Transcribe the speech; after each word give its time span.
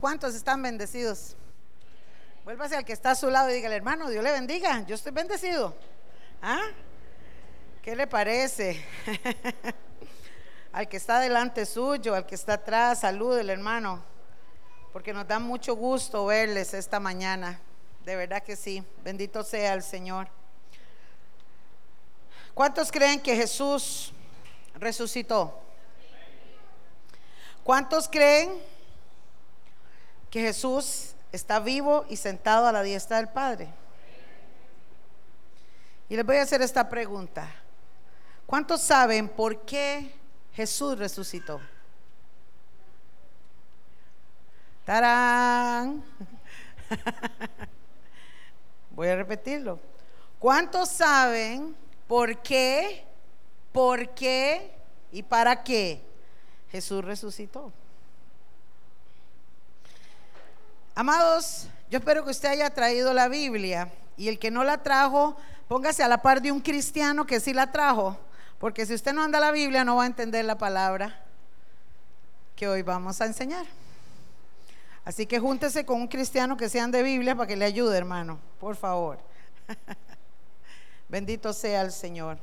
¿Cuántos 0.00 0.34
están 0.34 0.62
bendecidos? 0.62 1.36
Vuélvase 2.44 2.74
al 2.74 2.86
que 2.86 2.94
está 2.94 3.10
a 3.10 3.14
su 3.14 3.28
lado 3.28 3.50
y 3.50 3.52
dígale, 3.52 3.76
hermano, 3.76 4.08
Dios 4.08 4.24
le 4.24 4.32
bendiga, 4.32 4.82
yo 4.86 4.94
estoy 4.94 5.12
bendecido. 5.12 5.76
¿Ah? 6.40 6.62
¿Qué 7.82 7.94
le 7.94 8.06
parece? 8.06 8.82
al 10.72 10.88
que 10.88 10.96
está 10.96 11.20
delante 11.20 11.66
suyo, 11.66 12.14
al 12.14 12.24
que 12.24 12.34
está 12.34 12.54
atrás, 12.54 13.04
el 13.04 13.50
hermano, 13.50 14.02
porque 14.94 15.12
nos 15.12 15.28
da 15.28 15.38
mucho 15.38 15.76
gusto 15.76 16.24
verles 16.24 16.72
esta 16.72 16.98
mañana. 16.98 17.60
De 18.02 18.16
verdad 18.16 18.42
que 18.42 18.56
sí, 18.56 18.82
bendito 19.04 19.44
sea 19.44 19.74
el 19.74 19.82
Señor. 19.82 20.28
¿Cuántos 22.54 22.90
creen 22.90 23.20
que 23.20 23.36
Jesús 23.36 24.14
resucitó? 24.76 25.60
¿Cuántos 27.62 28.08
creen 28.08 28.79
que 30.30 30.40
Jesús 30.40 31.14
está 31.32 31.60
vivo 31.60 32.06
y 32.08 32.16
sentado 32.16 32.66
a 32.66 32.72
la 32.72 32.82
diestra 32.82 33.18
del 33.18 33.28
Padre. 33.28 33.68
Y 36.08 36.16
les 36.16 36.24
voy 36.24 36.36
a 36.36 36.42
hacer 36.42 36.62
esta 36.62 36.88
pregunta. 36.88 37.48
¿Cuántos 38.46 38.80
saben 38.80 39.28
por 39.28 39.60
qué 39.62 40.12
Jesús 40.52 40.98
resucitó? 40.98 41.60
¡Tarán! 44.84 46.02
Voy 48.90 49.06
a 49.06 49.16
repetirlo. 49.16 49.78
¿Cuántos 50.40 50.88
saben 50.88 51.76
por 52.08 52.38
qué, 52.38 53.04
por 53.72 54.08
qué 54.10 54.74
y 55.12 55.22
para 55.22 55.62
qué 55.62 56.02
Jesús 56.72 57.04
resucitó? 57.04 57.72
Amados, 61.00 61.66
yo 61.90 61.96
espero 61.96 62.22
que 62.26 62.30
usted 62.30 62.50
haya 62.50 62.68
traído 62.68 63.14
la 63.14 63.28
Biblia 63.28 63.90
y 64.18 64.28
el 64.28 64.38
que 64.38 64.50
no 64.50 64.64
la 64.64 64.82
trajo, 64.82 65.34
póngase 65.66 66.02
a 66.02 66.08
la 66.08 66.20
par 66.20 66.42
de 66.42 66.52
un 66.52 66.60
cristiano 66.60 67.24
que 67.24 67.40
sí 67.40 67.54
la 67.54 67.72
trajo, 67.72 68.18
porque 68.58 68.84
si 68.84 68.92
usted 68.92 69.14
no 69.14 69.22
anda 69.22 69.40
la 69.40 69.50
Biblia 69.50 69.82
no 69.82 69.96
va 69.96 70.02
a 70.02 70.06
entender 70.06 70.44
la 70.44 70.58
palabra 70.58 71.24
que 72.54 72.68
hoy 72.68 72.82
vamos 72.82 73.18
a 73.22 73.24
enseñar. 73.24 73.64
Así 75.02 75.24
que 75.24 75.40
júntese 75.40 75.86
con 75.86 76.02
un 76.02 76.06
cristiano 76.06 76.58
que 76.58 76.68
sean 76.68 76.90
de 76.90 77.02
Biblia 77.02 77.34
para 77.34 77.46
que 77.46 77.56
le 77.56 77.64
ayude, 77.64 77.96
hermano, 77.96 78.38
por 78.60 78.76
favor. 78.76 79.18
Bendito 81.08 81.54
sea 81.54 81.80
el 81.80 81.92
Señor. 81.92 82.36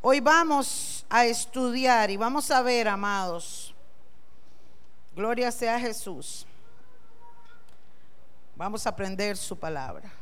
Hoy 0.00 0.20
vamos 0.20 1.04
a 1.10 1.26
estudiar 1.26 2.10
y 2.10 2.16
vamos 2.16 2.50
a 2.50 2.62
ver, 2.62 2.88
amados, 2.88 3.74
gloria 5.14 5.52
sea 5.52 5.78
Jesús 5.78 6.46
Vamos 8.56 8.86
a 8.86 8.90
aprender 8.90 9.36
su 9.36 9.58
palabra. 9.58 10.12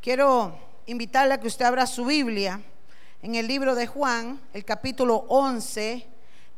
Quiero 0.00 0.56
invitarle 0.86 1.34
a 1.34 1.40
que 1.40 1.48
usted 1.48 1.64
abra 1.64 1.88
su 1.88 2.04
Biblia 2.04 2.62
en 3.20 3.34
el 3.34 3.48
libro 3.48 3.74
de 3.74 3.88
Juan, 3.88 4.40
el 4.52 4.64
capítulo 4.64 5.24
11, 5.28 6.06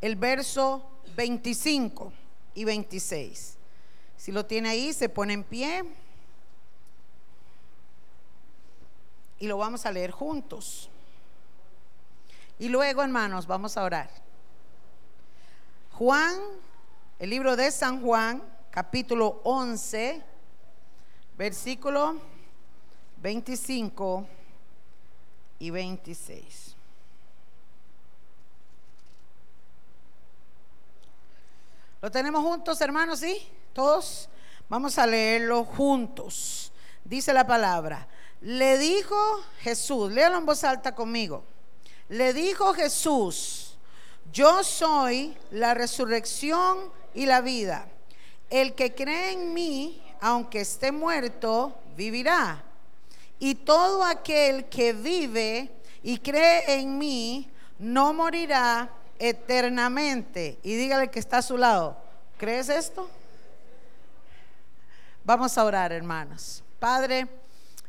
el 0.03 0.17
verso 0.17 0.85
25 1.17 2.13
y 2.55 2.65
26. 2.65 3.57
Si 4.19 4.31
lo 4.31 4.45
tiene 4.45 4.69
ahí, 4.69 4.93
se 4.93 5.09
pone 5.09 5.33
en 5.33 5.43
pie 5.43 5.85
y 9.39 9.47
lo 9.47 9.57
vamos 9.57 9.87
a 9.87 9.93
leer 9.93 10.11
juntos. 10.11 10.91
Y 12.59 12.69
luego, 12.69 13.03
hermanos, 13.03 13.47
vamos 13.47 13.79
a 13.79 13.85
orar. 13.85 14.11
Juan, 15.93 16.39
el 17.19 17.31
libro 17.31 17.57
de 17.57 17.71
San 17.71 18.03
Juan, 18.03 18.43
capítulo 18.71 19.41
11, 19.45 20.29
versículo 21.41 22.17
25 23.23 24.27
y 25.59 25.71
26. 25.71 26.77
¿Lo 32.03 32.11
tenemos 32.11 32.43
juntos, 32.43 32.79
hermanos? 32.83 33.21
¿Sí? 33.21 33.49
¿Todos? 33.73 34.29
Vamos 34.69 34.99
a 34.99 35.07
leerlo 35.07 35.65
juntos. 35.65 36.73
Dice 37.07 37.33
la 37.33 37.47
palabra. 37.47 38.07
Le 38.43 38.77
dijo 38.77 39.17
Jesús, 39.61 40.13
léalo 40.13 40.37
en 40.37 40.45
voz 40.45 40.63
alta 40.63 40.95
conmigo. 40.95 41.43
Le 42.11 42.35
dijo 42.35 42.75
Jesús, 42.75 43.79
yo 44.31 44.63
soy 44.63 45.35
la 45.53 45.73
resurrección 45.73 46.93
y 47.15 47.25
la 47.25 47.41
vida. 47.41 47.89
El 48.51 48.75
que 48.75 48.95
cree 48.95 49.33
en 49.33 49.55
mí, 49.55 50.03
aunque 50.21 50.61
esté 50.61 50.93
muerto, 50.93 51.75
vivirá. 51.97 52.63
Y 53.39 53.55
todo 53.55 54.05
aquel 54.05 54.67
que 54.67 54.93
vive 54.93 55.71
y 56.03 56.19
cree 56.19 56.81
en 56.81 56.99
mí, 56.99 57.51
no 57.79 58.13
morirá 58.13 58.91
eternamente. 59.19 60.59
Y 60.63 60.77
dígale 60.77 61.11
que 61.11 61.19
está 61.19 61.39
a 61.39 61.43
su 61.43 61.57
lado, 61.57 61.97
¿crees 62.37 62.69
esto? 62.69 63.09
Vamos 65.25 65.57
a 65.57 65.65
orar, 65.65 65.93
hermanos. 65.93 66.63
Padre, 66.79 67.29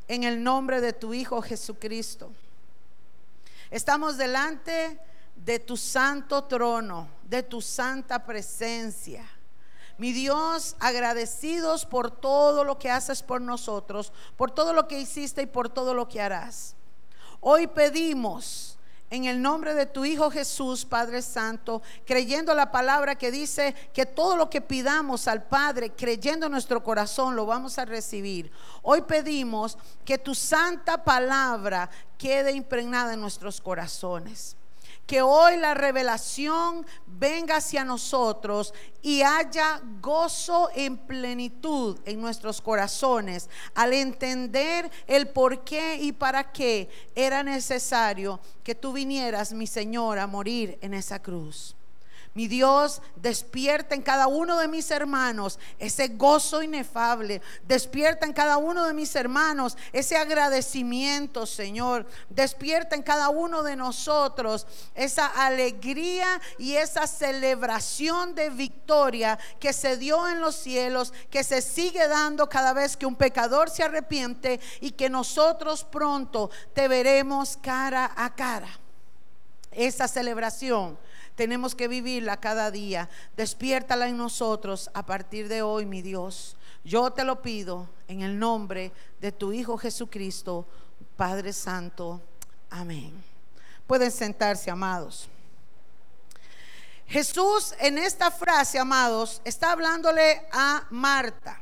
en 0.08 0.24
el 0.24 0.44
nombre 0.44 0.82
de 0.82 0.94
tu 0.94 1.14
Hijo 1.14 1.42
Jesucristo, 1.42 2.32
estamos 3.70 4.18
delante 4.18 5.00
de 5.36 5.60
tu 5.60 5.78
santo 5.78 6.44
trono, 6.44 7.08
de 7.24 7.44
tu 7.44 7.62
santa 7.62 8.24
presencia. 8.24 9.26
Mi 9.98 10.14
Dios, 10.14 10.76
agradecidos 10.80 11.86
por 11.86 12.12
todo 12.12 12.64
lo 12.64 12.80
que 12.80 12.90
haces 12.90 13.22
por 13.24 13.42
nosotros, 13.42 14.12
por 14.38 14.52
todo 14.52 14.74
lo 14.74 14.88
que 14.88 15.00
hiciste 15.00 15.44
y 15.44 15.46
por 15.46 15.70
todo 15.70 15.94
lo 15.94 16.08
que 16.08 16.22
harás. 16.22 16.76
Hoy 17.40 17.68
pedimos 17.68 18.78
en 19.10 19.26
el 19.26 19.42
nombre 19.42 19.74
de 19.74 19.86
tu 19.86 20.06
Hijo 20.06 20.32
Jesús, 20.32 20.86
Padre 20.86 21.22
Santo, 21.22 21.82
creyendo 22.06 22.54
la 22.54 22.72
palabra 22.72 23.16
que 23.16 23.30
dice 23.30 23.76
que 23.94 24.06
todo 24.06 24.38
lo 24.38 24.50
que 24.50 24.62
pidamos 24.62 25.28
al 25.28 25.44
Padre, 25.44 25.92
creyendo 25.92 26.46
en 26.46 26.54
nuestro 26.54 26.82
corazón, 26.84 27.36
lo 27.36 27.46
vamos 27.46 27.78
a 27.78 27.86
recibir. 27.86 28.52
Hoy 28.82 29.02
pedimos 29.02 29.78
que 30.06 30.18
tu 30.18 30.34
santa 30.34 31.04
palabra 31.04 31.90
quede 32.18 32.54
impregnada 32.54 33.14
en 33.14 33.22
nuestros 33.22 33.60
corazones 33.60 34.56
que 35.12 35.22
hoy 35.22 35.58
la 35.58 35.74
revelación 35.74 36.86
venga 37.06 37.58
hacia 37.58 37.84
nosotros 37.84 38.74
y 39.02 39.24
haya 39.24 39.82
gozo 40.00 40.70
en 40.74 41.00
plenitud 41.00 42.00
en 42.06 42.22
nuestros 42.22 42.62
corazones 42.62 43.50
al 43.76 43.92
entender 43.92 44.90
el 45.08 45.28
por 45.28 45.66
qué 45.66 45.98
y 45.98 46.14
para 46.14 46.54
qué 46.54 46.88
era 47.14 47.44
necesario 47.44 48.40
que 48.64 48.74
tú 48.74 48.94
vinieras, 48.94 49.52
mi 49.52 49.68
Señor, 49.68 50.18
a 50.18 50.28
morir 50.28 50.78
en 50.82 50.94
esa 50.94 51.22
cruz. 51.22 51.76
Mi 52.34 52.48
Dios, 52.48 53.02
despierta 53.18 53.94
en 53.94 54.02
cada 54.02 54.28
uno 54.28 54.58
de 54.58 54.70
mis 54.70 54.90
hermanos 54.90 55.60
ese 55.80 56.08
gozo 56.08 56.64
inefable. 56.64 57.42
Despierta 57.68 58.26
en 58.26 58.32
cada 58.32 58.56
uno 58.56 58.86
de 58.86 58.94
mis 58.94 59.14
hermanos 59.18 59.78
ese 59.92 60.16
agradecimiento, 60.16 61.46
Señor. 61.46 62.06
Despierta 62.30 62.96
en 62.96 63.04
cada 63.04 63.28
uno 63.28 63.64
de 63.64 63.76
nosotros 63.76 64.66
esa 64.96 65.28
alegría 65.28 66.40
y 66.58 66.76
esa 66.76 67.06
celebración 67.06 68.34
de 68.34 68.50
victoria 68.50 69.38
que 69.60 69.74
se 69.74 69.98
dio 69.98 70.30
en 70.30 70.40
los 70.40 70.56
cielos, 70.56 71.12
que 71.30 71.44
se 71.44 71.62
sigue 71.62 72.08
dando 72.08 72.48
cada 72.48 72.72
vez 72.72 72.96
que 72.96 73.06
un 73.06 73.18
pecador 73.18 73.70
se 73.70 73.84
arrepiente 73.84 74.62
y 74.80 74.92
que 74.92 75.10
nosotros 75.10 75.84
pronto 75.84 76.50
te 76.74 76.88
veremos 76.88 77.58
cara 77.62 78.10
a 78.16 78.34
cara. 78.34 78.70
Esa 79.74 80.08
celebración 80.08 80.98
tenemos 81.36 81.76
que 81.76 81.88
vivirla 81.88 82.40
cada 82.40 82.72
día. 82.72 83.10
Despiértala 83.36 84.08
en 84.08 84.18
nosotros 84.18 84.90
a 84.94 85.06
partir 85.06 85.48
de 85.48 85.62
hoy, 85.62 85.86
mi 85.86 86.02
Dios. 86.02 86.56
Yo 86.84 87.12
te 87.12 87.24
lo 87.24 87.42
pido 87.42 87.90
en 88.08 88.22
el 88.22 88.38
nombre 88.38 88.92
de 89.20 89.32
tu 89.32 89.54
Hijo 89.54 89.78
Jesucristo, 89.78 90.66
Padre 91.16 91.54
Santo. 91.54 92.22
Amén. 92.70 93.12
Pueden 93.88 94.12
sentarse, 94.12 94.72
amados. 94.72 95.30
Jesús 97.08 97.76
en 97.80 97.98
esta 97.98 98.32
frase, 98.32 98.80
amados, 98.80 99.42
está 99.44 99.74
hablándole 99.74 100.48
a 100.52 100.88
Marta. 100.92 101.60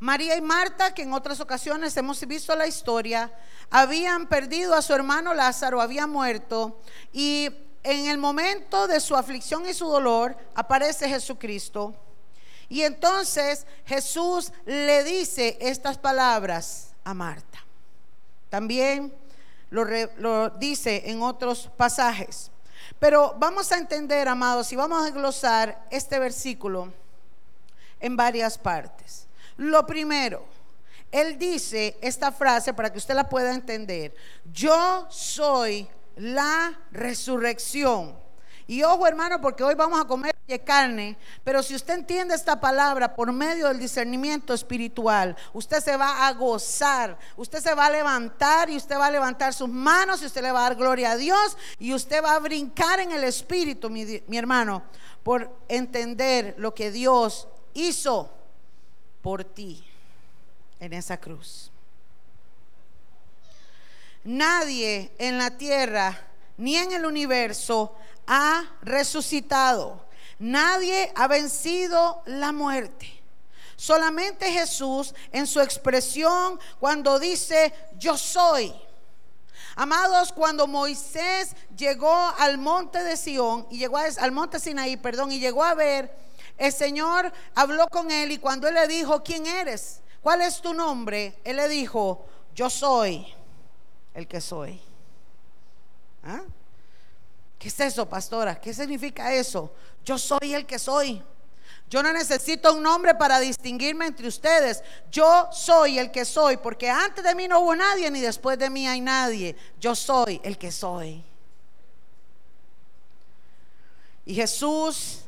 María 0.00 0.34
y 0.34 0.40
Marta, 0.40 0.92
que 0.92 1.02
en 1.02 1.12
otras 1.12 1.40
ocasiones 1.40 1.96
hemos 1.96 2.26
visto 2.26 2.56
la 2.56 2.66
historia, 2.66 3.30
habían 3.70 4.26
perdido 4.26 4.74
a 4.74 4.82
su 4.82 4.92
hermano 4.92 5.34
Lázaro, 5.34 5.80
había 5.80 6.06
muerto, 6.06 6.80
y 7.12 7.50
en 7.82 8.06
el 8.06 8.18
momento 8.18 8.86
de 8.86 9.00
su 9.00 9.16
aflicción 9.16 9.68
y 9.68 9.74
su 9.74 9.86
dolor 9.88 10.36
aparece 10.54 11.08
Jesucristo. 11.08 11.94
Y 12.68 12.82
entonces 12.82 13.66
Jesús 13.84 14.52
le 14.64 15.02
dice 15.02 15.56
estas 15.60 15.98
palabras 15.98 16.92
a 17.04 17.14
Marta. 17.14 17.58
También 18.48 19.12
lo, 19.70 20.50
dice 20.50 21.02
en 21.06 21.22
otros 21.22 21.68
pasajes. 21.76 22.50
Pero 22.98 23.34
vamos 23.38 23.72
a 23.72 23.78
entender, 23.78 24.28
amados, 24.28 24.72
y 24.72 24.76
vamos 24.76 25.06
a 25.06 25.10
glosar 25.10 25.86
este 25.90 26.18
versículo 26.18 26.92
en 27.98 28.16
varias 28.16 28.58
partes. 28.58 29.26
Lo 29.56 29.86
primero, 29.86 30.44
él 31.10 31.38
dice 31.38 31.96
esta 32.00 32.30
frase 32.30 32.74
para 32.74 32.90
que 32.92 32.98
usted 32.98 33.14
la 33.14 33.28
pueda 33.28 33.52
entender. 33.52 34.14
Yo 34.52 35.06
soy 35.10 35.88
la 36.16 36.78
resurrección. 36.92 38.18
Y 38.66 38.82
ojo 38.82 39.06
hermano, 39.06 39.40
porque 39.40 39.64
hoy 39.64 39.74
vamos 39.74 40.00
a 40.00 40.04
comer 40.04 40.34
carne, 40.58 41.16
pero 41.44 41.62
si 41.62 41.74
usted 41.74 41.94
entiende 41.94 42.34
esta 42.34 42.60
palabra 42.60 43.14
por 43.14 43.30
medio 43.32 43.68
del 43.68 43.78
discernimiento 43.78 44.52
espiritual, 44.52 45.36
usted 45.52 45.80
se 45.80 45.96
va 45.96 46.26
a 46.26 46.32
gozar, 46.32 47.16
usted 47.36 47.60
se 47.60 47.74
va 47.74 47.86
a 47.86 47.90
levantar 47.90 48.68
y 48.68 48.76
usted 48.76 48.96
va 48.96 49.06
a 49.06 49.10
levantar 49.10 49.54
sus 49.54 49.68
manos 49.68 50.22
y 50.22 50.26
usted 50.26 50.42
le 50.42 50.50
va 50.50 50.60
a 50.60 50.70
dar 50.70 50.76
gloria 50.76 51.12
a 51.12 51.16
Dios 51.16 51.56
y 51.78 51.94
usted 51.94 52.22
va 52.22 52.34
a 52.34 52.40
brincar 52.40 53.00
en 53.00 53.12
el 53.12 53.24
espíritu, 53.24 53.88
mi, 53.90 54.22
mi 54.26 54.38
hermano, 54.38 54.82
por 55.22 55.50
entender 55.68 56.54
lo 56.58 56.74
que 56.74 56.90
Dios 56.90 57.46
hizo 57.74 58.32
por 59.22 59.44
ti 59.44 59.84
en 60.80 60.92
esa 60.92 61.18
cruz. 61.18 61.69
Nadie 64.24 65.12
en 65.18 65.38
la 65.38 65.56
tierra 65.56 66.26
ni 66.58 66.76
en 66.76 66.92
el 66.92 67.06
universo 67.06 67.96
ha 68.26 68.64
resucitado. 68.82 70.04
Nadie 70.38 71.10
ha 71.16 71.26
vencido 71.26 72.22
la 72.26 72.52
muerte. 72.52 73.20
Solamente 73.76 74.52
Jesús 74.52 75.14
en 75.32 75.46
su 75.46 75.60
expresión 75.60 76.60
cuando 76.78 77.18
dice, 77.18 77.72
yo 77.98 78.16
soy. 78.18 78.74
Amados, 79.74 80.32
cuando 80.32 80.66
Moisés 80.66 81.56
llegó 81.76 82.14
al 82.38 82.58
monte 82.58 83.02
de 83.02 83.16
Sión 83.16 83.66
y 83.70 83.78
llegó 83.78 83.96
al 83.96 84.32
monte 84.32 84.60
Sinaí, 84.60 84.98
perdón, 84.98 85.32
y 85.32 85.40
llegó 85.40 85.64
a 85.64 85.74
ver, 85.74 86.14
el 86.58 86.72
Señor 86.72 87.32
habló 87.54 87.88
con 87.88 88.10
él 88.10 88.32
y 88.32 88.38
cuando 88.38 88.68
él 88.68 88.74
le 88.74 88.86
dijo, 88.86 89.22
¿quién 89.22 89.46
eres? 89.46 90.00
¿Cuál 90.20 90.42
es 90.42 90.60
tu 90.60 90.74
nombre? 90.74 91.38
Él 91.44 91.56
le 91.56 91.68
dijo, 91.68 92.26
yo 92.54 92.68
soy 92.68 93.26
el 94.14 94.26
que 94.26 94.40
soy. 94.40 94.80
¿Ah? 96.22 96.42
¿Qué 97.58 97.68
es 97.68 97.80
eso, 97.80 98.08
pastora? 98.08 98.60
¿Qué 98.60 98.72
significa 98.72 99.34
eso? 99.34 99.72
Yo 100.04 100.18
soy 100.18 100.54
el 100.54 100.66
que 100.66 100.78
soy. 100.78 101.22
Yo 101.90 102.02
no 102.02 102.12
necesito 102.12 102.72
un 102.72 102.82
nombre 102.82 103.14
para 103.16 103.40
distinguirme 103.40 104.06
entre 104.06 104.28
ustedes. 104.28 104.82
Yo 105.10 105.48
soy 105.52 105.98
el 105.98 106.10
que 106.10 106.24
soy, 106.24 106.56
porque 106.56 106.88
antes 106.88 107.22
de 107.22 107.34
mí 107.34 107.48
no 107.48 107.60
hubo 107.60 107.74
nadie, 107.74 108.10
ni 108.10 108.20
después 108.20 108.58
de 108.58 108.70
mí 108.70 108.86
hay 108.86 109.00
nadie. 109.00 109.56
Yo 109.80 109.94
soy 109.94 110.40
el 110.44 110.56
que 110.56 110.70
soy. 110.70 111.24
Y 114.24 114.34
Jesús 114.34 115.22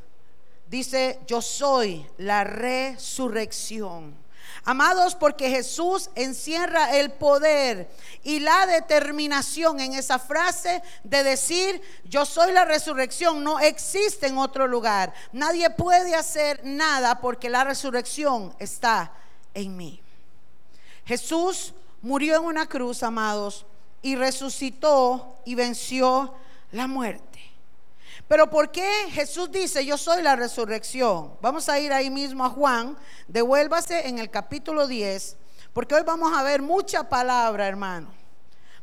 dice, 0.68 1.18
yo 1.26 1.42
soy 1.42 2.06
la 2.18 2.44
resurrección 2.44 4.21
Amados, 4.64 5.16
porque 5.16 5.50
Jesús 5.50 6.08
encierra 6.14 6.96
el 6.96 7.10
poder 7.10 7.90
y 8.22 8.38
la 8.38 8.66
determinación 8.66 9.80
en 9.80 9.94
esa 9.94 10.20
frase 10.20 10.82
de 11.02 11.24
decir, 11.24 11.82
yo 12.04 12.24
soy 12.24 12.52
la 12.52 12.64
resurrección, 12.64 13.42
no 13.42 13.58
existe 13.58 14.28
en 14.28 14.38
otro 14.38 14.68
lugar. 14.68 15.12
Nadie 15.32 15.68
puede 15.70 16.14
hacer 16.14 16.60
nada 16.62 17.20
porque 17.20 17.50
la 17.50 17.64
resurrección 17.64 18.54
está 18.60 19.12
en 19.52 19.76
mí. 19.76 20.00
Jesús 21.06 21.74
murió 22.00 22.36
en 22.36 22.44
una 22.44 22.66
cruz, 22.66 23.02
amados, 23.02 23.66
y 24.00 24.14
resucitó 24.14 25.38
y 25.44 25.56
venció 25.56 26.34
la 26.70 26.86
muerte. 26.86 27.31
Pero 28.32 28.48
¿por 28.48 28.70
qué 28.70 29.10
Jesús 29.10 29.50
dice, 29.50 29.84
yo 29.84 29.98
soy 29.98 30.22
la 30.22 30.34
resurrección? 30.34 31.36
Vamos 31.42 31.68
a 31.68 31.78
ir 31.78 31.92
ahí 31.92 32.08
mismo 32.08 32.46
a 32.46 32.48
Juan, 32.48 32.96
devuélvase 33.28 34.08
en 34.08 34.18
el 34.18 34.30
capítulo 34.30 34.86
10, 34.86 35.36
porque 35.74 35.94
hoy 35.94 36.02
vamos 36.02 36.32
a 36.34 36.42
ver 36.42 36.62
mucha 36.62 37.06
palabra, 37.10 37.68
hermano, 37.68 38.08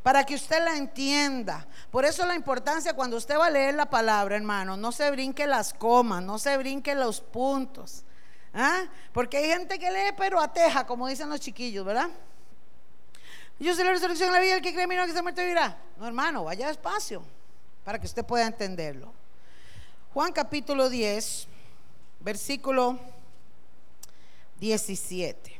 para 0.03 0.23
que 0.23 0.35
usted 0.35 0.63
la 0.63 0.77
entienda. 0.77 1.65
Por 1.89 2.05
eso 2.05 2.27
la 2.27 2.35
importancia 2.35 2.93
cuando 2.93 3.17
usted 3.17 3.39
va 3.39 3.47
a 3.47 3.49
leer 3.49 3.73
la 3.73 3.89
palabra, 3.89 4.35
hermano, 4.35 4.77
no 4.77 4.91
se 4.91 5.09
brinque 5.09 5.47
las 5.47 5.73
comas, 5.73 6.21
no 6.21 6.37
se 6.37 6.55
brinque 6.55 6.93
los 6.93 7.19
puntos. 7.19 8.03
¿ah? 8.53 8.83
Porque 9.13 9.37
hay 9.37 9.47
gente 9.47 9.79
que 9.79 9.89
lee 9.89 10.13
pero 10.15 10.39
ateja, 10.39 10.85
como 10.85 11.07
dicen 11.07 11.27
los 11.27 11.39
chiquillos, 11.39 11.83
¿verdad? 11.83 12.11
Yo 13.59 13.73
soy 13.73 13.83
la 13.83 13.93
resurrección 13.93 14.29
de 14.29 14.33
la 14.35 14.41
vida, 14.41 14.53
el 14.57 14.61
que 14.61 14.75
cree 14.75 14.87
que 15.07 15.11
se 15.11 15.23
muerte 15.23 15.41
vivirá. 15.41 15.75
No, 15.97 16.05
hermano, 16.05 16.43
vaya 16.43 16.67
despacio 16.67 17.23
para 17.83 17.97
que 17.97 18.05
usted 18.05 18.23
pueda 18.23 18.45
entenderlo. 18.45 19.11
Juan 20.11 20.33
capítulo 20.33 20.89
10, 20.89 21.47
versículo 22.19 22.97
17. 24.59 25.59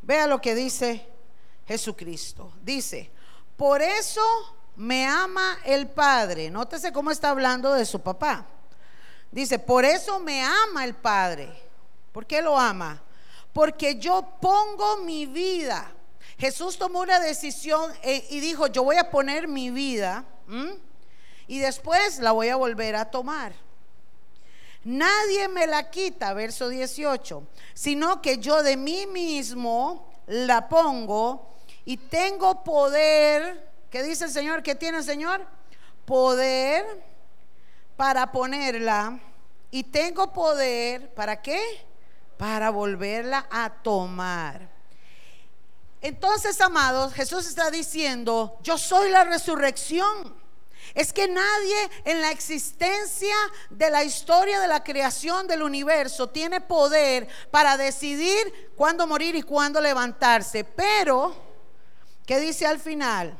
Vea 0.00 0.26
lo 0.26 0.40
que 0.40 0.54
dice 0.54 1.06
Jesucristo. 1.66 2.50
Dice, 2.62 3.10
por 3.58 3.82
eso 3.82 4.22
me 4.76 5.06
ama 5.06 5.58
el 5.66 5.86
Padre. 5.86 6.48
Nótese 6.50 6.90
cómo 6.90 7.10
está 7.10 7.28
hablando 7.28 7.74
de 7.74 7.84
su 7.84 8.00
papá. 8.00 8.46
Dice, 9.30 9.58
por 9.58 9.84
eso 9.84 10.18
me 10.18 10.42
ama 10.42 10.82
el 10.86 10.94
Padre. 10.94 11.52
¿Por 12.10 12.24
qué 12.24 12.40
lo 12.40 12.58
ama? 12.58 13.02
Porque 13.52 13.96
yo 13.98 14.26
pongo 14.40 14.96
mi 15.04 15.26
vida. 15.26 15.92
Jesús 16.38 16.78
tomó 16.78 17.00
una 17.00 17.20
decisión 17.20 17.92
eh, 18.02 18.26
y 18.30 18.40
dijo, 18.40 18.66
yo 18.68 18.82
voy 18.82 18.96
a 18.96 19.10
poner 19.10 19.46
mi 19.46 19.68
vida 19.68 20.24
y 21.48 21.58
después 21.58 22.20
la 22.20 22.32
voy 22.32 22.48
a 22.48 22.56
volver 22.56 22.94
a 22.94 23.06
tomar. 23.06 23.52
Nadie 24.84 25.48
me 25.48 25.66
la 25.66 25.90
quita, 25.90 26.32
verso 26.34 26.68
18, 26.68 27.42
sino 27.74 28.22
que 28.22 28.38
yo 28.38 28.62
de 28.62 28.76
mí 28.76 29.06
mismo 29.06 30.08
la 30.26 30.68
pongo 30.68 31.56
y 31.84 31.96
tengo 31.96 32.62
poder. 32.62 33.68
¿Qué 33.90 34.02
dice 34.02 34.26
el 34.26 34.30
Señor? 34.30 34.62
¿Qué 34.62 34.74
tiene 34.74 34.98
el 34.98 35.04
Señor? 35.04 35.44
Poder 36.04 36.84
para 37.96 38.30
ponerla 38.30 39.18
y 39.70 39.84
tengo 39.84 40.32
poder, 40.32 41.12
¿para 41.14 41.42
qué? 41.42 41.60
Para 42.36 42.70
volverla 42.70 43.46
a 43.50 43.70
tomar. 43.70 44.68
Entonces, 46.00 46.60
amados, 46.60 47.12
Jesús 47.12 47.46
está 47.46 47.70
diciendo, 47.70 48.58
yo 48.62 48.78
soy 48.78 49.10
la 49.10 49.24
resurrección. 49.24 50.34
Es 50.94 51.12
que 51.12 51.28
nadie 51.28 51.90
en 52.04 52.20
la 52.20 52.30
existencia 52.30 53.34
de 53.70 53.90
la 53.90 54.04
historia 54.04 54.60
de 54.60 54.68
la 54.68 54.82
creación 54.82 55.46
del 55.46 55.62
universo 55.62 56.28
tiene 56.28 56.60
poder 56.60 57.28
para 57.50 57.76
decidir 57.76 58.72
cuándo 58.76 59.06
morir 59.06 59.34
y 59.34 59.42
cuándo 59.42 59.80
levantarse. 59.80 60.64
Pero, 60.64 61.34
¿qué 62.26 62.40
dice 62.40 62.66
al 62.66 62.78
final? 62.78 63.36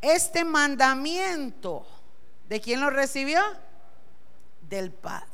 Este 0.00 0.44
mandamiento, 0.44 1.86
¿de 2.48 2.60
quién 2.60 2.80
lo 2.80 2.90
recibió? 2.90 3.42
Del 4.62 4.92
Padre. 4.92 5.26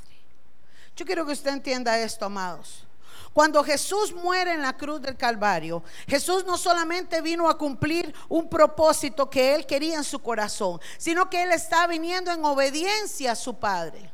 Yo 0.97 1.05
quiero 1.05 1.27
que 1.27 1.33
usted 1.33 1.51
entienda 1.51 1.99
esto, 1.99 2.27
amados. 2.27 2.87
Cuando 3.35 3.65
Jesús 3.65 4.15
muere 4.15 4.53
en 4.53 4.63
la 4.63 4.77
cruz 4.77 5.03
del 5.03 5.17
Calvario, 5.17 5.83
Jesús 6.07 6.47
no 6.47 6.57
solamente 6.57 7.21
vino 7.21 7.49
a 7.49 7.59
cumplir 7.59 8.15
un 8.29 8.49
propósito 8.49 9.29
que 9.29 9.57
él 9.57 9.67
quería 9.67 9.97
en 9.97 10.05
su 10.05 10.21
corazón, 10.21 10.81
sino 10.99 11.29
que 11.29 11.43
él 11.43 11.51
está 11.51 11.89
viniendo 11.89 12.31
en 12.31 12.45
obediencia 12.45 13.33
a 13.33 13.37
su 13.37 13.59
Padre. 13.59 14.13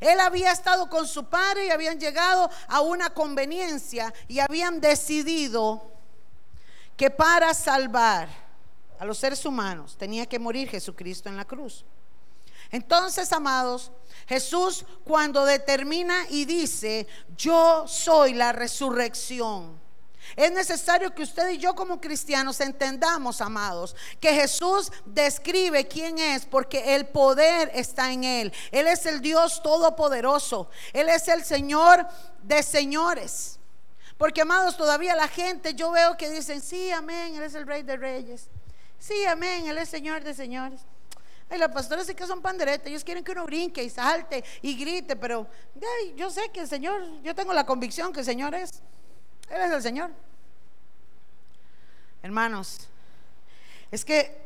Él 0.00 0.18
había 0.20 0.52
estado 0.52 0.88
con 0.88 1.06
su 1.06 1.24
padre 1.24 1.66
y 1.66 1.70
habían 1.70 2.00
llegado 2.00 2.50
a 2.66 2.80
una 2.80 3.10
conveniencia 3.10 4.12
y 4.26 4.40
habían 4.40 4.80
decidido 4.80 5.92
que 6.96 7.10
para 7.10 7.52
salvar 7.52 8.28
a 8.98 9.04
los 9.04 9.18
seres 9.18 9.44
humanos 9.44 9.96
tenía 9.98 10.26
que 10.26 10.38
morir 10.38 10.68
Jesucristo 10.68 11.28
en 11.28 11.36
la 11.36 11.44
cruz. 11.44 11.84
Entonces, 12.72 13.30
amados, 13.32 13.92
Jesús 14.26 14.84
cuando 15.04 15.44
determina 15.44 16.26
y 16.30 16.46
dice, 16.46 17.06
yo 17.36 17.86
soy 17.86 18.32
la 18.34 18.52
resurrección. 18.52 19.80
Es 20.36 20.50
necesario 20.50 21.14
que 21.14 21.22
usted 21.22 21.50
y 21.50 21.58
yo 21.58 21.74
como 21.74 22.00
cristianos 22.00 22.60
entendamos, 22.60 23.42
amados, 23.42 23.94
que 24.18 24.32
Jesús 24.32 24.90
describe 25.04 25.86
quién 25.86 26.18
es 26.18 26.46
porque 26.46 26.94
el 26.94 27.06
poder 27.06 27.70
está 27.74 28.10
en 28.10 28.24
Él. 28.24 28.52
Él 28.70 28.86
es 28.86 29.04
el 29.04 29.20
Dios 29.20 29.62
todopoderoso. 29.62 30.70
Él 30.94 31.10
es 31.10 31.28
el 31.28 31.44
Señor 31.44 32.06
de 32.42 32.62
señores. 32.62 33.58
Porque, 34.16 34.42
amados, 34.42 34.76
todavía 34.76 35.14
la 35.16 35.28
gente, 35.28 35.74
yo 35.74 35.90
veo 35.90 36.16
que 36.16 36.30
dicen, 36.30 36.62
sí, 36.62 36.90
amén, 36.90 37.34
Él 37.34 37.42
es 37.42 37.54
el 37.54 37.66
Rey 37.66 37.82
de 37.82 37.96
Reyes. 37.96 38.48
Sí, 38.98 39.24
amén, 39.26 39.66
Él 39.66 39.76
es 39.76 39.88
Señor 39.88 40.24
de 40.24 40.32
señores. 40.32 40.80
Ay, 41.52 41.58
los 41.58 41.70
pastores 41.70 42.06
sí 42.06 42.14
que 42.14 42.26
son 42.26 42.40
panderetas, 42.40 42.86
ellos 42.86 43.04
quieren 43.04 43.22
que 43.22 43.30
uno 43.30 43.44
brinque 43.44 43.84
y 43.84 43.90
salte 43.90 44.42
y 44.62 44.74
grite, 44.74 45.16
pero 45.16 45.46
yo 46.16 46.30
sé 46.30 46.48
que 46.50 46.60
el 46.60 46.66
Señor, 46.66 47.20
yo 47.22 47.34
tengo 47.34 47.52
la 47.52 47.66
convicción 47.66 48.10
que 48.10 48.20
el 48.20 48.24
Señor 48.24 48.54
es, 48.54 48.80
Él 49.50 49.60
es 49.60 49.70
el 49.70 49.82
Señor. 49.82 50.10
Hermanos, 52.22 52.88
es 53.90 54.02
que 54.02 54.41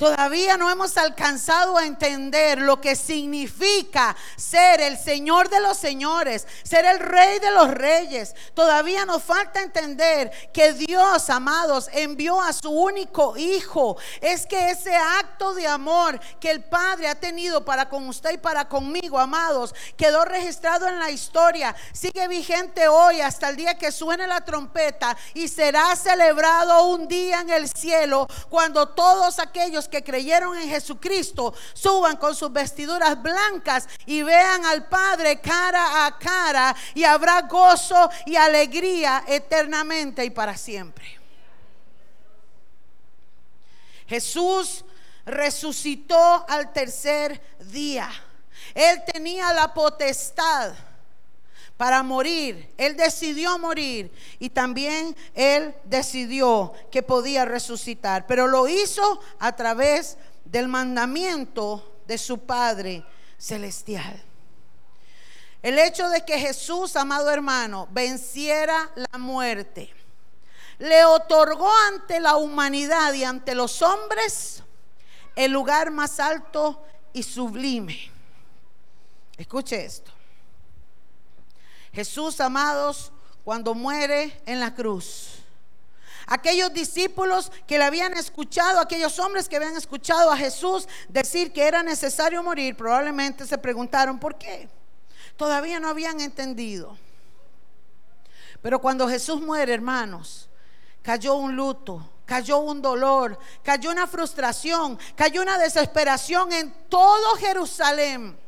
Todavía 0.00 0.56
no 0.56 0.70
hemos 0.70 0.96
alcanzado 0.96 1.76
a 1.76 1.84
entender 1.84 2.58
lo 2.58 2.80
que 2.80 2.96
significa 2.96 4.16
ser 4.34 4.80
el 4.80 4.96
Señor 4.96 5.50
de 5.50 5.60
los 5.60 5.76
señores, 5.76 6.46
ser 6.62 6.86
el 6.86 6.98
Rey 6.98 7.38
de 7.38 7.50
los 7.50 7.70
reyes. 7.70 8.34
Todavía 8.54 9.04
nos 9.04 9.22
falta 9.22 9.60
entender 9.60 10.30
que 10.54 10.72
Dios, 10.72 11.28
amados, 11.28 11.90
envió 11.92 12.40
a 12.40 12.54
su 12.54 12.70
único 12.70 13.36
Hijo. 13.36 13.98
Es 14.22 14.46
que 14.46 14.70
ese 14.70 14.96
acto 14.96 15.52
de 15.52 15.66
amor 15.66 16.18
que 16.40 16.50
el 16.50 16.64
Padre 16.64 17.08
ha 17.08 17.20
tenido 17.20 17.62
para 17.62 17.90
con 17.90 18.08
usted 18.08 18.30
y 18.32 18.38
para 18.38 18.70
conmigo, 18.70 19.18
amados, 19.18 19.74
quedó 19.98 20.24
registrado 20.24 20.88
en 20.88 20.98
la 20.98 21.10
historia. 21.10 21.76
Sigue 21.92 22.26
vigente 22.26 22.88
hoy 22.88 23.20
hasta 23.20 23.50
el 23.50 23.56
día 23.56 23.76
que 23.76 23.92
suene 23.92 24.26
la 24.26 24.40
trompeta 24.46 25.14
y 25.34 25.46
será 25.46 25.94
celebrado 25.94 26.86
un 26.86 27.06
día 27.06 27.42
en 27.42 27.50
el 27.50 27.68
cielo 27.68 28.26
cuando 28.48 28.88
todos 28.88 29.38
aquellos 29.38 29.89
que 29.90 30.02
creyeron 30.02 30.56
en 30.56 30.68
Jesucristo 30.68 31.52
suban 31.74 32.16
con 32.16 32.34
sus 32.34 32.52
vestiduras 32.52 33.20
blancas 33.20 33.88
y 34.06 34.22
vean 34.22 34.64
al 34.64 34.88
Padre 34.88 35.40
cara 35.40 36.06
a 36.06 36.18
cara 36.18 36.74
y 36.94 37.04
habrá 37.04 37.42
gozo 37.42 38.08
y 38.26 38.36
alegría 38.36 39.24
eternamente 39.26 40.24
y 40.24 40.30
para 40.30 40.56
siempre. 40.56 41.18
Jesús 44.06 44.84
resucitó 45.24 46.44
al 46.48 46.72
tercer 46.72 47.40
día. 47.60 48.10
Él 48.74 49.02
tenía 49.04 49.52
la 49.52 49.72
potestad 49.72 50.72
para 51.80 52.02
morir. 52.02 52.70
Él 52.76 52.94
decidió 52.94 53.58
morir 53.58 54.12
y 54.38 54.50
también 54.50 55.16
él 55.34 55.74
decidió 55.84 56.74
que 56.90 57.02
podía 57.02 57.46
resucitar, 57.46 58.26
pero 58.26 58.46
lo 58.46 58.68
hizo 58.68 59.18
a 59.38 59.56
través 59.56 60.18
del 60.44 60.68
mandamiento 60.68 62.02
de 62.06 62.18
su 62.18 62.40
Padre 62.40 63.02
celestial. 63.38 64.22
El 65.62 65.78
hecho 65.78 66.10
de 66.10 66.22
que 66.22 66.38
Jesús, 66.38 66.96
amado 66.96 67.30
hermano, 67.30 67.88
venciera 67.92 68.90
la 68.94 69.16
muerte, 69.16 69.90
le 70.78 71.06
otorgó 71.06 71.72
ante 71.88 72.20
la 72.20 72.36
humanidad 72.36 73.14
y 73.14 73.24
ante 73.24 73.54
los 73.54 73.80
hombres 73.80 74.62
el 75.34 75.50
lugar 75.50 75.90
más 75.90 76.20
alto 76.20 76.84
y 77.14 77.22
sublime. 77.22 78.10
Escuche 79.38 79.82
esto. 79.82 80.19
Jesús, 81.92 82.40
amados, 82.40 83.12
cuando 83.44 83.74
muere 83.74 84.40
en 84.46 84.60
la 84.60 84.74
cruz. 84.74 85.40
Aquellos 86.26 86.72
discípulos 86.72 87.50
que 87.66 87.78
le 87.78 87.84
habían 87.84 88.12
escuchado, 88.14 88.78
aquellos 88.78 89.18
hombres 89.18 89.48
que 89.48 89.56
habían 89.56 89.76
escuchado 89.76 90.30
a 90.30 90.36
Jesús 90.36 90.86
decir 91.08 91.52
que 91.52 91.66
era 91.66 91.82
necesario 91.82 92.42
morir, 92.42 92.76
probablemente 92.76 93.44
se 93.46 93.58
preguntaron 93.58 94.18
por 94.20 94.36
qué. 94.36 94.68
Todavía 95.36 95.80
no 95.80 95.88
habían 95.88 96.20
entendido. 96.20 96.96
Pero 98.62 98.80
cuando 98.80 99.08
Jesús 99.08 99.40
muere, 99.40 99.74
hermanos, 99.74 100.48
cayó 101.02 101.34
un 101.34 101.56
luto, 101.56 102.08
cayó 102.26 102.58
un 102.58 102.80
dolor, 102.80 103.38
cayó 103.64 103.90
una 103.90 104.06
frustración, 104.06 104.98
cayó 105.16 105.42
una 105.42 105.58
desesperación 105.58 106.52
en 106.52 106.72
todo 106.88 107.34
Jerusalén. 107.36 108.38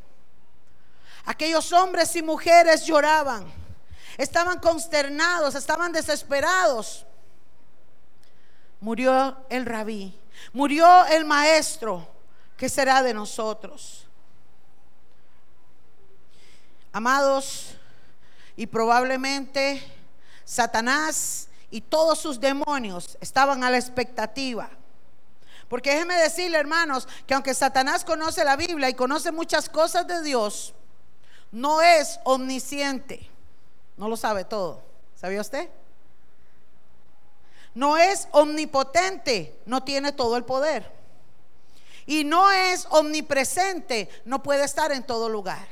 Aquellos 1.25 1.71
hombres 1.71 2.15
y 2.15 2.21
mujeres 2.21 2.85
lloraban, 2.85 3.45
estaban 4.17 4.59
consternados, 4.59 5.55
estaban 5.55 5.91
desesperados. 5.91 7.05
Murió 8.81 9.37
el 9.49 9.65
rabí, 9.65 10.19
murió 10.51 11.05
el 11.05 11.23
maestro, 11.23 12.07
¿qué 12.57 12.67
será 12.67 13.01
de 13.01 13.13
nosotros? 13.13 14.05
Amados, 16.91 17.75
y 18.55 18.67
probablemente 18.67 19.81
Satanás 20.43 21.47
y 21.71 21.81
todos 21.81 22.19
sus 22.19 22.39
demonios 22.39 23.17
estaban 23.21 23.63
a 23.63 23.71
la 23.71 23.77
expectativa. 23.77 24.69
Porque 25.69 25.91
déjeme 25.91 26.15
decirle, 26.15 26.57
hermanos, 26.59 27.07
que 27.25 27.33
aunque 27.33 27.53
Satanás 27.53 28.05
conoce 28.05 28.43
la 28.43 28.55
Biblia 28.55 28.89
y 28.89 28.93
conoce 28.93 29.31
muchas 29.31 29.69
cosas 29.69 30.05
de 30.05 30.21
Dios, 30.21 30.75
no 31.53 31.83
es 31.83 32.19
omnisciente. 32.23 33.29
No 33.95 34.09
lo 34.09 34.17
sabe 34.17 34.43
todo. 34.43 34.81
¿Sabía 35.15 35.39
usted? 35.39 35.69
No 37.75 37.95
es 37.95 38.27
omnipotente, 38.31 39.61
no 39.65 39.83
tiene 39.83 40.11
todo 40.11 40.35
el 40.35 40.43
poder. 40.43 40.91
Y 42.07 42.23
no 42.23 42.51
es 42.51 42.87
omnipresente, 42.89 44.09
no 44.25 44.43
puede 44.43 44.65
estar 44.65 44.91
en 44.91 45.03
todo 45.03 45.29
lugar. 45.29 45.65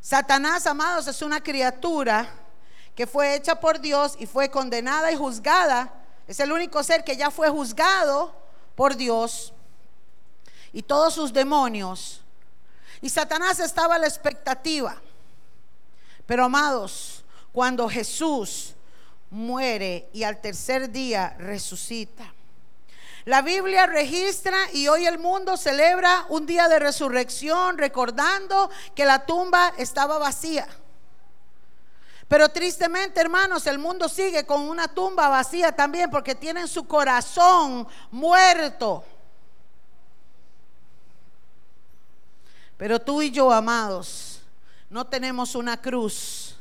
Satanás, 0.00 0.66
amados, 0.66 1.08
es 1.08 1.22
una 1.22 1.42
criatura 1.42 2.28
que 2.94 3.06
fue 3.06 3.34
hecha 3.34 3.58
por 3.58 3.80
Dios 3.80 4.16
y 4.18 4.26
fue 4.26 4.50
condenada 4.50 5.10
y 5.10 5.16
juzgada. 5.16 5.92
Es 6.28 6.38
el 6.40 6.52
único 6.52 6.82
ser 6.82 7.04
que 7.04 7.16
ya 7.16 7.30
fue 7.30 7.48
juzgado 7.48 8.34
por 8.74 8.96
Dios. 8.96 9.54
Y 10.74 10.82
todos 10.82 11.14
sus 11.14 11.32
demonios 11.32 12.22
y 13.00 13.08
Satanás 13.08 13.60
estaba 13.60 13.96
a 13.96 13.98
la 13.98 14.06
expectativa. 14.06 15.00
Pero 16.26 16.44
amados, 16.44 17.24
cuando 17.52 17.88
Jesús 17.88 18.74
muere 19.30 20.08
y 20.12 20.22
al 20.22 20.40
tercer 20.40 20.90
día 20.90 21.36
resucita. 21.38 22.32
La 23.24 23.42
Biblia 23.42 23.86
registra 23.86 24.56
y 24.72 24.86
hoy 24.86 25.04
el 25.04 25.18
mundo 25.18 25.56
celebra 25.56 26.26
un 26.28 26.46
día 26.46 26.68
de 26.68 26.78
resurrección 26.78 27.76
recordando 27.76 28.70
que 28.94 29.04
la 29.04 29.26
tumba 29.26 29.72
estaba 29.78 30.18
vacía. 30.18 30.68
Pero 32.28 32.48
tristemente, 32.48 33.20
hermanos, 33.20 33.66
el 33.66 33.78
mundo 33.78 34.08
sigue 34.08 34.46
con 34.46 34.62
una 34.62 34.88
tumba 34.88 35.28
vacía 35.28 35.72
también 35.72 36.10
porque 36.10 36.34
tienen 36.34 36.68
su 36.68 36.86
corazón 36.86 37.86
muerto. 38.10 39.04
Pero 42.76 43.00
tú 43.00 43.22
y 43.22 43.30
yo, 43.30 43.52
amados, 43.52 44.40
no 44.90 45.06
tenemos 45.06 45.54
una 45.54 45.80
cruz. 45.80 46.56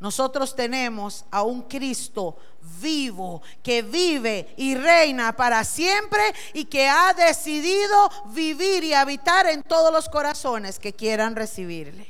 Nosotros 0.00 0.54
tenemos 0.54 1.24
a 1.30 1.42
un 1.42 1.62
Cristo 1.62 2.36
vivo 2.80 3.42
que 3.62 3.82
vive 3.82 4.54
y 4.56 4.76
reina 4.76 5.34
para 5.34 5.64
siempre 5.64 6.22
y 6.52 6.66
que 6.66 6.88
ha 6.88 7.12
decidido 7.12 8.08
vivir 8.26 8.84
y 8.84 8.94
habitar 8.94 9.46
en 9.46 9.62
todos 9.62 9.92
los 9.92 10.08
corazones 10.08 10.78
que 10.78 10.92
quieran 10.92 11.34
recibirle 11.34 12.06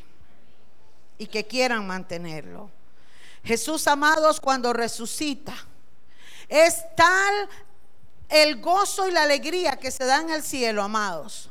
y 1.17 1.27
que 1.27 1.47
quieran 1.47 1.87
mantenerlo. 1.87 2.71
Jesús, 3.43 3.87
amados, 3.87 4.41
cuando 4.41 4.75
resucita, 4.75 5.55
es 6.49 6.85
tal 6.95 7.49
el 8.29 8.61
gozo 8.61 9.09
y 9.09 9.13
la 9.13 9.23
alegría 9.23 9.79
que 9.79 9.91
se 9.91 10.05
da 10.05 10.21
en 10.21 10.31
el 10.31 10.43
cielo, 10.43 10.83
amados 10.83 11.48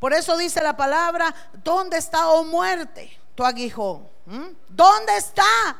por 0.00 0.12
eso 0.12 0.36
dice 0.36 0.60
la 0.62 0.76
palabra, 0.76 1.32
¿dónde 1.62 1.98
está, 1.98 2.28
oh 2.30 2.42
muerte, 2.42 3.16
tu 3.36 3.44
aguijón? 3.44 4.08
¿Mm? 4.26 4.48
¿Dónde 4.68 5.16
está? 5.16 5.76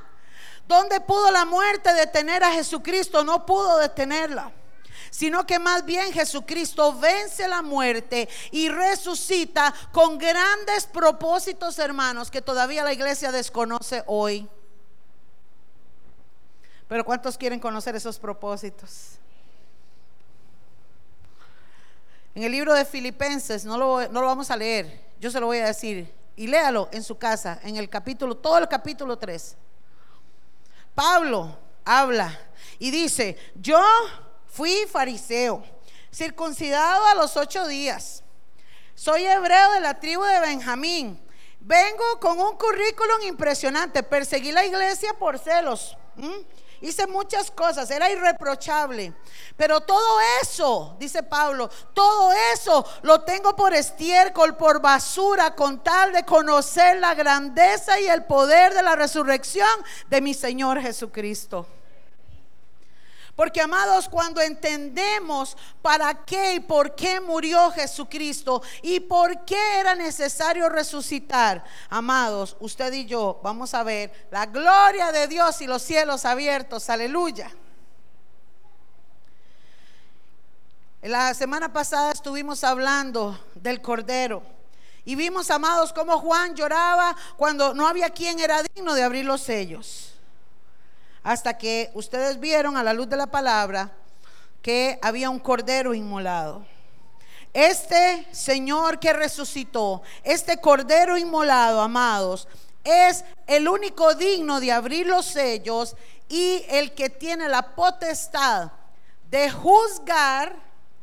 ¿Dónde 0.69 1.01
pudo 1.01 1.33
la 1.33 1.45
muerte 1.45 1.93
detener 1.95 2.45
a 2.45 2.53
Jesucristo? 2.53 3.25
No 3.25 3.45
pudo 3.45 3.79
detenerla 3.79 4.53
sino 5.11 5.45
que 5.45 5.59
más 5.59 5.85
bien 5.85 6.13
Jesucristo 6.13 6.99
vence 6.99 7.49
la 7.49 7.63
muerte 7.63 8.29
y 8.53 8.69
resucita 8.69 9.75
con 9.93 10.19
grandes 10.19 10.87
propósitos, 10.87 11.79
hermanos, 11.79 12.31
que 12.31 12.41
todavía 12.41 12.85
la 12.85 12.93
iglesia 12.93 13.33
desconoce 13.33 14.05
hoy. 14.07 14.49
Pero 16.89 17.05
¿cuántos 17.05 17.37
quieren 17.37 17.61
conocer 17.61 17.95
esos 17.97 18.19
propósitos? 18.19 19.19
En 22.41 22.47
el 22.47 22.53
libro 22.53 22.73
de 22.73 22.87
Filipenses, 22.87 23.67
no 23.67 23.77
lo, 23.77 24.09
no 24.09 24.23
lo 24.23 24.27
vamos 24.27 24.51
a 24.51 24.57
leer, 24.57 24.99
yo 25.21 25.31
se 25.31 25.39
lo 25.39 25.45
voy 25.45 25.59
a 25.59 25.67
decir, 25.67 26.11
y 26.37 26.47
léalo 26.47 26.89
en 26.91 27.03
su 27.03 27.19
casa, 27.19 27.61
en 27.63 27.77
el 27.77 27.91
capítulo, 27.91 28.35
todo 28.35 28.57
el 28.57 28.67
capítulo 28.67 29.19
3. 29.19 29.59
Pablo 30.95 31.55
habla 31.85 32.35
y 32.79 32.91
dice, 32.91 33.37
yo 33.57 33.79
fui 34.47 34.87
fariseo, 34.91 35.63
circuncidado 36.11 37.05
a 37.05 37.15
los 37.15 37.37
ocho 37.37 37.67
días, 37.67 38.25
soy 38.95 39.27
hebreo 39.27 39.73
de 39.73 39.81
la 39.81 40.01
tribu 40.01 40.23
de 40.23 40.41
Benjamín, 40.41 41.21
vengo 41.61 42.21
con 42.21 42.41
un 42.41 42.57
currículum 42.57 43.21
impresionante, 43.25 44.03
perseguí 44.03 44.51
la 44.51 44.65
iglesia 44.65 45.13
por 45.13 45.39
celos 45.39 45.95
hice 46.81 47.07
muchas 47.07 47.51
cosas, 47.51 47.91
era 47.91 48.11
irreprochable. 48.11 49.13
Pero 49.57 49.81
todo 49.81 50.19
eso, 50.43 50.97
dice 50.99 51.23
Pablo, 51.23 51.69
todo 51.95 52.33
eso 52.53 52.85
lo 53.03 53.23
tengo 53.23 53.55
por 53.55 53.75
estiércol, 53.75 54.57
por 54.57 54.81
basura, 54.81 55.55
con 55.55 55.83
tal 55.83 56.13
de 56.13 56.25
conocer 56.25 56.99
la 56.99 57.15
grandeza 57.15 58.01
y 58.01 58.07
el 58.07 58.25
poder 58.25 58.75
de 58.75 58.83
la 58.83 58.97
resurrección 58.97 59.69
de 60.09 60.21
mi 60.21 60.35
Señor 60.35 60.81
Jesucristo. 60.81 61.67
Porque 63.41 63.63
amados, 63.63 64.07
cuando 64.07 64.43
entendemos 64.43 65.57
para 65.81 66.27
qué 66.27 66.57
y 66.57 66.61
por 66.61 66.95
qué 66.95 67.23
murió 67.23 67.71
Jesucristo 67.71 68.61
y 68.83 69.01
por 69.01 69.47
qué 69.47 69.79
era 69.79 69.95
necesario 69.95 70.69
resucitar, 70.69 71.65
amados, 71.89 72.55
usted 72.61 72.93
y 72.93 73.07
yo 73.07 73.41
vamos 73.43 73.73
a 73.73 73.83
ver 73.83 74.29
la 74.31 74.45
gloria 74.45 75.11
de 75.11 75.27
Dios 75.27 75.59
y 75.63 75.67
los 75.67 75.81
cielos 75.81 76.27
abiertos. 76.27 76.91
Aleluya. 76.91 77.51
La 81.01 81.33
semana 81.33 81.73
pasada 81.73 82.13
estuvimos 82.13 82.63
hablando 82.63 83.43
del 83.55 83.81
Cordero. 83.81 84.43
Y 85.07 85.15
vimos, 85.15 85.51
amados, 85.51 85.95
cómo 85.95 86.19
Juan 86.19 86.55
lloraba 86.55 87.17
cuando 87.39 87.73
no 87.73 87.89
había 87.89 88.11
quien 88.11 88.39
era 88.39 88.63
digno 88.75 88.93
de 88.93 89.03
abrir 89.03 89.25
los 89.25 89.41
sellos. 89.41 90.10
Hasta 91.23 91.59
que 91.59 91.91
ustedes 91.95 92.41
vieron 92.41 92.77
a 92.77 92.83
la 92.83 92.93
luz 92.93 93.09
de 93.09 93.17
la 93.17 93.27
palabra 93.27 93.93
que 94.63 94.99
había 95.03 95.31
un 95.31 95.39
cordero 95.39 95.95
inmolado. 95.95 96.65
Este 97.53 98.27
Señor 98.33 99.01
que 99.01 99.13
resucitó, 99.13 100.03
este 100.23 100.61
cordero 100.61 101.19
inmolado, 101.19 101.81
amados, 101.81 102.47
es 102.85 103.25
el 103.47 103.69
único 103.69 104.15
digno 104.15 104.61
de 104.61 104.73
abrir 104.73 105.07
los 105.07 105.27
sellos 105.27 105.97
y 106.29 106.65
el 106.69 106.95
que 106.95 107.11
tiene 107.11 107.49
la 107.49 107.75
potestad 107.75 108.71
de 109.31 109.51
juzgar 109.51 110.55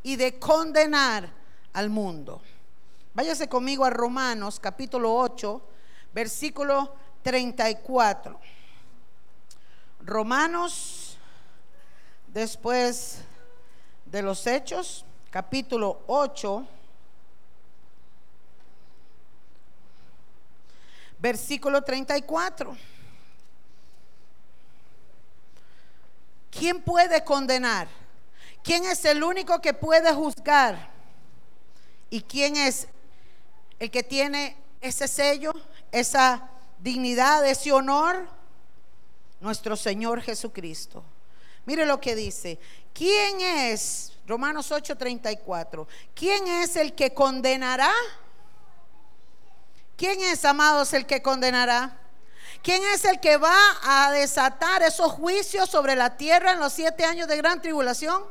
y 0.04 0.16
de 0.16 0.40
condenar 0.40 1.30
al 1.74 1.90
mundo. 1.90 2.42
Váyase 3.14 3.50
conmigo 3.50 3.84
a 3.84 3.90
Romanos 3.90 4.60
capítulo 4.60 5.14
8, 5.16 5.62
versículo 6.14 6.96
34. 7.24 8.40
Romanos, 10.08 11.18
después 12.28 13.18
de 14.06 14.22
los 14.22 14.48
Hechos, 14.48 15.04
capítulo 15.30 16.00
8, 16.08 16.66
versículo 21.20 21.82
34. 21.82 22.78
¿Quién 26.52 26.82
puede 26.82 27.22
condenar? 27.26 27.90
¿Quién 28.64 28.86
es 28.86 29.04
el 29.04 29.22
único 29.22 29.60
que 29.60 29.74
puede 29.74 30.14
juzgar? 30.14 30.90
¿Y 32.10 32.22
quién 32.22 32.56
es 32.56 32.88
el 33.78 33.92
que 33.92 34.04
tiene 34.04 34.56
ese 34.80 35.10
sello, 35.10 35.52
esa 35.92 36.50
dignidad, 36.80 37.46
ese 37.46 37.74
honor, 37.74 38.37
nuestro 39.40 39.76
Señor 39.76 40.22
Jesucristo. 40.22 41.04
Mire 41.66 41.86
lo 41.86 42.00
que 42.00 42.16
dice. 42.16 42.60
¿Quién 42.94 43.42
es, 43.42 44.14
Romanos 44.26 44.72
8:34, 44.72 45.88
quién 46.16 46.48
es 46.48 46.76
el 46.76 46.96
que 46.96 47.14
condenará? 47.14 47.94
¿Quién 49.96 50.22
es, 50.22 50.46
amados, 50.46 50.94
el 50.94 51.06
que 51.06 51.22
condenará? 51.22 52.00
¿Quién 52.62 52.84
es 52.94 53.04
el 53.06 53.20
que 53.20 53.38
va 53.38 53.58
a 53.84 54.12
desatar 54.12 54.84
esos 54.84 55.12
juicios 55.12 55.70
sobre 55.70 55.96
la 55.96 56.18
tierra 56.18 56.54
en 56.54 56.60
los 56.60 56.74
siete 56.74 57.04
años 57.04 57.28
de 57.28 57.38
gran 57.38 57.62
tribulación? 57.62 58.24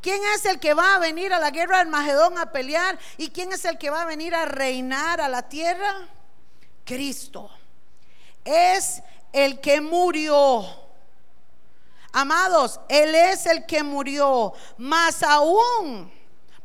¿Quién 0.00 0.20
es 0.34 0.44
el 0.44 0.60
que 0.60 0.74
va 0.74 0.96
a 0.96 0.98
venir 0.98 1.32
a 1.32 1.38
la 1.38 1.50
guerra 1.50 1.78
del 1.78 1.88
Magedón 1.88 2.36
a 2.36 2.52
pelear? 2.52 2.98
¿Y 3.16 3.30
quién 3.30 3.52
es 3.52 3.64
el 3.64 3.78
que 3.78 3.90
va 3.90 4.02
a 4.02 4.06
venir 4.06 4.34
a 4.34 4.44
reinar 4.44 5.20
a 5.20 5.28
la 5.28 5.48
tierra? 5.48 6.08
Cristo. 6.84 7.50
Es 8.44 9.02
el 9.34 9.60
que 9.60 9.80
murió. 9.80 10.64
Amados, 12.12 12.78
Él 12.88 13.14
es 13.16 13.44
el 13.46 13.66
que 13.66 13.82
murió. 13.82 14.54
Más 14.78 15.22
aún, 15.24 16.10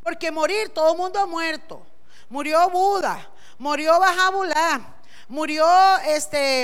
porque 0.04 0.32
morir, 0.32 0.70
todo 0.70 0.92
el 0.92 0.98
mundo 0.98 1.20
ha 1.20 1.26
muerto. 1.26 1.82
Murió 2.30 2.70
Buda, 2.70 3.28
murió 3.58 4.00
Bajabulá, 4.00 4.82
murió 5.28 5.66
este, 6.06 6.64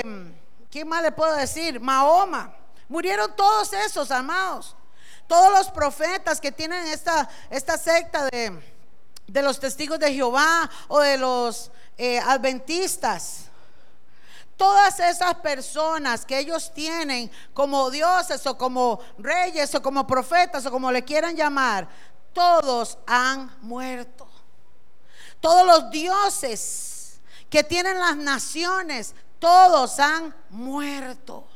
¿quién 0.70 0.86
más 0.86 1.02
le 1.02 1.10
puedo 1.10 1.34
decir? 1.34 1.80
Mahoma. 1.80 2.54
Murieron 2.88 3.34
todos 3.34 3.72
esos, 3.72 4.12
amados. 4.12 4.76
Todos 5.26 5.50
los 5.50 5.72
profetas 5.72 6.40
que 6.40 6.52
tienen 6.52 6.86
esta, 6.86 7.28
esta 7.50 7.76
secta 7.76 8.26
de, 8.26 9.42
los 9.42 9.58
testigos 9.58 9.98
de 9.98 10.14
Jehová 10.14 10.70
o 10.86 11.00
de 11.00 11.18
los 11.18 11.72
eh, 11.98 12.20
adventistas. 12.20 13.45
Todas 14.56 15.00
esas 15.00 15.34
personas 15.36 16.24
que 16.24 16.38
ellos 16.38 16.72
tienen 16.72 17.30
como 17.52 17.90
dioses 17.90 18.46
o 18.46 18.56
como 18.56 19.00
reyes 19.18 19.74
o 19.74 19.82
como 19.82 20.06
profetas 20.06 20.64
o 20.64 20.70
como 20.70 20.90
le 20.90 21.04
quieran 21.04 21.36
llamar, 21.36 21.88
todos 22.32 22.98
han 23.06 23.54
muerto. 23.60 24.26
Todos 25.40 25.66
los 25.66 25.90
dioses 25.90 27.20
que 27.50 27.62
tienen 27.62 27.98
las 27.98 28.16
naciones, 28.16 29.14
todos 29.38 29.98
han 29.98 30.34
muerto 30.50 31.46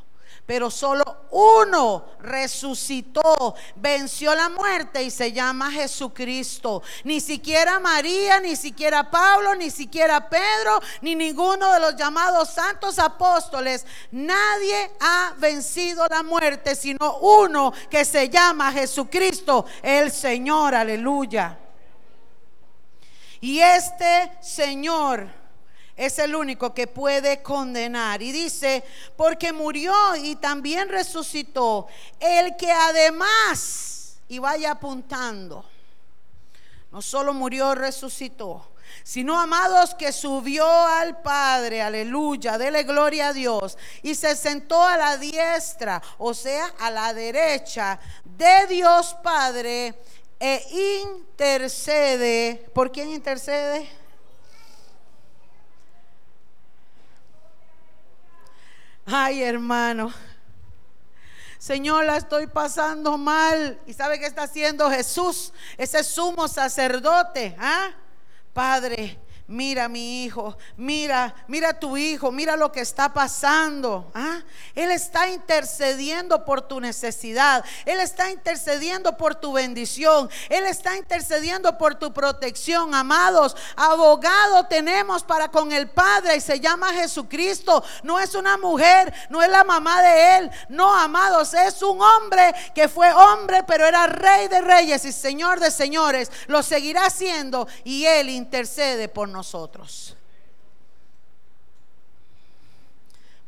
pero 0.51 0.69
solo 0.69 1.27
uno 1.29 2.07
resucitó, 2.19 3.55
venció 3.77 4.35
la 4.35 4.49
muerte 4.49 5.01
y 5.01 5.09
se 5.09 5.31
llama 5.31 5.71
Jesucristo. 5.71 6.83
Ni 7.05 7.21
siquiera 7.21 7.79
María, 7.79 8.41
ni 8.41 8.57
siquiera 8.57 9.09
Pablo, 9.09 9.55
ni 9.55 9.71
siquiera 9.71 10.27
Pedro, 10.27 10.81
ni 10.99 11.15
ninguno 11.15 11.71
de 11.71 11.79
los 11.79 11.95
llamados 11.95 12.49
santos 12.49 12.99
apóstoles, 12.99 13.85
nadie 14.11 14.91
ha 14.99 15.33
vencido 15.37 16.05
la 16.09 16.21
muerte, 16.21 16.75
sino 16.75 17.19
uno 17.19 17.71
que 17.89 18.03
se 18.03 18.27
llama 18.27 18.73
Jesucristo, 18.73 19.65
el 19.81 20.11
Señor, 20.11 20.75
aleluya. 20.75 21.57
Y 23.39 23.61
este 23.61 24.33
Señor 24.41 25.40
es 26.01 26.17
el 26.17 26.33
único 26.35 26.73
que 26.73 26.87
puede 26.87 27.43
condenar. 27.43 28.23
Y 28.23 28.31
dice, 28.31 28.83
porque 29.15 29.53
murió 29.53 29.93
y 30.15 30.35
también 30.35 30.89
resucitó, 30.89 31.87
el 32.19 32.57
que 32.57 32.71
además, 32.71 34.15
y 34.27 34.39
vaya 34.39 34.71
apuntando, 34.71 35.63
no 36.91 37.03
solo 37.03 37.35
murió, 37.35 37.75
resucitó, 37.75 38.71
sino 39.03 39.39
amados 39.39 39.93
que 39.93 40.11
subió 40.11 40.67
al 40.67 41.21
Padre, 41.21 41.83
aleluya, 41.83 42.57
dele 42.57 42.81
gloria 42.81 43.27
a 43.27 43.33
Dios, 43.33 43.77
y 44.01 44.15
se 44.15 44.35
sentó 44.35 44.81
a 44.81 44.97
la 44.97 45.17
diestra, 45.17 46.01
o 46.17 46.33
sea, 46.33 46.73
a 46.79 46.89
la 46.89 47.13
derecha 47.13 47.99
de 48.25 48.65
Dios 48.65 49.15
Padre, 49.21 49.93
e 50.39 50.65
intercede. 51.03 52.71
¿Por 52.73 52.91
quién 52.91 53.11
intercede? 53.11 54.00
Ay, 59.13 59.43
hermano. 59.43 60.13
Señor, 61.57 62.05
la 62.05 62.15
estoy 62.15 62.47
pasando 62.47 63.17
mal. 63.17 63.77
¿Y 63.85 63.93
sabe 63.93 64.17
qué 64.17 64.25
está 64.25 64.43
haciendo 64.43 64.89
Jesús? 64.89 65.51
Ese 65.77 66.01
sumo 66.03 66.47
sacerdote. 66.47 67.53
¿ah? 67.59 67.89
Padre, 68.53 69.19
mira 69.51 69.89
mi 69.89 70.23
hijo, 70.23 70.57
mira, 70.77 71.35
mira 71.47 71.77
tu 71.77 71.97
hijo, 71.97 72.31
mira 72.31 72.55
lo 72.55 72.71
que 72.71 72.79
está 72.79 73.13
pasando. 73.13 74.09
¿ah? 74.15 74.39
Él 74.73 74.91
está 74.91 75.27
intercediendo 75.27 76.45
por 76.45 76.61
tu 76.61 76.79
necesidad, 76.79 77.63
Él 77.85 77.99
está 77.99 78.31
intercediendo 78.31 79.17
por 79.17 79.35
tu 79.35 79.53
bendición, 79.53 80.29
Él 80.49 80.65
está 80.65 80.95
intercediendo 80.95 81.77
por 81.77 81.95
tu 81.95 82.13
protección. 82.13 82.95
Amados, 82.95 83.55
abogado 83.75 84.67
tenemos 84.67 85.23
para 85.23 85.49
con 85.49 85.71
el 85.71 85.89
Padre 85.89 86.37
y 86.37 86.41
se 86.41 86.59
llama 86.59 86.93
Jesucristo. 86.93 87.83
No 88.03 88.19
es 88.19 88.33
una 88.35 88.57
mujer, 88.57 89.13
no 89.29 89.43
es 89.43 89.49
la 89.49 89.65
mamá 89.65 90.01
de 90.01 90.37
Él, 90.37 90.51
no, 90.69 90.95
amados, 90.95 91.53
es 91.53 91.81
un 91.81 92.01
hombre 92.01 92.53
que 92.73 92.87
fue 92.87 93.11
hombre, 93.11 93.63
pero 93.67 93.85
era 93.85 94.07
rey 94.07 94.47
de 94.47 94.61
reyes 94.61 95.03
y 95.03 95.11
señor 95.11 95.59
de 95.59 95.71
señores. 95.71 96.31
Lo 96.47 96.63
seguirá 96.63 97.09
siendo 97.09 97.67
y 97.83 98.05
Él 98.05 98.29
intercede 98.29 99.09
por 99.09 99.27
nosotros 99.27 99.40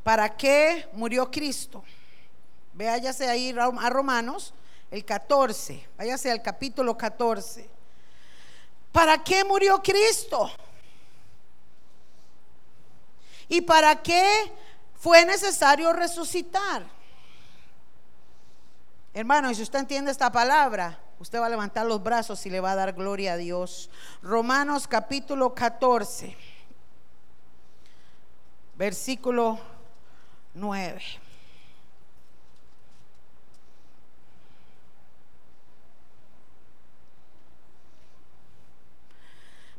¿Para 0.04 0.36
qué 0.36 0.90
murió 0.94 1.32
Cristo? 1.32 1.84
Váyase 2.74 3.30
ahí 3.30 3.56
a 3.58 3.90
Romanos, 3.90 4.54
el 4.92 5.06
14, 5.06 5.88
váyase 5.98 6.32
al 6.32 6.42
capítulo 6.42 6.98
14. 6.98 7.70
¿Para 8.92 9.24
qué 9.24 9.44
murió 9.44 9.82
Cristo? 9.82 10.52
¿Y 13.48 13.62
para 13.62 14.02
qué 14.02 14.52
fue 15.00 15.26
necesario 15.26 15.94
resucitar? 15.94 16.86
Hermano, 19.14 19.52
y 19.52 19.56
si 19.56 19.62
usted 19.62 19.80
entiende 19.80 20.12
esta 20.12 20.32
palabra, 20.32 21.00
Usted 21.24 21.40
va 21.40 21.46
a 21.46 21.50
levantar 21.50 21.86
los 21.86 22.04
brazos 22.04 22.46
y 22.46 22.50
le 22.50 22.60
va 22.60 22.74
a 22.74 22.76
dar 22.76 22.92
gloria 22.92 23.32
a 23.32 23.38
Dios. 23.38 23.90
Romanos 24.22 24.90
capítulo 24.90 25.56
14, 25.56 26.36
versículo 28.76 29.58
9. 30.54 31.02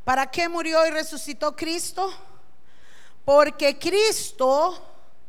¿Para 0.03 0.31
qué 0.31 0.49
murió 0.49 0.87
y 0.87 0.91
resucitó 0.93 1.55
Cristo? 1.55 2.11
Porque 3.27 3.79
Cristo 3.79 4.83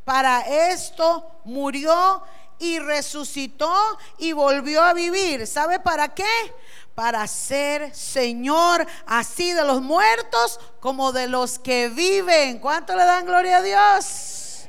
para 0.06 0.39
esto 0.71 1.41
murió 1.43 2.23
y 2.60 2.80
resucitó 2.80 3.74
y 4.18 4.34
volvió 4.34 4.82
a 4.82 4.94
vivir. 4.94 5.48
¿Sabe 5.48 5.80
para 5.80 6.13
qué? 6.13 6.54
Para 6.94 7.28
ser 7.28 7.94
Señor 7.94 8.86
así 9.06 9.52
de 9.54 9.63
los 9.63 9.82
muertos 9.82 10.60
como 10.80 11.12
de 11.12 11.28
los 11.28 11.60
que 11.60 11.89
viven. 11.89 12.60
¿Cuánto 12.60 12.96
le 12.96 13.04
dan 13.04 13.26
gloria 13.26 13.58
a 13.58 13.62
Dios? 13.62 14.68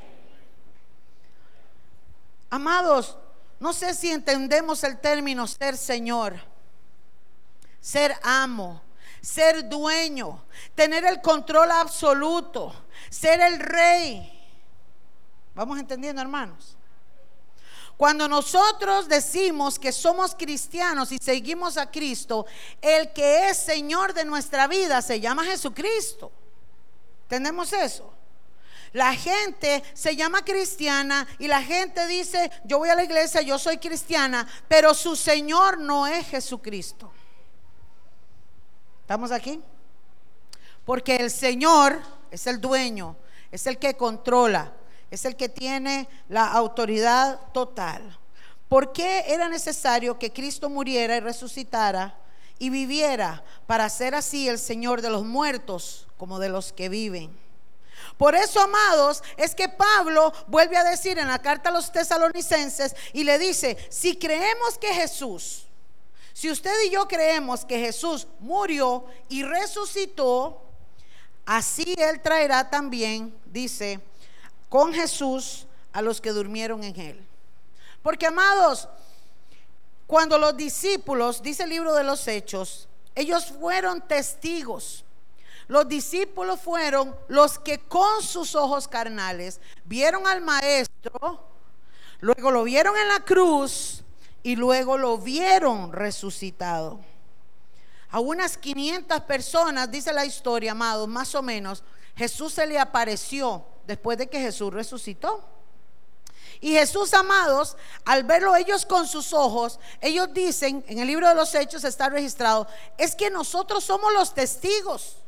Amados, 2.50 3.16
no 3.58 3.72
sé 3.72 3.94
si 3.94 4.10
entendemos 4.10 4.84
el 4.84 4.98
término 4.98 5.46
ser 5.46 5.76
Señor, 5.76 6.36
ser 7.80 8.16
amo, 8.22 8.82
ser 9.20 9.68
dueño, 9.68 10.44
tener 10.74 11.04
el 11.04 11.20
control 11.20 11.70
absoluto, 11.70 12.74
ser 13.10 13.40
el 13.40 13.58
rey. 13.58 14.32
¿Vamos 15.54 15.78
entendiendo, 15.78 16.20
hermanos? 16.20 16.75
Cuando 17.96 18.28
nosotros 18.28 19.08
decimos 19.08 19.78
que 19.78 19.90
somos 19.90 20.34
cristianos 20.34 21.12
y 21.12 21.18
seguimos 21.18 21.78
a 21.78 21.90
Cristo, 21.90 22.44
el 22.82 23.12
que 23.12 23.48
es 23.48 23.56
Señor 23.56 24.12
de 24.12 24.24
nuestra 24.24 24.66
vida 24.66 25.00
se 25.00 25.18
llama 25.18 25.44
Jesucristo. 25.44 26.30
¿Entendemos 27.22 27.72
eso? 27.72 28.12
La 28.92 29.14
gente 29.14 29.82
se 29.94 30.14
llama 30.14 30.44
cristiana 30.44 31.26
y 31.38 31.48
la 31.48 31.62
gente 31.62 32.06
dice, 32.06 32.50
yo 32.64 32.78
voy 32.78 32.90
a 32.90 32.94
la 32.94 33.04
iglesia, 33.04 33.40
yo 33.40 33.58
soy 33.58 33.78
cristiana, 33.78 34.46
pero 34.68 34.92
su 34.94 35.16
Señor 35.16 35.78
no 35.78 36.06
es 36.06 36.26
Jesucristo. 36.28 37.10
¿Estamos 39.00 39.32
aquí? 39.32 39.62
Porque 40.84 41.16
el 41.16 41.30
Señor 41.30 42.00
es 42.30 42.46
el 42.46 42.60
dueño, 42.60 43.16
es 43.50 43.66
el 43.66 43.78
que 43.78 43.96
controla, 43.96 44.72
es 45.10 45.24
el 45.24 45.36
que 45.36 45.48
tiene 45.48 46.08
la 46.28 46.46
autoridad 46.46 47.40
total. 47.52 48.18
¿Por 48.68 48.92
qué 48.92 49.24
era 49.28 49.48
necesario 49.48 50.18
que 50.18 50.32
Cristo 50.32 50.68
muriera 50.68 51.16
y 51.16 51.20
resucitara 51.20 52.18
y 52.58 52.70
viviera 52.70 53.44
para 53.66 53.88
ser 53.88 54.14
así 54.14 54.48
el 54.48 54.58
Señor 54.58 55.02
de 55.02 55.10
los 55.10 55.24
muertos 55.24 56.08
como 56.16 56.38
de 56.38 56.48
los 56.48 56.72
que 56.72 56.88
viven? 56.88 57.36
Por 58.16 58.34
eso, 58.34 58.60
amados, 58.60 59.22
es 59.36 59.54
que 59.54 59.68
Pablo 59.68 60.32
vuelve 60.46 60.76
a 60.76 60.84
decir 60.84 61.18
en 61.18 61.28
la 61.28 61.38
carta 61.40 61.68
a 61.68 61.72
los 61.72 61.92
tesalonicenses 61.92 62.96
y 63.12 63.24
le 63.24 63.38
dice, 63.38 63.76
si 63.90 64.16
creemos 64.16 64.78
que 64.78 64.92
Jesús, 64.94 65.66
si 66.32 66.50
usted 66.50 66.74
y 66.86 66.90
yo 66.90 67.06
creemos 67.06 67.64
que 67.64 67.78
Jesús 67.78 68.26
murió 68.40 69.06
y 69.28 69.42
resucitó, 69.42 70.62
así 71.44 71.94
Él 71.96 72.20
traerá 72.20 72.68
también, 72.68 73.34
dice, 73.46 74.00
con 74.68 74.92
Jesús 74.92 75.66
a 75.92 76.02
los 76.02 76.20
que 76.20 76.32
durmieron 76.32 76.84
en 76.84 76.98
él. 77.00 77.26
Porque 78.02 78.26
amados, 78.26 78.88
cuando 80.06 80.38
los 80.38 80.56
discípulos, 80.56 81.42
dice 81.42 81.64
el 81.64 81.70
libro 81.70 81.94
de 81.94 82.04
los 82.04 82.26
Hechos, 82.28 82.88
ellos 83.14 83.46
fueron 83.58 84.06
testigos. 84.06 85.04
Los 85.68 85.88
discípulos 85.88 86.60
fueron 86.60 87.16
los 87.26 87.58
que 87.58 87.80
con 87.80 88.22
sus 88.22 88.54
ojos 88.54 88.86
carnales 88.86 89.60
vieron 89.84 90.26
al 90.26 90.40
maestro, 90.40 91.40
luego 92.20 92.50
lo 92.52 92.62
vieron 92.62 92.96
en 92.96 93.08
la 93.08 93.20
cruz 93.20 94.04
y 94.44 94.54
luego 94.54 94.96
lo 94.96 95.18
vieron 95.18 95.92
resucitado. 95.92 97.00
A 98.10 98.20
unas 98.20 98.56
500 98.56 99.22
personas, 99.22 99.90
dice 99.90 100.12
la 100.12 100.24
historia, 100.24 100.70
amados, 100.70 101.08
más 101.08 101.34
o 101.34 101.42
menos, 101.42 101.82
Jesús 102.14 102.52
se 102.52 102.66
le 102.66 102.78
apareció 102.78 103.64
después 103.86 104.18
de 104.18 104.28
que 104.28 104.40
Jesús 104.40 104.72
resucitó. 104.72 105.44
Y 106.60 106.72
Jesús, 106.72 107.12
amados, 107.12 107.76
al 108.04 108.24
verlo 108.24 108.56
ellos 108.56 108.86
con 108.86 109.06
sus 109.06 109.32
ojos, 109.32 109.78
ellos 110.00 110.32
dicen, 110.32 110.84
en 110.88 110.98
el 110.98 111.06
libro 111.06 111.28
de 111.28 111.34
los 111.34 111.54
Hechos 111.54 111.84
está 111.84 112.08
registrado, 112.08 112.66
es 112.96 113.14
que 113.14 113.30
nosotros 113.30 113.84
somos 113.84 114.12
los 114.12 114.32
testigos. 114.32 115.18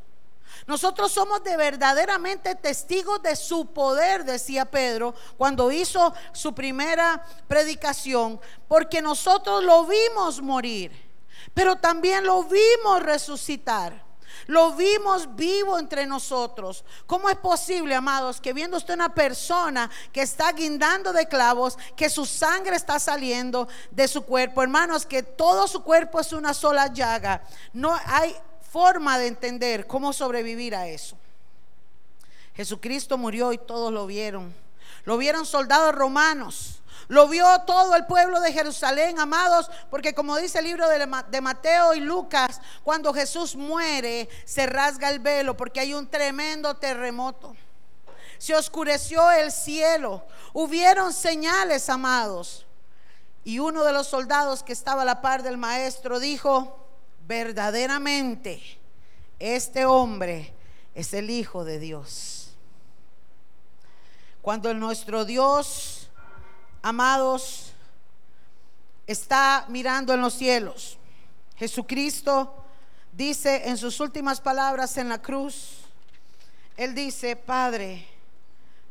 Nosotros 0.66 1.12
somos 1.12 1.42
de 1.44 1.56
verdaderamente 1.56 2.54
testigos 2.54 3.22
de 3.22 3.36
su 3.36 3.66
poder, 3.72 4.24
decía 4.24 4.64
Pedro, 4.64 5.14
cuando 5.36 5.70
hizo 5.70 6.12
su 6.32 6.54
primera 6.54 7.24
predicación, 7.46 8.40
porque 8.66 9.00
nosotros 9.00 9.64
lo 9.64 9.86
vimos 9.86 10.42
morir, 10.42 10.92
pero 11.54 11.76
también 11.76 12.24
lo 12.24 12.44
vimos 12.44 13.02
resucitar. 13.02 14.07
Lo 14.46 14.72
vimos 14.72 15.34
vivo 15.36 15.78
entre 15.78 16.06
nosotros. 16.06 16.84
¿Cómo 17.06 17.28
es 17.28 17.36
posible, 17.36 17.94
amados, 17.94 18.40
que 18.40 18.52
viendo 18.52 18.76
usted 18.76 18.94
una 18.94 19.14
persona 19.14 19.90
que 20.12 20.22
está 20.22 20.52
guindando 20.52 21.12
de 21.12 21.26
clavos, 21.26 21.78
que 21.96 22.08
su 22.08 22.24
sangre 22.26 22.76
está 22.76 22.98
saliendo 22.98 23.68
de 23.90 24.08
su 24.08 24.22
cuerpo, 24.22 24.62
hermanos, 24.62 25.06
que 25.06 25.22
todo 25.22 25.66
su 25.66 25.82
cuerpo 25.82 26.20
es 26.20 26.32
una 26.32 26.54
sola 26.54 26.92
llaga? 26.92 27.42
No 27.72 27.98
hay 28.06 28.34
forma 28.70 29.18
de 29.18 29.28
entender 29.28 29.86
cómo 29.86 30.12
sobrevivir 30.12 30.74
a 30.74 30.88
eso. 30.88 31.16
Jesucristo 32.54 33.16
murió 33.16 33.52
y 33.52 33.58
todos 33.58 33.92
lo 33.92 34.06
vieron. 34.06 34.52
Lo 35.04 35.16
vieron 35.16 35.46
soldados 35.46 35.94
romanos. 35.94 36.80
Lo 37.08 37.26
vio 37.26 37.46
todo 37.66 37.96
el 37.96 38.04
pueblo 38.04 38.38
de 38.40 38.52
Jerusalén, 38.52 39.18
amados, 39.18 39.70
porque 39.90 40.14
como 40.14 40.36
dice 40.36 40.58
el 40.58 40.66
libro 40.66 40.86
de 40.88 41.40
Mateo 41.40 41.94
y 41.94 42.00
Lucas, 42.00 42.60
cuando 42.84 43.14
Jesús 43.14 43.56
muere, 43.56 44.28
se 44.44 44.66
rasga 44.66 45.08
el 45.08 45.18
velo 45.18 45.56
porque 45.56 45.80
hay 45.80 45.94
un 45.94 46.06
tremendo 46.06 46.76
terremoto. 46.76 47.56
Se 48.36 48.54
oscureció 48.54 49.30
el 49.32 49.50
cielo. 49.50 50.24
Hubieron 50.52 51.14
señales, 51.14 51.88
amados. 51.88 52.66
Y 53.42 53.58
uno 53.58 53.84
de 53.84 53.92
los 53.92 54.06
soldados 54.06 54.62
que 54.62 54.74
estaba 54.74 55.02
a 55.02 55.06
la 55.06 55.22
par 55.22 55.42
del 55.42 55.56
maestro 55.56 56.20
dijo, 56.20 56.86
verdaderamente, 57.26 58.78
este 59.38 59.86
hombre 59.86 60.52
es 60.94 61.14
el 61.14 61.30
Hijo 61.30 61.64
de 61.64 61.78
Dios. 61.78 62.50
Cuando 64.42 64.72
nuestro 64.74 65.24
Dios 65.24 65.97
amados, 66.82 67.72
está 69.06 69.64
mirando 69.68 70.12
en 70.12 70.20
los 70.20 70.34
cielos. 70.34 70.98
Jesucristo 71.56 72.54
dice 73.12 73.68
en 73.68 73.76
sus 73.76 73.98
últimas 74.00 74.40
palabras 74.40 74.96
en 74.96 75.08
la 75.08 75.20
cruz, 75.20 75.78
Él 76.76 76.94
dice, 76.94 77.34
Padre, 77.34 78.06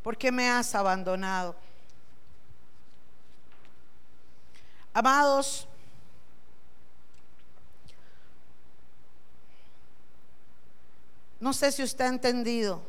¿por 0.03 0.17
qué 0.17 0.31
me 0.31 0.49
has 0.49 0.75
abandonado? 0.75 1.55
Amados, 4.93 5.67
no 11.39 11.53
sé 11.53 11.71
si 11.71 11.83
usted 11.83 12.05
ha 12.05 12.09
entendido, 12.09 12.81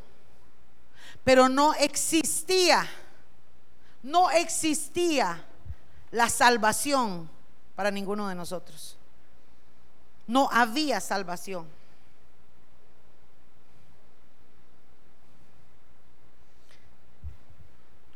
pero 1.22 1.48
no 1.48 1.74
existía 1.74 2.88
no 4.08 4.30
existía 4.30 5.44
la 6.10 6.30
salvación 6.30 7.28
para 7.76 7.90
ninguno 7.90 8.26
de 8.28 8.34
nosotros. 8.34 8.96
No 10.26 10.48
había 10.50 10.98
salvación. 11.00 11.66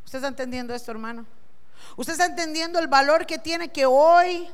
¿Usted 0.06 0.18
está 0.18 0.28
entendiendo 0.28 0.74
esto, 0.74 0.90
hermano? 0.90 1.26
¿Usted 1.96 2.14
está 2.14 2.26
entendiendo 2.26 2.78
el 2.78 2.88
valor 2.88 3.26
que 3.26 3.38
tiene 3.38 3.70
que 3.70 3.84
hoy, 3.84 4.48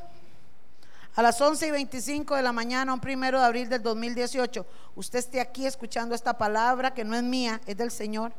a 1.14 1.22
las 1.22 1.40
11 1.40 1.68
y 1.68 1.70
25 1.70 2.34
de 2.34 2.42
la 2.42 2.52
mañana, 2.52 2.92
un 2.92 3.00
primero 3.00 3.38
de 3.38 3.46
abril 3.46 3.68
del 3.68 3.82
2018, 3.82 4.66
usted 4.96 5.18
esté 5.20 5.40
aquí 5.40 5.66
escuchando 5.66 6.14
esta 6.14 6.36
palabra 6.36 6.94
que 6.94 7.04
no 7.04 7.14
es 7.14 7.22
mía, 7.22 7.60
es 7.66 7.76
del 7.76 7.92
Señor? 7.92 8.32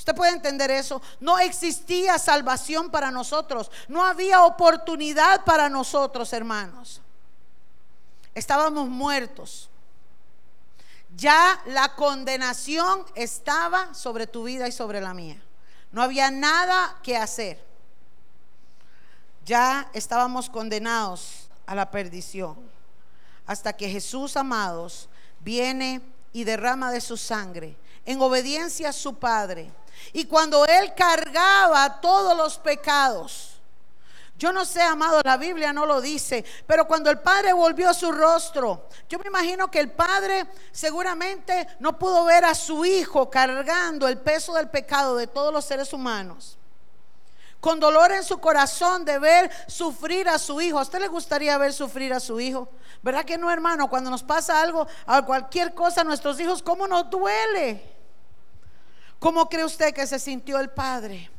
Usted 0.00 0.14
puede 0.14 0.32
entender 0.32 0.70
eso. 0.70 1.02
No 1.20 1.38
existía 1.38 2.18
salvación 2.18 2.90
para 2.90 3.10
nosotros. 3.10 3.70
No 3.86 4.02
había 4.02 4.44
oportunidad 4.44 5.44
para 5.44 5.68
nosotros, 5.68 6.32
hermanos. 6.32 7.02
Estábamos 8.34 8.88
muertos. 8.88 9.68
Ya 11.14 11.60
la 11.66 11.94
condenación 11.96 13.04
estaba 13.14 13.92
sobre 13.92 14.26
tu 14.26 14.44
vida 14.44 14.66
y 14.68 14.72
sobre 14.72 15.02
la 15.02 15.12
mía. 15.12 15.38
No 15.92 16.00
había 16.00 16.30
nada 16.30 16.96
que 17.02 17.18
hacer. 17.18 17.62
Ya 19.44 19.90
estábamos 19.92 20.48
condenados 20.48 21.50
a 21.66 21.74
la 21.74 21.90
perdición. 21.90 22.56
Hasta 23.46 23.74
que 23.74 23.90
Jesús, 23.90 24.38
amados, 24.38 25.10
viene 25.40 26.00
y 26.32 26.44
derrama 26.44 26.90
de 26.90 27.02
su 27.02 27.18
sangre 27.18 27.76
en 28.06 28.22
obediencia 28.22 28.88
a 28.88 28.94
su 28.94 29.14
Padre 29.16 29.70
y 30.12 30.24
cuando 30.24 30.66
Él 30.66 30.94
cargaba 30.94 32.00
todos 32.00 32.36
los 32.36 32.58
pecados, 32.58 33.50
Yo 34.40 34.54
no 34.54 34.64
sé, 34.64 34.80
amado, 34.80 35.20
la 35.22 35.36
Biblia 35.36 35.70
no 35.70 35.84
lo 35.84 36.00
dice, 36.00 36.46
pero 36.66 36.86
cuando 36.86 37.10
el 37.10 37.18
padre 37.18 37.52
volvió 37.52 37.92
su 37.92 38.10
rostro, 38.10 38.88
yo 39.06 39.18
me 39.18 39.26
imagino 39.26 39.70
que 39.70 39.80
el 39.80 39.90
padre 39.90 40.46
seguramente 40.72 41.68
no 41.78 41.98
pudo 41.98 42.24
ver 42.24 42.46
a 42.46 42.54
su 42.54 42.86
hijo 42.86 43.28
cargando 43.28 44.08
el 44.08 44.16
peso 44.16 44.54
del 44.54 44.70
pecado 44.70 45.16
de 45.16 45.26
todos 45.26 45.52
los 45.52 45.66
seres 45.66 45.92
humanos. 45.92 46.56
Con 47.60 47.78
dolor 47.78 48.12
en 48.12 48.24
su 48.24 48.38
corazón 48.38 49.04
de 49.04 49.18
ver 49.18 49.50
sufrir 49.66 50.26
a 50.30 50.38
su 50.38 50.58
hijo. 50.62 50.78
¿A 50.78 50.82
usted 50.82 51.00
le 51.00 51.08
gustaría 51.08 51.58
ver 51.58 51.74
sufrir 51.74 52.14
a 52.14 52.18
su 52.18 52.40
hijo? 52.40 52.70
¿Verdad 53.02 53.26
que 53.26 53.36
no, 53.36 53.50
hermano? 53.50 53.90
Cuando 53.90 54.08
nos 54.08 54.22
pasa 54.22 54.62
algo, 54.62 54.86
a 55.04 55.20
cualquier 55.20 55.74
cosa 55.74 56.00
a 56.00 56.04
nuestros 56.04 56.40
hijos, 56.40 56.62
¿cómo 56.62 56.86
nos 56.88 57.10
duele? 57.10 57.99
¿Cómo 59.20 59.50
cree 59.50 59.64
usted 59.64 59.92
que 59.92 60.06
se 60.06 60.18
sintió 60.18 60.58
el 60.58 60.70
padre? 60.70 61.30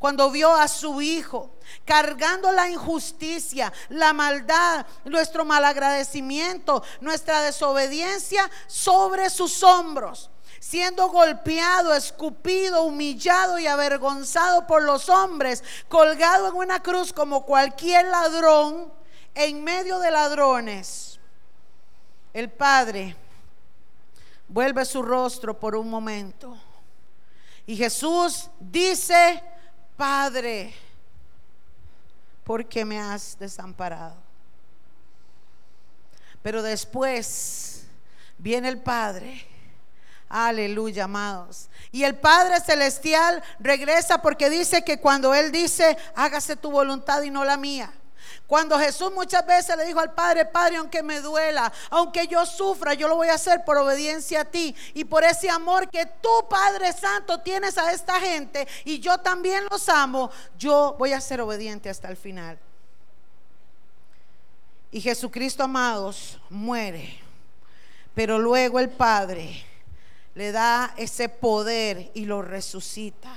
Cuando 0.00 0.28
vio 0.30 0.52
a 0.54 0.66
su 0.66 1.00
hijo 1.00 1.52
cargando 1.84 2.50
la 2.50 2.68
injusticia, 2.68 3.72
la 3.88 4.12
maldad, 4.12 4.84
nuestro 5.04 5.44
malagradecimiento, 5.44 6.82
nuestra 7.00 7.40
desobediencia 7.42 8.50
sobre 8.66 9.30
sus 9.30 9.62
hombros, 9.62 10.30
siendo 10.58 11.08
golpeado, 11.10 11.94
escupido, 11.94 12.82
humillado 12.82 13.60
y 13.60 13.68
avergonzado 13.68 14.66
por 14.66 14.82
los 14.82 15.08
hombres, 15.08 15.62
colgado 15.88 16.48
en 16.48 16.56
una 16.56 16.82
cruz 16.82 17.12
como 17.12 17.46
cualquier 17.46 18.06
ladrón 18.06 18.92
en 19.34 19.62
medio 19.62 20.00
de 20.00 20.10
ladrones. 20.10 21.20
El 22.34 22.50
Padre 22.50 23.16
vuelve 24.48 24.84
su 24.84 25.02
rostro 25.02 25.58
por 25.58 25.76
un 25.76 25.88
momento. 25.88 26.67
Y 27.68 27.76
Jesús 27.76 28.48
dice, 28.58 29.42
Padre, 29.94 30.72
¿por 32.42 32.66
qué 32.66 32.82
me 32.82 32.98
has 32.98 33.38
desamparado? 33.38 34.16
Pero 36.40 36.62
después 36.62 37.84
viene 38.38 38.70
el 38.70 38.80
Padre. 38.80 39.46
Aleluya, 40.30 41.04
amados. 41.04 41.68
Y 41.92 42.04
el 42.04 42.16
Padre 42.16 42.58
Celestial 42.60 43.42
regresa 43.58 44.22
porque 44.22 44.48
dice 44.48 44.82
que 44.82 44.98
cuando 44.98 45.34
Él 45.34 45.52
dice, 45.52 45.98
hágase 46.14 46.56
tu 46.56 46.70
voluntad 46.70 47.20
y 47.20 47.28
no 47.28 47.44
la 47.44 47.58
mía. 47.58 47.92
Cuando 48.48 48.78
Jesús 48.78 49.12
muchas 49.12 49.44
veces 49.44 49.76
le 49.76 49.84
dijo 49.84 50.00
al 50.00 50.14
Padre, 50.14 50.46
Padre, 50.46 50.78
aunque 50.78 51.02
me 51.02 51.20
duela, 51.20 51.70
aunque 51.90 52.26
yo 52.26 52.46
sufra, 52.46 52.94
yo 52.94 53.06
lo 53.06 53.14
voy 53.14 53.28
a 53.28 53.34
hacer 53.34 53.62
por 53.62 53.76
obediencia 53.76 54.40
a 54.40 54.44
ti 54.46 54.74
y 54.94 55.04
por 55.04 55.22
ese 55.22 55.50
amor 55.50 55.90
que 55.90 56.06
tú, 56.06 56.30
Padre 56.48 56.94
Santo, 56.94 57.40
tienes 57.40 57.76
a 57.76 57.92
esta 57.92 58.18
gente 58.18 58.66
y 58.86 59.00
yo 59.00 59.18
también 59.18 59.66
los 59.70 59.86
amo, 59.90 60.30
yo 60.58 60.96
voy 60.98 61.12
a 61.12 61.20
ser 61.20 61.42
obediente 61.42 61.90
hasta 61.90 62.08
el 62.08 62.16
final. 62.16 62.58
Y 64.90 65.02
Jesucristo, 65.02 65.64
amados, 65.64 66.40
muere. 66.48 67.20
Pero 68.14 68.38
luego 68.38 68.80
el 68.80 68.88
Padre 68.88 69.62
le 70.34 70.52
da 70.52 70.94
ese 70.96 71.28
poder 71.28 72.10
y 72.14 72.24
lo 72.24 72.40
resucita. 72.40 73.36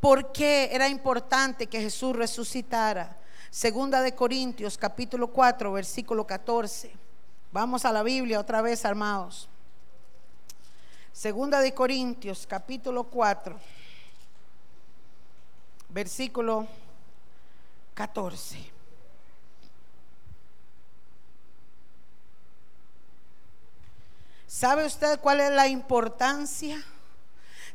¿Por 0.00 0.32
qué 0.32 0.70
era 0.72 0.88
importante 0.88 1.68
que 1.68 1.80
Jesús 1.80 2.16
resucitara? 2.16 3.16
Segunda 3.56 4.02
de 4.02 4.14
Corintios, 4.14 4.76
capítulo 4.76 5.28
4, 5.28 5.72
versículo 5.72 6.26
14. 6.26 6.92
Vamos 7.52 7.86
a 7.86 7.90
la 7.90 8.02
Biblia 8.02 8.38
otra 8.38 8.60
vez, 8.60 8.84
armados. 8.84 9.48
Segunda 11.10 11.60
de 11.60 11.72
Corintios, 11.72 12.46
capítulo 12.46 13.04
4, 13.04 13.58
versículo 15.88 16.66
14. 17.94 18.58
¿Sabe 24.46 24.84
usted 24.84 25.18
cuál 25.20 25.40
es 25.40 25.50
la 25.52 25.66
importancia? 25.66 26.84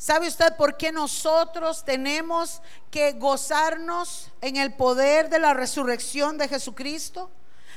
¿Sabe 0.01 0.27
usted 0.27 0.55
por 0.55 0.77
qué 0.77 0.91
nosotros 0.91 1.85
tenemos 1.85 2.63
que 2.89 3.11
gozarnos 3.11 4.31
en 4.41 4.55
el 4.55 4.73
poder 4.73 5.29
de 5.29 5.37
la 5.37 5.53
resurrección 5.53 6.39
de 6.39 6.47
Jesucristo? 6.47 7.29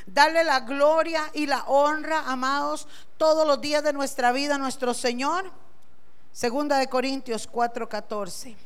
Darle 0.06 0.42
la 0.42 0.60
gloria 0.60 1.30
y 1.34 1.44
la 1.44 1.64
honra, 1.64 2.20
amados, 2.20 2.88
todos 3.18 3.46
los 3.46 3.60
días 3.60 3.84
de 3.84 3.92
nuestra 3.92 4.32
vida 4.32 4.54
a 4.54 4.58
nuestro 4.58 4.94
Señor. 4.94 5.52
Segunda 6.32 6.78
de 6.78 6.88
Corintios 6.88 7.46
4:14. 7.46 8.56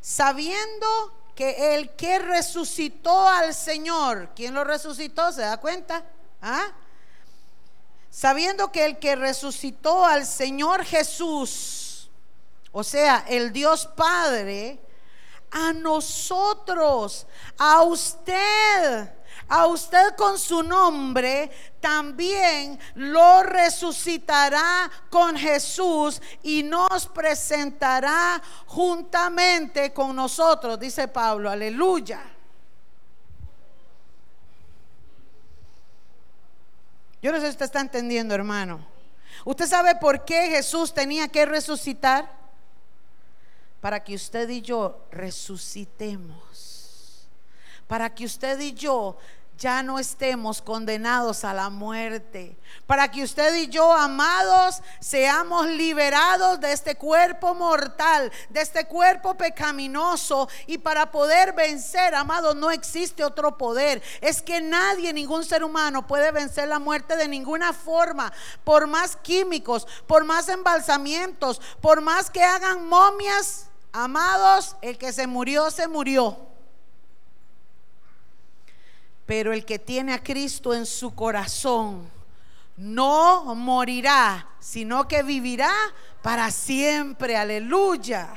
Sabiendo 0.00 1.12
que 1.34 1.74
el 1.74 1.90
que 1.96 2.18
resucitó 2.18 3.28
al 3.28 3.54
Señor, 3.54 4.30
¿quién 4.34 4.54
lo 4.54 4.64
resucitó? 4.64 5.30
¿Se 5.30 5.42
da 5.42 5.58
cuenta? 5.58 6.06
¿Ah? 6.40 6.72
Sabiendo 8.08 8.72
que 8.72 8.86
el 8.86 8.98
que 8.98 9.14
resucitó 9.14 10.06
al 10.06 10.24
Señor 10.24 10.86
Jesús, 10.86 11.83
o 12.76 12.82
sea, 12.82 13.24
el 13.28 13.52
Dios 13.52 13.86
Padre, 13.86 14.80
a 15.52 15.72
nosotros, 15.72 17.24
a 17.56 17.82
usted, 17.82 19.12
a 19.48 19.66
usted 19.68 20.16
con 20.16 20.36
su 20.36 20.60
nombre, 20.60 21.52
también 21.80 22.76
lo 22.96 23.44
resucitará 23.44 24.90
con 25.08 25.36
Jesús 25.36 26.20
y 26.42 26.64
nos 26.64 27.06
presentará 27.06 28.42
juntamente 28.66 29.92
con 29.92 30.16
nosotros, 30.16 30.76
dice 30.80 31.06
Pablo, 31.06 31.48
aleluya. 31.48 32.24
Yo 37.22 37.30
no 37.30 37.38
sé 37.38 37.44
si 37.44 37.50
usted 37.50 37.66
está 37.66 37.80
entendiendo, 37.80 38.34
hermano. 38.34 38.84
¿Usted 39.44 39.68
sabe 39.68 39.94
por 39.94 40.24
qué 40.24 40.48
Jesús 40.48 40.92
tenía 40.92 41.28
que 41.28 41.46
resucitar? 41.46 42.43
Para 43.84 44.02
que 44.02 44.14
usted 44.14 44.48
y 44.48 44.62
yo 44.62 45.04
resucitemos, 45.10 47.28
para 47.86 48.14
que 48.14 48.24
usted 48.24 48.58
y 48.58 48.72
yo 48.72 49.18
ya 49.58 49.82
no 49.82 49.98
estemos 49.98 50.62
condenados 50.62 51.44
a 51.44 51.52
la 51.52 51.68
muerte. 51.68 52.56
Para 52.86 53.10
que 53.10 53.22
usted 53.22 53.54
y 53.56 53.66
yo, 53.66 53.92
amados, 53.92 54.80
seamos 55.00 55.66
liberados 55.66 56.60
de 56.60 56.72
este 56.72 56.94
cuerpo 56.94 57.54
mortal, 57.54 58.32
de 58.48 58.62
este 58.62 58.86
cuerpo 58.86 59.34
pecaminoso. 59.34 60.48
Y 60.66 60.78
para 60.78 61.12
poder 61.12 61.52
vencer, 61.52 62.14
amados, 62.14 62.56
no 62.56 62.70
existe 62.70 63.22
otro 63.22 63.58
poder. 63.58 64.02
Es 64.22 64.40
que 64.40 64.62
nadie, 64.62 65.12
ningún 65.12 65.44
ser 65.44 65.62
humano 65.62 66.06
puede 66.06 66.32
vencer 66.32 66.68
la 66.68 66.78
muerte 66.78 67.18
de 67.18 67.28
ninguna 67.28 67.74
forma. 67.74 68.32
Por 68.64 68.86
más 68.86 69.14
químicos, 69.16 69.86
por 70.06 70.24
más 70.24 70.48
embalsamientos, 70.48 71.60
por 71.82 72.00
más 72.00 72.30
que 72.30 72.42
hagan 72.42 72.88
momias 72.88 73.68
Amados, 73.96 74.74
el 74.82 74.98
que 74.98 75.12
se 75.12 75.24
murió, 75.28 75.70
se 75.70 75.86
murió. 75.86 76.36
Pero 79.24 79.52
el 79.52 79.64
que 79.64 79.78
tiene 79.78 80.12
a 80.12 80.20
Cristo 80.20 80.74
en 80.74 80.84
su 80.84 81.14
corazón 81.14 82.10
no 82.76 83.54
morirá, 83.54 84.48
sino 84.58 85.06
que 85.06 85.22
vivirá 85.22 85.72
para 86.22 86.50
siempre. 86.50 87.36
Aleluya. 87.36 88.34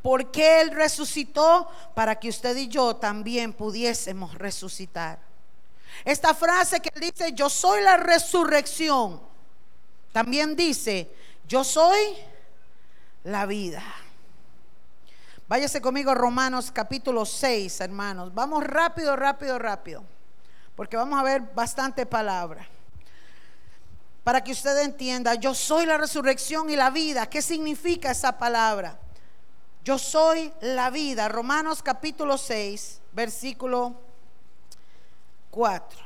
Porque 0.00 0.60
Él 0.60 0.70
resucitó 0.70 1.68
para 1.96 2.14
que 2.14 2.28
usted 2.28 2.56
y 2.56 2.68
yo 2.68 2.94
también 2.94 3.52
pudiésemos 3.52 4.32
resucitar. 4.36 5.18
Esta 6.04 6.34
frase 6.34 6.78
que 6.78 6.92
dice, 7.00 7.32
yo 7.32 7.50
soy 7.50 7.82
la 7.82 7.96
resurrección, 7.96 9.20
también 10.12 10.54
dice, 10.54 11.10
yo 11.48 11.64
soy 11.64 11.98
la 13.24 13.44
vida. 13.46 13.82
Váyase 15.50 15.80
conmigo 15.80 16.14
Romanos 16.14 16.70
capítulo 16.70 17.26
6, 17.26 17.80
hermanos. 17.80 18.32
Vamos 18.32 18.62
rápido, 18.62 19.16
rápido, 19.16 19.58
rápido. 19.58 20.04
Porque 20.76 20.96
vamos 20.96 21.18
a 21.18 21.24
ver 21.24 21.42
bastante 21.42 22.06
palabra. 22.06 22.68
Para 24.22 24.44
que 24.44 24.52
usted 24.52 24.78
entienda, 24.84 25.34
yo 25.34 25.52
soy 25.52 25.86
la 25.86 25.98
resurrección 25.98 26.70
y 26.70 26.76
la 26.76 26.90
vida. 26.90 27.28
¿Qué 27.28 27.42
significa 27.42 28.12
esa 28.12 28.38
palabra? 28.38 28.96
Yo 29.82 29.98
soy 29.98 30.52
la 30.60 30.88
vida. 30.88 31.28
Romanos 31.28 31.82
capítulo 31.82 32.38
6, 32.38 33.00
versículo 33.10 33.96
4. 35.50 36.00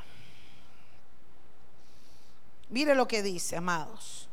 Mire 2.69 2.95
lo 2.95 3.07
que 3.07 3.21
dice, 3.21 3.57
amados. 3.57 4.27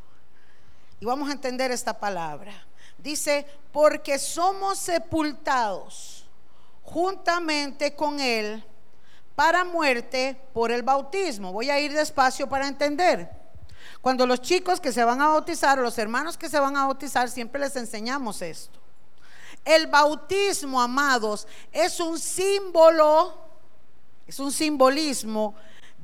Y 1.00 1.04
vamos 1.04 1.28
a 1.28 1.32
entender 1.32 1.70
esta 1.70 2.00
palabra. 2.00 2.54
Dice, 3.02 3.46
porque 3.72 4.18
somos 4.18 4.78
sepultados 4.78 6.26
juntamente 6.82 7.94
con 7.94 8.20
Él 8.20 8.64
para 9.34 9.64
muerte 9.64 10.40
por 10.52 10.70
el 10.70 10.82
bautismo. 10.82 11.52
Voy 11.52 11.70
a 11.70 11.80
ir 11.80 11.92
despacio 11.92 12.48
para 12.48 12.68
entender. 12.68 13.28
Cuando 14.00 14.26
los 14.26 14.40
chicos 14.40 14.80
que 14.80 14.92
se 14.92 15.04
van 15.04 15.20
a 15.20 15.28
bautizar 15.28 15.78
los 15.78 15.98
hermanos 15.98 16.36
que 16.36 16.48
se 16.48 16.60
van 16.60 16.76
a 16.76 16.86
bautizar, 16.86 17.28
siempre 17.28 17.60
les 17.60 17.74
enseñamos 17.76 18.42
esto. 18.42 18.78
El 19.64 19.86
bautismo, 19.86 20.80
amados, 20.80 21.46
es 21.70 22.00
un 22.00 22.18
símbolo 22.18 23.40
Es 24.26 24.38
un 24.38 24.52
simbolismo 24.52 25.54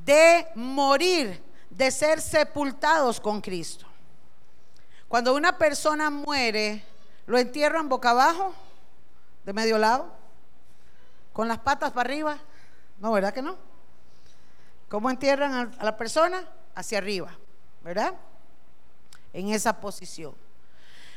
de 0.05 0.47
morir, 0.55 1.41
de 1.69 1.89
ser 1.91 2.21
sepultados 2.21 3.19
con 3.19 3.41
Cristo. 3.41 3.85
Cuando 5.07 5.33
una 5.33 5.57
persona 5.57 6.09
muere, 6.09 6.83
lo 7.29 7.37
entierran 7.37 7.89
boca 7.89 8.09
abajo, 8.09 8.55
de 9.45 9.53
medio 9.53 9.77
lado, 9.77 10.11
con 11.31 11.47
las 11.47 11.59
patas 11.59 11.91
para 11.91 12.09
arriba. 12.09 12.39
No, 12.97 13.11
¿verdad 13.11 13.31
que 13.35 13.43
no? 13.43 13.55
¿Cómo 14.89 15.11
entierran 15.11 15.71
a 15.79 15.83
la 15.83 15.95
persona? 15.95 16.43
Hacia 16.73 16.97
arriba, 16.97 17.37
¿verdad? 17.83 18.15
En 19.31 19.49
esa 19.49 19.79
posición. 19.79 20.33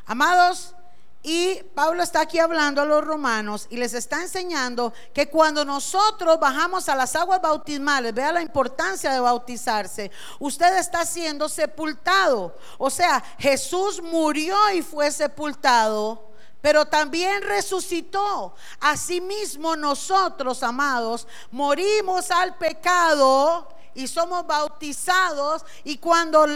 Amados, 0.04 0.74
y 1.22 1.62
Pablo 1.74 2.02
está 2.02 2.22
aquí 2.22 2.40
hablando 2.40 2.82
a 2.82 2.84
los 2.84 3.04
romanos 3.04 3.68
y 3.70 3.76
les 3.76 3.94
está 3.94 4.20
enseñando 4.20 4.92
que 5.14 5.28
cuando 5.28 5.64
nosotros 5.64 6.40
bajamos 6.40 6.88
a 6.88 6.96
las 6.96 7.14
aguas 7.14 7.40
bautismales, 7.40 8.12
vea 8.12 8.32
la 8.32 8.42
importancia 8.42 9.12
de 9.12 9.20
bautizarse, 9.20 10.10
usted 10.40 10.76
está 10.78 11.06
siendo 11.06 11.48
sepultado. 11.48 12.56
O 12.76 12.90
sea, 12.90 13.22
Jesús 13.38 14.02
murió 14.02 14.56
y 14.72 14.82
fue 14.82 15.12
sepultado, 15.12 16.32
pero 16.60 16.86
también 16.86 17.42
resucitó. 17.42 18.56
Asimismo 18.80 19.76
nosotros, 19.76 20.64
amados, 20.64 21.28
morimos 21.52 22.32
al 22.32 22.56
pecado 22.58 23.68
y 23.94 24.06
somos 24.06 24.46
bautizados 24.46 25.64
y 25.84 25.98
cuando 25.98 26.46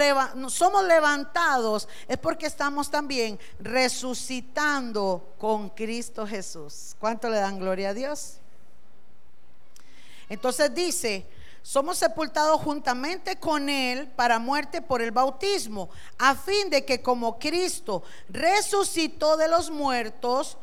somos 0.48 0.84
levantados 0.84 1.88
es 2.08 2.18
porque 2.18 2.46
estamos 2.46 2.90
también 2.90 3.38
resucitando 3.58 5.34
con 5.38 5.70
Cristo 5.70 6.26
Jesús. 6.26 6.96
¿Cuánto 6.98 7.28
le 7.28 7.38
dan 7.38 7.58
gloria 7.58 7.90
a 7.90 7.94
Dios? 7.94 8.38
Entonces 10.28 10.74
dice, 10.74 11.26
somos 11.62 11.98
sepultados 11.98 12.60
juntamente 12.60 13.36
con 13.36 13.68
Él 13.68 14.08
para 14.08 14.38
muerte 14.38 14.82
por 14.82 15.02
el 15.02 15.10
bautismo, 15.10 15.90
a 16.18 16.34
fin 16.34 16.70
de 16.70 16.84
que 16.84 17.02
como 17.02 17.38
Cristo 17.38 18.02
resucitó 18.28 19.36
de 19.36 19.48
los 19.48 19.70
muertos 19.70 20.58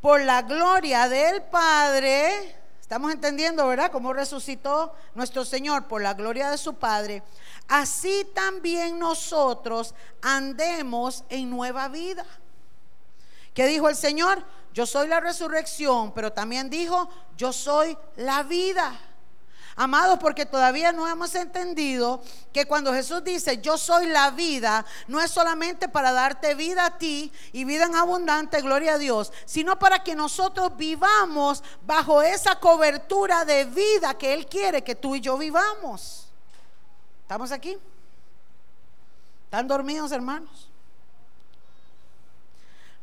por 0.00 0.20
la 0.20 0.42
gloria 0.42 1.08
del 1.08 1.42
Padre, 1.42 2.57
Estamos 2.88 3.12
entendiendo, 3.12 3.68
¿verdad? 3.68 3.92
Cómo 3.92 4.14
resucitó 4.14 4.94
nuestro 5.14 5.44
Señor 5.44 5.88
por 5.88 6.00
la 6.00 6.14
gloria 6.14 6.50
de 6.50 6.56
su 6.56 6.72
Padre. 6.72 7.22
Así 7.68 8.26
también 8.34 8.98
nosotros 8.98 9.94
andemos 10.22 11.22
en 11.28 11.50
nueva 11.50 11.88
vida. 11.88 12.24
¿Qué 13.52 13.66
dijo 13.66 13.90
el 13.90 13.94
Señor? 13.94 14.42
Yo 14.72 14.86
soy 14.86 15.06
la 15.06 15.20
resurrección, 15.20 16.12
pero 16.12 16.32
también 16.32 16.70
dijo, 16.70 17.10
yo 17.36 17.52
soy 17.52 17.94
la 18.16 18.42
vida. 18.42 18.98
Amados, 19.80 20.18
porque 20.18 20.44
todavía 20.44 20.90
no 20.90 21.06
hemos 21.06 21.32
entendido 21.36 22.20
que 22.52 22.66
cuando 22.66 22.92
Jesús 22.92 23.22
dice, 23.22 23.58
yo 23.58 23.78
soy 23.78 24.06
la 24.06 24.32
vida, 24.32 24.84
no 25.06 25.20
es 25.20 25.30
solamente 25.30 25.88
para 25.88 26.10
darte 26.10 26.56
vida 26.56 26.84
a 26.84 26.98
ti 26.98 27.32
y 27.52 27.62
vida 27.62 27.84
en 27.84 27.94
abundante, 27.94 28.60
gloria 28.60 28.94
a 28.94 28.98
Dios, 28.98 29.32
sino 29.44 29.78
para 29.78 30.02
que 30.02 30.16
nosotros 30.16 30.76
vivamos 30.76 31.62
bajo 31.86 32.22
esa 32.22 32.58
cobertura 32.58 33.44
de 33.44 33.66
vida 33.66 34.18
que 34.18 34.34
Él 34.34 34.46
quiere 34.46 34.82
que 34.82 34.96
tú 34.96 35.14
y 35.14 35.20
yo 35.20 35.38
vivamos. 35.38 36.26
¿Estamos 37.22 37.52
aquí? 37.52 37.78
¿Están 39.44 39.68
dormidos, 39.68 40.10
hermanos? 40.10 40.68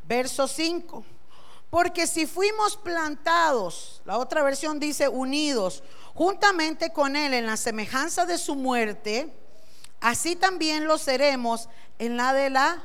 Verso 0.03 0.45
5. 0.45 1.05
Porque 1.75 2.07
si 2.07 2.25
fuimos 2.25 2.77
plantados, 2.77 4.01
la 4.05 4.17
otra 4.17 4.43
versión 4.43 4.79
dice 4.79 5.09
unidos, 5.09 5.83
juntamente 6.13 6.93
con 6.93 7.17
Él 7.17 7.33
en 7.33 7.45
la 7.45 7.57
semejanza 7.57 8.25
de 8.25 8.37
su 8.37 8.55
muerte, 8.55 9.29
así 9.99 10.37
también 10.37 10.87
lo 10.87 10.97
seremos 10.97 11.67
en 11.99 12.15
la 12.15 12.31
de 12.31 12.49
la 12.49 12.81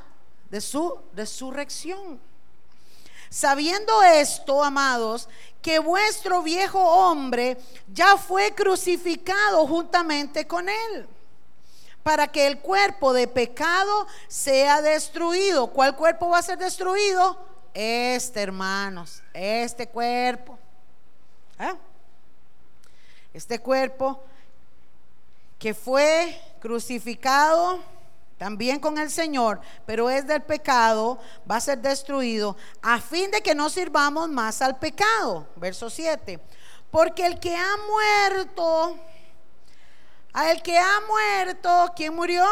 de 0.50 0.61
su 0.61 1.00
resurrección. 1.14 2.20
Sabiendo 3.29 4.03
esto, 4.03 4.64
amados, 4.64 5.29
que 5.62 5.79
vuestro 5.79 6.42
viejo 6.42 6.81
hombre 6.81 7.59
ya 7.92 8.16
fue 8.16 8.57
crucificado 8.57 9.68
juntamente 9.68 10.48
con 10.48 10.68
él, 10.68 11.07
para 12.03 12.26
que 12.26 12.48
el 12.48 12.59
cuerpo 12.59 13.12
de 13.12 13.29
pecado 13.29 14.09
sea 14.26 14.83
destruido. 14.83 15.68
¿Cuál 15.68 15.94
cuerpo 15.94 16.31
va 16.31 16.38
a 16.38 16.42
ser 16.42 16.59
destruido? 16.59 17.49
Este, 17.74 18.42
hermanos, 18.42 19.22
este 19.33 19.87
cuerpo. 19.88 20.59
¿Eh? 21.59 21.74
Este 23.33 23.59
cuerpo 23.59 24.22
que 25.59 25.74
fue 25.74 26.40
crucificado 26.61 27.80
también 28.38 28.80
con 28.80 28.96
el 28.96 29.11
Señor, 29.11 29.61
pero 29.85 30.09
es 30.09 30.26
del 30.26 30.40
pecado, 30.40 31.18
va 31.48 31.56
a 31.56 31.61
ser 31.61 31.78
destruido 31.78 32.56
a 32.80 32.98
fin 32.98 33.30
de 33.30 33.42
que 33.42 33.54
no 33.54 33.68
sirvamos 33.68 34.30
más 34.30 34.62
al 34.62 34.78
pecado. 34.78 35.46
Verso 35.56 35.90
7. 35.90 36.40
Porque 36.90 37.26
el 37.26 37.38
que 37.38 37.54
ha 37.54 37.76
muerto, 37.87 38.98
a 40.33 40.50
el 40.50 40.62
que 40.62 40.78
ha 40.78 41.00
muerto, 41.06 41.92
¿quién 41.94 42.16
murió? 42.16 42.46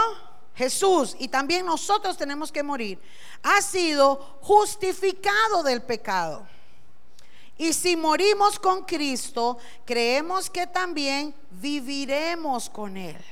Jesús. 0.54 1.16
Y 1.18 1.28
también 1.28 1.64
nosotros 1.64 2.18
tenemos 2.18 2.52
que 2.52 2.62
morir. 2.62 3.00
Ha 3.42 3.62
sido 3.62 4.38
justificado 4.40 5.62
del 5.62 5.82
pecado. 5.82 6.46
Y 7.56 7.72
si 7.72 7.96
morimos 7.96 8.58
con 8.58 8.84
Cristo, 8.84 9.58
creemos 9.84 10.48
que 10.48 10.66
también 10.66 11.34
viviremos 11.50 12.70
con 12.70 12.96
Él. 12.96 13.22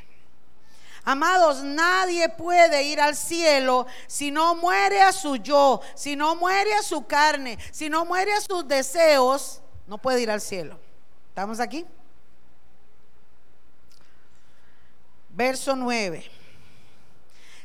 Amados, 1.05 1.62
nadie 1.62 2.29
puede 2.29 2.83
ir 2.83 3.01
al 3.01 3.14
cielo 3.14 3.87
si 4.09 4.33
no 4.33 4.57
muere 4.57 5.01
a 5.01 5.12
su 5.12 5.37
yo, 5.37 5.81
si 5.95 6.16
no 6.16 6.35
muere 6.35 6.75
a 6.75 6.83
su 6.83 7.07
carne, 7.07 7.57
si 7.71 7.88
no 7.88 8.05
muere 8.05 8.33
a 8.33 8.40
sus 8.40 8.66
deseos, 8.66 9.61
no 9.87 9.99
puede 9.99 10.21
ir 10.23 10.31
al 10.33 10.40
cielo. 10.40 10.81
¿Estamos 11.29 11.61
aquí? 11.61 11.87
Verso 15.29 15.77
9. 15.77 16.36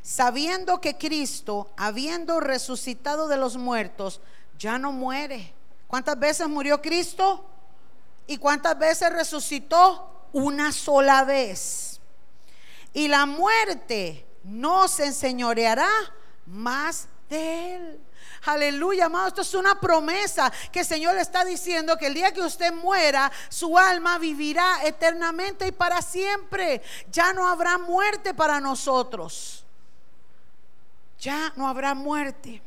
Sabiendo 0.01 0.81
que 0.81 0.97
Cristo, 0.97 1.69
habiendo 1.77 2.39
resucitado 2.39 3.27
de 3.27 3.37
los 3.37 3.57
muertos, 3.57 4.21
ya 4.57 4.77
no 4.77 4.91
muere 4.91 5.53
¿Cuántas 5.91 6.17
veces 6.17 6.47
murió 6.47 6.81
Cristo? 6.81 7.43
¿Y 8.25 8.37
cuántas 8.37 8.79
veces 8.79 9.11
resucitó? 9.11 10.29
Una 10.31 10.71
sola 10.71 11.25
vez. 11.25 11.99
Y 12.93 13.09
la 13.09 13.25
muerte 13.25 14.25
no 14.45 14.87
se 14.87 15.07
enseñoreará 15.07 15.89
más 16.45 17.09
de 17.29 17.75
él. 17.75 17.99
Aleluya, 18.45 19.07
amado. 19.07 19.27
Esto 19.27 19.41
es 19.41 19.53
una 19.53 19.81
promesa 19.81 20.49
que 20.71 20.79
el 20.79 20.85
Señor 20.85 21.15
le 21.15 21.21
está 21.21 21.43
diciendo 21.43 21.97
que 21.97 22.07
el 22.07 22.13
día 22.13 22.31
que 22.31 22.39
usted 22.39 22.71
muera, 22.71 23.29
su 23.49 23.77
alma 23.77 24.17
vivirá 24.17 24.85
eternamente 24.85 25.67
y 25.67 25.73
para 25.73 26.01
siempre. 26.01 26.81
Ya 27.11 27.33
no 27.33 27.49
habrá 27.49 27.77
muerte 27.77 28.33
para 28.33 28.61
nosotros. 28.61 29.60
Ya 31.21 31.53
no 31.55 31.69
habrá 31.69 31.95
muerte. 31.95 32.61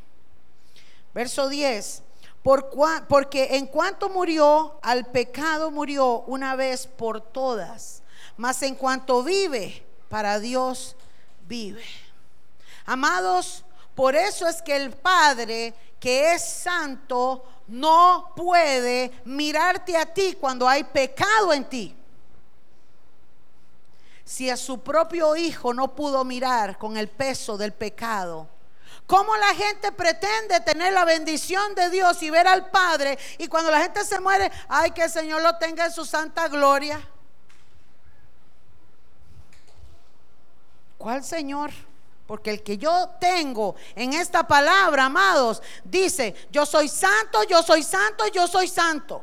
Verso 1.13 1.51
10 1.51 2.03
porque 3.09 3.49
en 3.53 3.67
cuanto 3.67 4.11
murió, 4.11 4.79
al 4.83 5.07
pecado 5.07 5.71
murió 5.71 6.25
una 6.27 6.55
vez 6.57 6.87
por 6.87 7.21
todas. 7.23 8.03
Mas 8.37 8.63
en 8.63 8.75
cuanto 8.75 9.23
vive, 9.23 9.83
para 10.11 10.39
Dios 10.39 10.95
vive. 11.49 11.85
Amados, 12.85 13.65
por 13.95 14.15
eso 14.15 14.47
es 14.47 14.61
que 14.61 14.77
el 14.77 14.91
Padre, 14.91 15.73
que 15.99 16.33
es 16.33 16.45
santo, 16.45 17.47
no 17.67 18.33
puede 18.37 19.11
mirarte 19.25 19.97
a 19.97 20.05
ti 20.05 20.37
cuando 20.39 20.69
hay 20.69 20.85
pecado 20.85 21.51
en 21.55 21.65
ti. 21.65 21.97
Si 24.25 24.49
a 24.49 24.57
su 24.57 24.81
propio 24.81 25.37
hijo 25.37 25.75
no 25.75 25.95
pudo 25.95 26.25
mirar 26.25 26.79
con 26.79 26.97
el 26.97 27.09
peso 27.09 27.57
del 27.57 27.73
pecado, 27.73 28.49
¿Cómo 29.07 29.37
la 29.37 29.55
gente 29.55 29.93
pretende 29.93 30.61
tener 30.61 30.93
la 30.93 31.05
bendición 31.05 31.75
de 31.75 31.91
Dios 31.91 32.23
y 32.23 32.31
ver 32.31 32.49
al 32.49 32.71
Padre? 32.71 33.19
Y 33.37 33.49
cuando 33.49 33.71
la 33.71 33.81
gente 33.83 34.03
se 34.03 34.19
muere, 34.19 34.51
ay, 34.69 34.93
que 34.93 35.03
el 35.03 35.11
Señor 35.11 35.43
lo 35.43 35.57
tenga 35.57 35.85
en 35.87 35.93
su 35.93 36.07
santa 36.07 36.49
gloria. 36.49 37.07
¿Cuál 40.97 41.23
Señor? 41.23 41.71
Porque 42.27 42.51
el 42.51 42.63
que 42.63 42.79
yo 42.79 43.11
tengo 43.21 43.75
en 43.95 44.15
esta 44.15 44.47
palabra, 44.49 45.05
amados, 45.05 45.63
dice, 45.85 46.35
yo 46.51 46.65
soy 46.65 46.89
santo, 46.89 47.45
yo 47.45 47.63
soy 47.63 47.83
santo, 47.83 48.27
yo 48.29 48.47
soy 48.47 48.69
santo. 48.69 49.23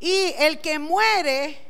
Y 0.00 0.34
el 0.38 0.60
que 0.60 0.78
muere 0.78 1.68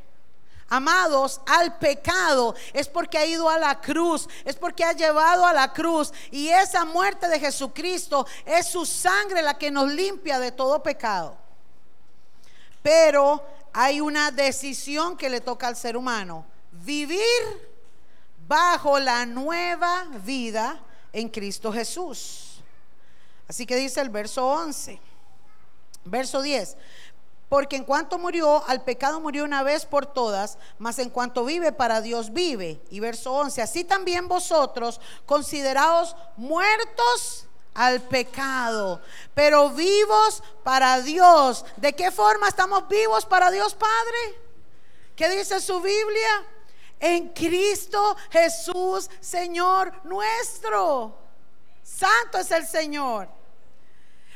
amados, 0.68 1.41
al 1.47 1.79
pecado, 1.79 2.55
es 2.72 2.89
porque 2.89 3.18
ha 3.18 3.26
ido 3.26 3.49
a 3.49 3.59
la 3.59 3.81
cruz, 3.81 4.29
es 4.45 4.57
porque 4.57 4.85
ha 4.85 4.93
llevado 4.93 5.47
a 5.47 5.53
la 5.53 5.72
cruz. 5.72 6.12
Y 6.31 6.49
esa 6.49 6.85
muerte 6.85 7.26
de 7.29 7.41
Jesucristo 7.41 8.26
es 8.45 8.66
su 8.66 8.85
sangre 8.85 9.43
la 9.43 9.57
que 9.57 9.70
nos 9.70 9.91
limpia 9.91 10.39
de 10.39 10.53
todo 10.53 10.83
pecado. 10.83 11.37
Pero 12.83 13.45
hay 13.72 14.01
una 14.01 14.31
decisión 14.31 15.16
que 15.16 15.31
le 15.31 15.41
toca 15.41 15.68
al 15.68 15.76
ser 15.76 15.97
humano. 15.97 16.45
Vivir 16.70 17.22
bajo 18.47 18.99
la 18.99 19.26
nueva 19.26 20.07
vida 20.24 20.81
en 21.12 21.29
Cristo 21.29 21.72
Jesús. 21.72 22.61
Así 23.49 23.64
que 23.66 23.76
dice 23.76 24.01
el 24.01 24.11
verso 24.11 24.47
11. 24.47 25.01
Verso 26.05 26.41
10. 26.43 26.76
Porque 27.49 27.76
en 27.76 27.84
cuanto 27.84 28.18
murió, 28.18 28.62
al 28.66 28.84
pecado 28.84 29.20
murió 29.20 29.44
una 29.44 29.62
vez 29.62 29.86
por 29.86 30.05
todas, 30.05 30.59
mas 30.78 30.99
en 30.99 31.09
cuanto 31.09 31.44
vive 31.44 31.72
para 31.72 32.03
Dios 32.03 32.32
vive. 32.32 32.80
Y 32.90 33.01
verso 33.01 33.32
11, 33.32 33.62
así 33.62 33.84
también 33.84 34.28
vosotros 34.28 35.01
consideraos 35.24 36.14
muertos 36.36 37.46
al 37.78 38.03
pecado, 38.03 39.01
pero 39.34 39.70
vivos 39.70 40.42
para 40.64 41.01
Dios. 41.01 41.64
¿De 41.76 41.94
qué 41.94 42.11
forma 42.11 42.49
estamos 42.49 42.86
vivos 42.88 43.24
para 43.24 43.51
Dios 43.51 43.74
Padre? 43.74 44.42
¿Qué 45.14 45.28
dice 45.30 45.61
su 45.61 45.80
Biblia? 45.80 46.44
En 47.01 47.28
Cristo 47.28 48.16
Jesús, 48.30 49.09
Señor 49.20 49.92
nuestro. 50.05 51.16
Santo 51.82 52.38
es 52.38 52.51
el 52.51 52.66
Señor. 52.66 53.38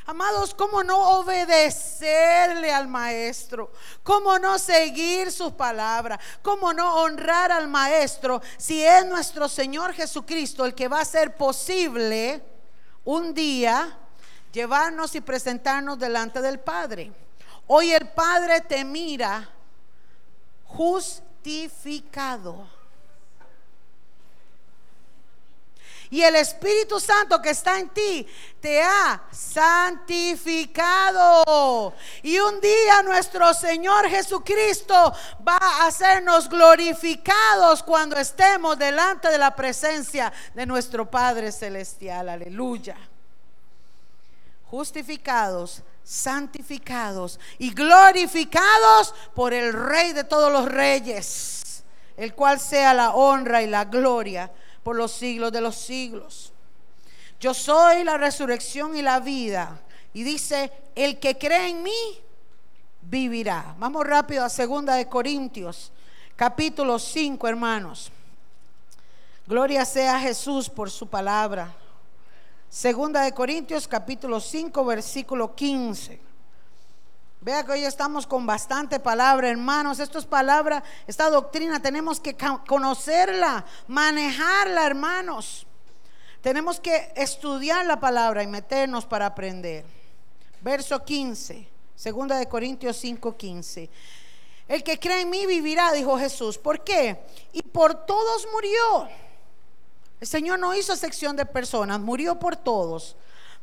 Amados, 0.05 0.53
¿cómo 0.53 0.83
no 0.83 1.19
obedecerle 1.19 2.73
al 2.73 2.89
maestro? 2.89 3.71
¿Cómo 4.03 4.37
no 4.37 4.59
seguir 4.59 5.31
sus 5.31 5.53
palabras? 5.53 6.19
¿Cómo 6.41 6.73
no 6.73 6.95
honrar 6.95 7.53
al 7.53 7.69
maestro 7.69 8.41
si 8.57 8.83
es 8.83 9.05
nuestro 9.05 9.47
Señor 9.47 9.93
Jesucristo 9.93 10.65
el 10.65 10.75
que 10.75 10.89
va 10.89 10.99
a 10.99 11.03
hacer 11.03 11.37
posible 11.37 12.43
un 13.05 13.33
día 13.33 13.97
llevarnos 14.51 15.15
y 15.15 15.21
presentarnos 15.21 15.97
delante 15.97 16.41
del 16.41 16.59
Padre? 16.59 17.13
Hoy 17.67 17.93
el 17.93 18.09
Padre 18.09 18.59
te 18.59 18.83
mira 18.83 19.49
justificado. 20.65 22.67
Y 26.13 26.21
el 26.21 26.35
Espíritu 26.35 26.99
Santo 26.99 27.41
que 27.41 27.49
está 27.49 27.79
en 27.79 27.89
ti 27.89 28.27
te 28.61 28.83
ha 28.83 29.23
santificado. 29.31 30.61
Y 32.21 32.37
un 32.37 32.61
día 32.61 33.01
nuestro 33.01 33.51
Señor 33.55 34.07
Jesucristo 34.07 34.93
va 35.43 35.57
a 35.57 35.87
hacernos 35.87 36.47
glorificados 36.47 37.81
cuando 37.81 38.15
estemos 38.17 38.77
delante 38.77 39.27
de 39.29 39.39
la 39.39 39.55
presencia 39.55 40.31
de 40.53 40.67
nuestro 40.67 41.09
Padre 41.09 41.51
Celestial. 41.51 42.29
Aleluya. 42.29 42.95
Justificados 44.69 45.81
santificados 46.03 47.39
y 47.57 47.73
glorificados 47.73 49.15
por 49.33 49.51
el 49.51 49.73
Rey 49.73 50.13
de 50.13 50.25
todos 50.25 50.51
los 50.51 50.65
reyes, 50.65 51.83
el 52.17 52.35
cual 52.35 52.59
sea 52.59 52.93
la 52.93 53.15
honra 53.15 53.63
y 53.63 53.67
la 53.67 53.85
gloria 53.85 54.51
por 54.83 54.95
los 54.95 55.11
siglos 55.11 55.51
de 55.51 55.61
los 55.61 55.75
siglos. 55.75 56.51
Yo 57.39 57.53
soy 57.53 58.03
la 58.03 58.17
resurrección 58.17 58.95
y 58.95 59.01
la 59.01 59.19
vida. 59.19 59.81
Y 60.13 60.23
dice, 60.23 60.71
el 60.95 61.19
que 61.19 61.37
cree 61.37 61.69
en 61.69 61.83
mí, 61.83 62.21
vivirá. 63.01 63.75
Vamos 63.79 64.05
rápido 64.05 64.45
a 64.45 64.49
segunda 64.49 64.95
de 64.95 65.07
Corintios, 65.07 65.91
capítulo 66.35 66.99
5, 66.99 67.47
hermanos. 67.47 68.11
Gloria 69.45 69.83
sea 69.85 70.19
Jesús 70.19 70.69
por 70.69 70.89
su 70.89 71.07
palabra. 71.07 71.73
Segunda 72.69 73.21
de 73.21 73.33
Corintios, 73.33 73.87
capítulo 73.87 74.39
5, 74.39 74.85
versículo 74.85 75.53
15. 75.53 76.32
Vea 77.43 77.65
que 77.65 77.73
hoy 77.73 77.83
estamos 77.83 78.25
con 78.25 78.45
bastante 78.45 79.01
palabra, 79.01 79.49
hermanos. 79.49 79.99
Esto 79.99 80.17
es 80.17 80.25
palabra, 80.25 80.81
esta 81.05 81.29
doctrina 81.29 81.81
tenemos 81.81 82.17
que 82.17 82.37
conocerla, 82.65 83.65
manejarla, 83.85 84.85
hermanos. 84.85 85.67
Tenemos 86.39 86.79
que 86.79 87.11
estudiar 87.17 87.85
la 87.85 87.99
palabra 87.99 88.43
y 88.43 88.47
meternos 88.47 89.05
para 89.05 89.25
aprender. 89.25 89.83
Verso 90.61 91.03
15, 91.03 91.67
segunda 91.97 92.37
de 92.37 92.47
Corintios 92.47 92.95
5, 92.95 93.35
15. 93.35 93.89
El 94.69 94.81
que 94.81 94.97
cree 94.97 95.23
en 95.23 95.29
mí 95.29 95.45
vivirá, 95.45 95.91
dijo 95.91 96.17
Jesús. 96.17 96.57
¿Por 96.57 96.81
qué? 96.85 97.25
Y 97.51 97.61
por 97.61 98.05
todos 98.05 98.47
murió. 98.53 99.09
El 100.21 100.27
Señor 100.27 100.59
no 100.59 100.73
hizo 100.73 100.95
sección 100.95 101.35
de 101.35 101.45
personas, 101.45 101.99
murió 101.99 102.39
por 102.39 102.55
todos. 102.55 103.17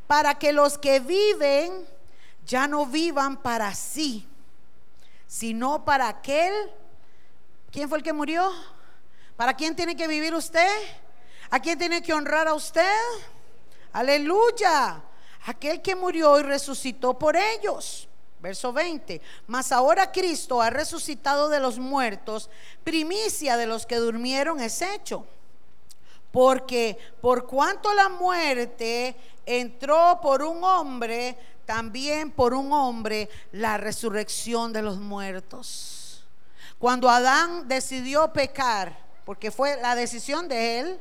Para 0.06 0.34
que 0.34 0.52
los 0.52 0.76
que 0.76 1.00
viven 1.00 1.86
ya 2.46 2.66
no 2.66 2.86
vivan 2.86 3.36
para 3.36 3.74
sí, 3.74 4.26
sino 5.26 5.84
para 5.84 6.08
aquel. 6.08 6.52
¿Quién 7.70 7.88
fue 7.88 7.98
el 7.98 8.04
que 8.04 8.12
murió? 8.12 8.50
¿Para 9.36 9.54
quién 9.54 9.76
tiene 9.76 9.96
que 9.96 10.08
vivir 10.08 10.34
usted? 10.34 10.68
¿A 11.50 11.60
quién 11.60 11.78
tiene 11.78 12.02
que 12.02 12.12
honrar 12.12 12.46
a 12.48 12.54
usted? 12.54 13.00
Aleluya. 13.92 15.02
Aquel 15.46 15.80
que 15.80 15.94
murió 15.94 16.38
y 16.38 16.42
resucitó 16.42 17.18
por 17.18 17.36
ellos. 17.36 18.08
Verso 18.40 18.72
20. 18.72 19.20
Mas 19.46 19.72
ahora 19.72 20.12
Cristo 20.12 20.60
ha 20.62 20.70
resucitado 20.70 21.48
de 21.48 21.60
los 21.60 21.78
muertos, 21.78 22.50
primicia 22.84 23.56
de 23.56 23.66
los 23.66 23.86
que 23.86 23.96
durmieron 23.96 24.60
es 24.60 24.80
hecho. 24.80 25.26
Porque 26.30 26.96
por 27.20 27.46
cuanto 27.46 27.92
la 27.92 28.08
muerte 28.08 29.16
entró 29.44 30.20
por 30.22 30.42
un 30.42 30.62
hombre, 30.62 31.36
también 31.70 32.32
por 32.32 32.52
un 32.52 32.72
hombre 32.72 33.30
la 33.52 33.76
resurrección 33.76 34.72
de 34.72 34.82
los 34.82 34.98
muertos. 34.98 36.24
Cuando 36.80 37.08
Adán 37.08 37.68
decidió 37.68 38.32
pecar, 38.32 38.98
porque 39.24 39.52
fue 39.52 39.80
la 39.80 39.94
decisión 39.94 40.48
de 40.48 40.80
él, 40.80 41.00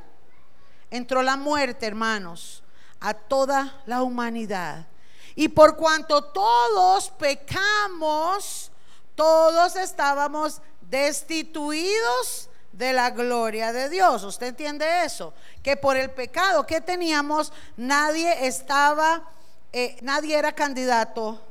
entró 0.92 1.24
la 1.24 1.38
muerte, 1.38 1.88
hermanos, 1.88 2.62
a 3.00 3.16
toda 3.16 3.82
la 3.88 4.04
humanidad. 4.04 4.86
Y 5.34 5.48
por 5.48 5.76
cuanto 5.76 6.26
todos 6.26 7.10
pecamos, 7.18 8.72
todos 9.16 9.76
estábamos 9.76 10.62
destituidos 10.82 12.48
de 12.74 12.94
la 12.94 13.10
gloria 13.10 13.74
de 13.74 13.90
Dios. 13.90 14.24
¿Usted 14.24 14.50
entiende 14.50 15.04
eso? 15.04 15.34
Que 15.64 15.76
por 15.76 15.98
el 15.98 16.12
pecado 16.12 16.68
que 16.68 16.80
teníamos, 16.80 17.52
nadie 17.76 18.46
estaba 18.46 19.24
eh, 19.72 19.98
nadie 20.02 20.38
era 20.38 20.54
candidato 20.54 21.42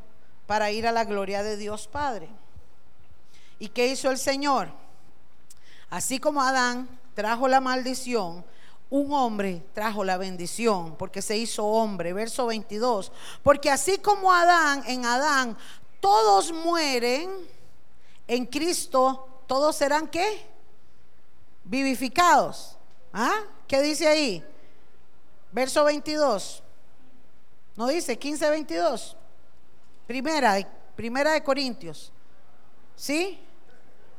para 0.46 0.70
ir 0.70 0.86
a 0.86 0.92
la 0.92 1.04
gloria 1.04 1.42
de 1.42 1.56
Dios 1.56 1.86
Padre. 1.86 2.28
¿Y 3.58 3.68
qué 3.68 3.88
hizo 3.88 4.10
el 4.10 4.18
Señor? 4.18 4.70
Así 5.90 6.18
como 6.18 6.42
Adán 6.42 6.88
trajo 7.14 7.48
la 7.48 7.60
maldición, 7.60 8.44
un 8.90 9.12
hombre 9.12 9.62
trajo 9.74 10.04
la 10.04 10.16
bendición, 10.16 10.96
porque 10.96 11.20
se 11.20 11.36
hizo 11.36 11.64
hombre. 11.64 12.12
Verso 12.12 12.46
22. 12.46 13.12
Porque 13.42 13.70
así 13.70 13.98
como 13.98 14.32
Adán, 14.32 14.82
en 14.86 15.04
Adán, 15.04 15.56
todos 16.00 16.52
mueren, 16.52 17.30
en 18.26 18.46
Cristo, 18.46 19.42
todos 19.46 19.76
serán 19.76 20.08
qué? 20.08 20.46
Vivificados. 21.64 22.76
¿Ah? 23.12 23.40
¿Qué 23.66 23.82
dice 23.82 24.08
ahí? 24.08 24.44
Verso 25.52 25.84
22. 25.84 26.62
No 27.78 27.86
dice 27.86 28.18
15, 28.18 28.50
22. 28.50 29.16
Primera, 30.08 30.56
primera 30.96 31.30
de 31.30 31.44
Corintios. 31.44 32.12
¿Sí? 32.96 33.38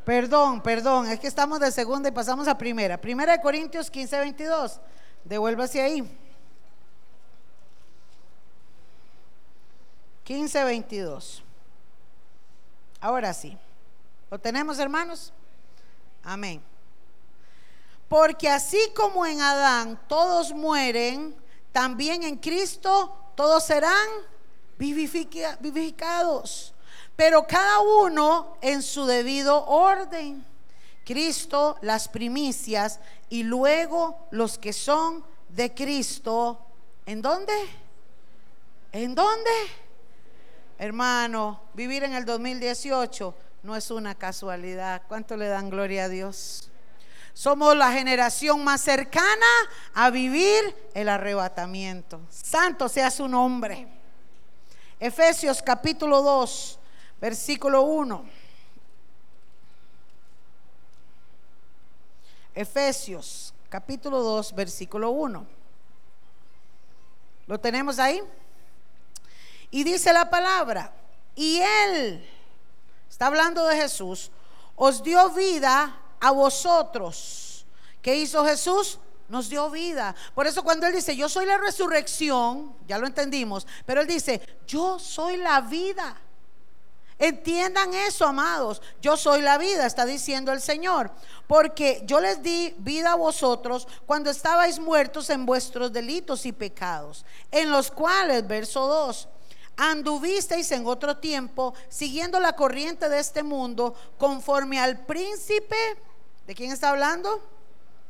Perdón, 0.06 0.64
perdón, 0.64 1.08
es 1.08 1.20
que 1.20 1.28
estamos 1.28 1.60
de 1.60 1.70
segunda 1.70 2.08
y 2.08 2.14
pasamos 2.14 2.48
a 2.48 2.58
primera. 2.58 3.02
Primera 3.02 3.34
de 3.34 3.42
Corintios 3.42 3.92
15, 3.92 4.18
22. 4.18 4.80
Devuélvase 5.26 5.82
ahí. 5.82 6.10
15, 10.24 10.64
22. 10.64 11.44
Ahora 13.02 13.34
sí. 13.34 13.58
¿Lo 14.32 14.40
tenemos, 14.40 14.80
hermanos? 14.80 15.34
Amén. 16.24 16.64
Porque 18.08 18.48
así 18.48 18.80
como 18.96 19.26
en 19.26 19.42
Adán 19.42 20.00
todos 20.08 20.54
mueren, 20.54 21.36
también 21.74 22.24
en 22.24 22.38
Cristo 22.38 23.18
todos 23.40 23.64
serán 23.64 24.10
vivificados, 24.78 26.74
pero 27.16 27.48
cada 27.48 27.80
uno 27.80 28.58
en 28.60 28.82
su 28.82 29.06
debido 29.06 29.66
orden. 29.66 30.46
Cristo 31.06 31.78
las 31.80 32.10
primicias 32.10 33.00
y 33.30 33.44
luego 33.44 34.28
los 34.32 34.58
que 34.58 34.74
son 34.74 35.24
de 35.48 35.74
Cristo. 35.74 36.60
¿En 37.06 37.22
dónde? 37.22 37.54
¿En 38.92 39.16
dónde? 39.16 39.52
Hermano, 40.78 41.62
vivir 41.76 42.04
en 42.04 42.16
el 42.16 42.26
2018 42.26 43.34
no 43.64 43.74
es 43.74 43.90
una 43.90 44.16
casualidad. 44.16 45.04
¿Cuánto 45.08 45.38
le 45.38 45.48
dan 45.48 45.70
gloria 45.70 46.04
a 46.04 46.10
Dios? 46.10 46.69
Somos 47.34 47.76
la 47.76 47.92
generación 47.92 48.64
más 48.64 48.82
cercana 48.82 49.46
a 49.94 50.10
vivir 50.10 50.76
el 50.94 51.10
arrebatamiento. 51.10 52.22
Santo 52.30 52.90
sea 52.90 53.12
su 53.12 53.28
nombre. 53.28 53.88
Efesios 55.00 55.62
capítulo 55.62 56.22
2, 56.22 56.80
versículo 57.22 57.84
1. 57.84 58.26
Efesios 62.54 63.54
capítulo 63.70 64.22
2, 64.22 64.54
versículo 64.54 65.12
1. 65.12 65.46
¿Lo 67.48 67.60
tenemos 67.60 68.00
ahí? 68.00 68.22
Y 69.72 69.84
dice 69.84 70.12
la 70.12 70.30
palabra, 70.30 70.92
y 71.36 71.60
Él, 71.62 72.28
está 73.10 73.28
hablando 73.28 73.66
de 73.66 73.78
Jesús, 73.78 74.32
os 74.76 75.02
dio 75.04 75.30
vida 75.30 75.96
a 76.20 76.32
vosotros. 76.32 77.66
¿Qué 78.02 78.16
hizo 78.16 78.46
Jesús? 78.46 79.00
Nos 79.28 79.50
dio 79.50 79.70
vida. 79.70 80.16
Por 80.34 80.48
eso 80.48 80.64
cuando 80.64 80.88
Él 80.88 80.96
dice, 80.96 81.16
yo 81.16 81.30
soy 81.30 81.46
la 81.46 81.58
resurrección, 81.58 82.76
ya 82.88 82.98
lo 82.98 83.06
entendimos, 83.06 83.68
pero 83.86 84.02
Él 84.02 84.08
dice, 84.08 84.42
yo 84.68 84.98
soy 84.98 85.38
la 85.38 85.62
vida. 85.62 86.16
Entiendan 87.20 87.94
eso, 87.94 88.26
amados. 88.26 88.82
Yo 89.02 89.18
soy 89.18 89.42
la 89.42 89.58
vida, 89.58 89.86
está 89.86 90.06
diciendo 90.06 90.54
el 90.54 90.62
Señor. 90.62 91.12
Porque 91.48 92.02
yo 92.06 92.22
les 92.22 92.42
di 92.42 92.74
vida 92.78 93.12
a 93.12 93.16
vosotros 93.16 93.90
cuando 94.06 94.30
estabais 94.30 94.80
muertos 94.80 95.30
en 95.30 95.46
vuestros 95.46 95.92
delitos 95.92 96.46
y 96.46 96.54
pecados, 96.54 97.26
en 97.52 97.72
los 97.72 97.92
cuales, 97.92 98.48
verso 98.48 98.88
2, 98.88 99.28
anduvisteis 99.76 100.72
en 100.72 100.88
otro 100.88 101.18
tiempo 101.18 101.74
siguiendo 101.90 102.40
la 102.40 102.54
corriente 102.54 103.10
de 103.10 103.20
este 103.20 103.44
mundo 103.44 103.96
conforme 104.18 104.80
al 104.80 105.06
príncipe, 105.06 105.76
¿de 106.50 106.56
quién 106.56 106.72
está 106.72 106.90
hablando? 106.90 107.48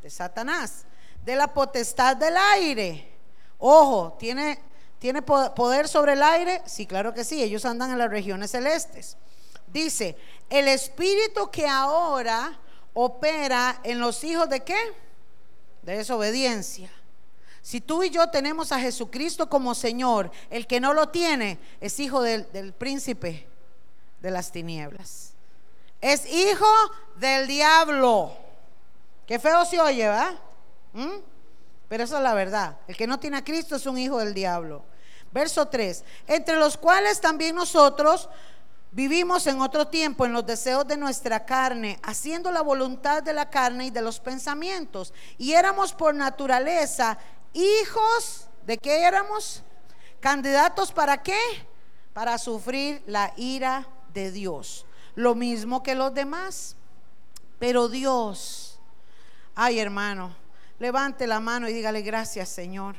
De 0.01 0.09
Satanás, 0.09 0.85
de 1.25 1.35
la 1.35 1.53
potestad 1.53 2.15
del 2.15 2.37
aire. 2.37 3.11
Ojo, 3.57 4.15
¿tiene, 4.17 4.57
¿tiene 4.97 5.21
poder 5.21 5.89
sobre 5.89 6.13
el 6.13 6.23
aire? 6.23 6.61
Sí, 6.65 6.85
claro 6.85 7.13
que 7.13 7.25
sí, 7.25 7.43
ellos 7.43 7.65
andan 7.65 7.91
en 7.91 7.97
las 7.97 8.09
regiones 8.09 8.51
celestes. 8.51 9.17
Dice, 9.67 10.15
el 10.49 10.69
espíritu 10.69 11.51
que 11.51 11.67
ahora 11.67 12.57
opera 12.93 13.81
en 13.83 13.99
los 13.99 14.23
hijos 14.23 14.47
de 14.47 14.61
qué? 14.61 14.79
De 15.81 15.97
desobediencia. 15.97 16.89
Si 17.61 17.81
tú 17.81 18.03
y 18.03 18.09
yo 18.09 18.29
tenemos 18.29 18.71
a 18.71 18.79
Jesucristo 18.79 19.49
como 19.49 19.75
Señor, 19.75 20.31
el 20.49 20.65
que 20.65 20.79
no 20.79 20.93
lo 20.93 21.09
tiene 21.09 21.59
es 21.81 21.99
hijo 21.99 22.21
del, 22.21 22.73
príncipe 22.77 23.49
de 24.21 24.31
las 24.31 24.53
tinieblas. 24.53 25.33
Es 26.01 26.25
hijo 26.25 26.67
del 27.15 27.47
diablo. 27.47 28.35
Qué 29.25 29.39
feo 29.39 29.65
se 29.65 29.79
oye, 29.79 30.07
¿va? 30.07 30.33
¿Mm? 30.93 31.19
Pero 31.87 32.03
esa 32.03 32.17
es 32.17 32.23
la 32.23 32.33
verdad. 32.33 32.77
El 32.87 32.95
que 32.95 33.07
no 33.07 33.19
tiene 33.19 33.37
a 33.37 33.43
Cristo 33.43 33.75
es 33.75 33.85
un 33.85 33.97
hijo 33.97 34.19
del 34.19 34.33
diablo. 34.33 34.83
Verso 35.31 35.67
3. 35.67 36.03
Entre 36.27 36.55
los 36.55 36.77
cuales 36.77 37.19
también 37.19 37.55
nosotros 37.55 38.29
Vivimos 38.91 39.45
en 39.45 39.61
otro 39.61 39.87
tiempo 39.87 40.25
en 40.25 40.33
los 40.33 40.45
deseos 40.47 40.87
de 40.87 40.97
nuestra 40.97 41.45
carne, 41.45 41.99
haciendo 42.01 42.51
la 42.51 42.61
voluntad 42.61 43.21
de 43.21 43.33
la 43.33 43.47
carne 43.47 43.85
y 43.85 43.89
de 43.91 44.01
los 44.01 44.19
pensamientos. 44.19 45.13
Y 45.37 45.53
éramos 45.53 45.93
por 45.93 46.15
naturaleza 46.15 47.19
hijos, 47.53 48.47
¿de 48.65 48.79
qué 48.79 49.03
éramos? 49.03 49.61
Candidatos 50.19 50.91
para 50.91 51.21
qué? 51.21 51.39
Para 52.13 52.39
sufrir 52.39 53.03
la 53.05 53.31
ira 53.37 53.87
de 54.11 54.31
Dios. 54.31 54.87
Lo 55.15 55.35
mismo 55.35 55.83
que 55.83 55.95
los 55.95 56.13
demás. 56.13 56.75
Pero 57.59 57.89
Dios, 57.89 58.79
ay 59.55 59.79
hermano, 59.79 60.35
levante 60.79 61.27
la 61.27 61.39
mano 61.39 61.67
y 61.67 61.73
dígale 61.73 62.01
gracias 62.01 62.49
Señor 62.49 62.95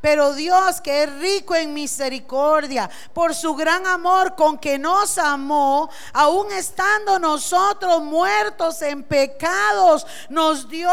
pero 0.00 0.34
Dios 0.34 0.82
que 0.82 1.04
es 1.04 1.12
rico 1.14 1.54
en 1.54 1.72
misericordia, 1.72 2.90
por 3.14 3.34
su 3.34 3.54
gran 3.54 3.86
amor 3.86 4.34
con 4.34 4.58
que 4.58 4.78
nos 4.78 5.16
amó, 5.16 5.88
aun 6.12 6.52
estando 6.52 7.18
nosotros 7.18 8.02
muertos 8.02 8.82
en 8.82 9.02
pecados, 9.02 10.06
nos 10.28 10.68
dio 10.68 10.90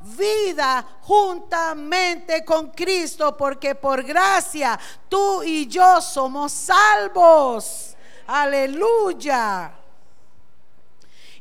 vida 0.00 0.82
juntamente 1.02 2.42
con 2.42 2.70
Cristo, 2.70 3.36
porque 3.36 3.74
por 3.74 4.02
gracia 4.02 4.78
tú 5.10 5.42
y 5.42 5.66
yo 5.66 6.00
somos 6.00 6.50
salvos. 6.50 7.94
Aleluya 8.26 9.83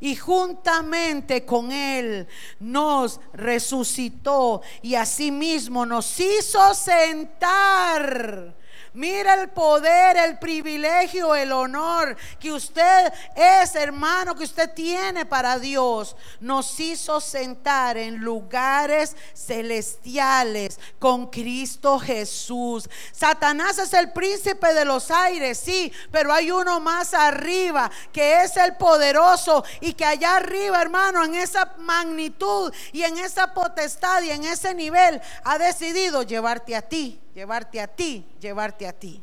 y 0.03 0.17
juntamente 0.17 1.45
con 1.45 1.71
Él 1.71 2.27
nos 2.59 3.21
resucitó 3.31 4.61
y 4.81 4.95
asimismo 4.95 5.85
nos 5.85 6.19
hizo 6.19 6.73
sentar 6.73 8.53
Mira 8.93 9.33
el 9.33 9.49
poder, 9.49 10.17
el 10.17 10.37
privilegio, 10.37 11.33
el 11.33 11.51
honor 11.51 12.15
que 12.39 12.51
usted 12.51 13.11
es, 13.35 13.73
hermano, 13.75 14.35
que 14.35 14.43
usted 14.43 14.71
tiene 14.73 15.25
para 15.25 15.57
Dios. 15.57 16.15
Nos 16.39 16.79
hizo 16.79 17.19
sentar 17.19 17.97
en 17.97 18.17
lugares 18.17 19.15
celestiales 19.33 20.79
con 20.99 21.27
Cristo 21.27 21.97
Jesús. 21.97 22.87
Satanás 23.11 23.79
es 23.79 23.93
el 23.93 24.11
príncipe 24.11 24.75
de 24.75 24.85
los 24.85 25.09
aires, 25.09 25.57
sí, 25.57 25.91
pero 26.11 26.31
hay 26.31 26.51
uno 26.51 26.79
más 26.79 27.15
arriba 27.15 27.89
que 28.11 28.43
es 28.43 28.55
el 28.57 28.75
poderoso 28.75 29.63
y 29.81 29.93
que 29.93 30.05
allá 30.05 30.35
arriba, 30.35 30.79
hermano, 30.79 31.23
en 31.23 31.33
esa 31.33 31.73
magnitud 31.79 32.71
y 32.91 33.01
en 33.01 33.17
esa 33.17 33.55
potestad 33.55 34.21
y 34.21 34.29
en 34.29 34.43
ese 34.43 34.75
nivel 34.75 35.19
ha 35.43 35.57
decidido 35.57 36.21
llevarte 36.21 36.75
a 36.75 36.83
ti 36.83 37.19
llevarte 37.33 37.81
a 37.81 37.87
ti, 37.87 38.25
llevarte 38.39 38.87
a 38.87 38.93
ti. 38.93 39.21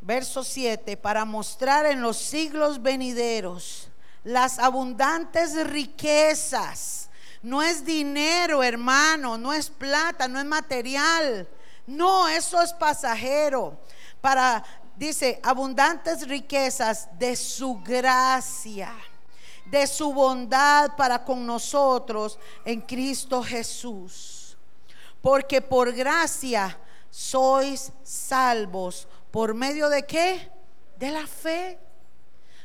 Verso 0.00 0.42
7, 0.42 0.96
para 0.96 1.24
mostrar 1.24 1.86
en 1.86 2.00
los 2.00 2.16
siglos 2.16 2.80
venideros 2.80 3.88
las 4.24 4.58
abundantes 4.58 5.66
riquezas. 5.66 7.10
No 7.42 7.62
es 7.62 7.84
dinero, 7.84 8.62
hermano, 8.62 9.38
no 9.38 9.52
es 9.52 9.68
plata, 9.68 10.26
no 10.26 10.38
es 10.38 10.46
material. 10.46 11.46
No, 11.86 12.28
eso 12.28 12.60
es 12.62 12.72
pasajero. 12.72 13.78
Para, 14.20 14.64
dice, 14.96 15.40
abundantes 15.42 16.26
riquezas 16.26 17.08
de 17.18 17.36
su 17.36 17.80
gracia 17.82 18.92
de 19.70 19.86
su 19.86 20.12
bondad 20.12 20.96
para 20.96 21.24
con 21.24 21.46
nosotros 21.46 22.38
en 22.64 22.80
Cristo 22.80 23.42
Jesús. 23.42 24.56
Porque 25.20 25.60
por 25.60 25.92
gracia 25.92 26.78
sois 27.10 27.92
salvos. 28.02 29.08
¿Por 29.30 29.54
medio 29.54 29.88
de 29.88 30.06
qué? 30.06 30.50
De 30.98 31.10
la 31.10 31.26
fe. 31.26 31.78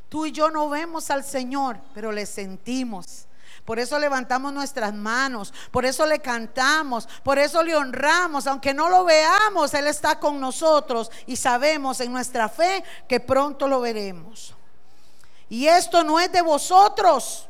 Tú 0.09 0.25
y 0.25 0.31
yo 0.31 0.51
no 0.51 0.69
vemos 0.69 1.09
al 1.09 1.23
Señor, 1.23 1.79
pero 1.93 2.11
le 2.11 2.25
sentimos. 2.25 3.27
Por 3.65 3.79
eso 3.79 3.97
levantamos 3.97 4.51
nuestras 4.51 4.93
manos, 4.93 5.53
por 5.71 5.85
eso 5.85 6.05
le 6.05 6.19
cantamos, 6.19 7.07
por 7.23 7.39
eso 7.39 7.63
le 7.63 7.75
honramos, 7.75 8.45
aunque 8.45 8.73
no 8.73 8.89
lo 8.89 9.05
veamos, 9.05 9.73
Él 9.73 9.87
está 9.87 10.19
con 10.19 10.39
nosotros 10.39 11.09
y 11.27 11.37
sabemos 11.37 12.01
en 12.01 12.11
nuestra 12.11 12.49
fe 12.49 12.83
que 13.07 13.21
pronto 13.21 13.67
lo 13.67 13.79
veremos. 13.79 14.53
Y 15.53 15.67
esto 15.67 16.03
no 16.03 16.19
es 16.19 16.31
de 16.31 16.41
vosotros, 16.41 17.47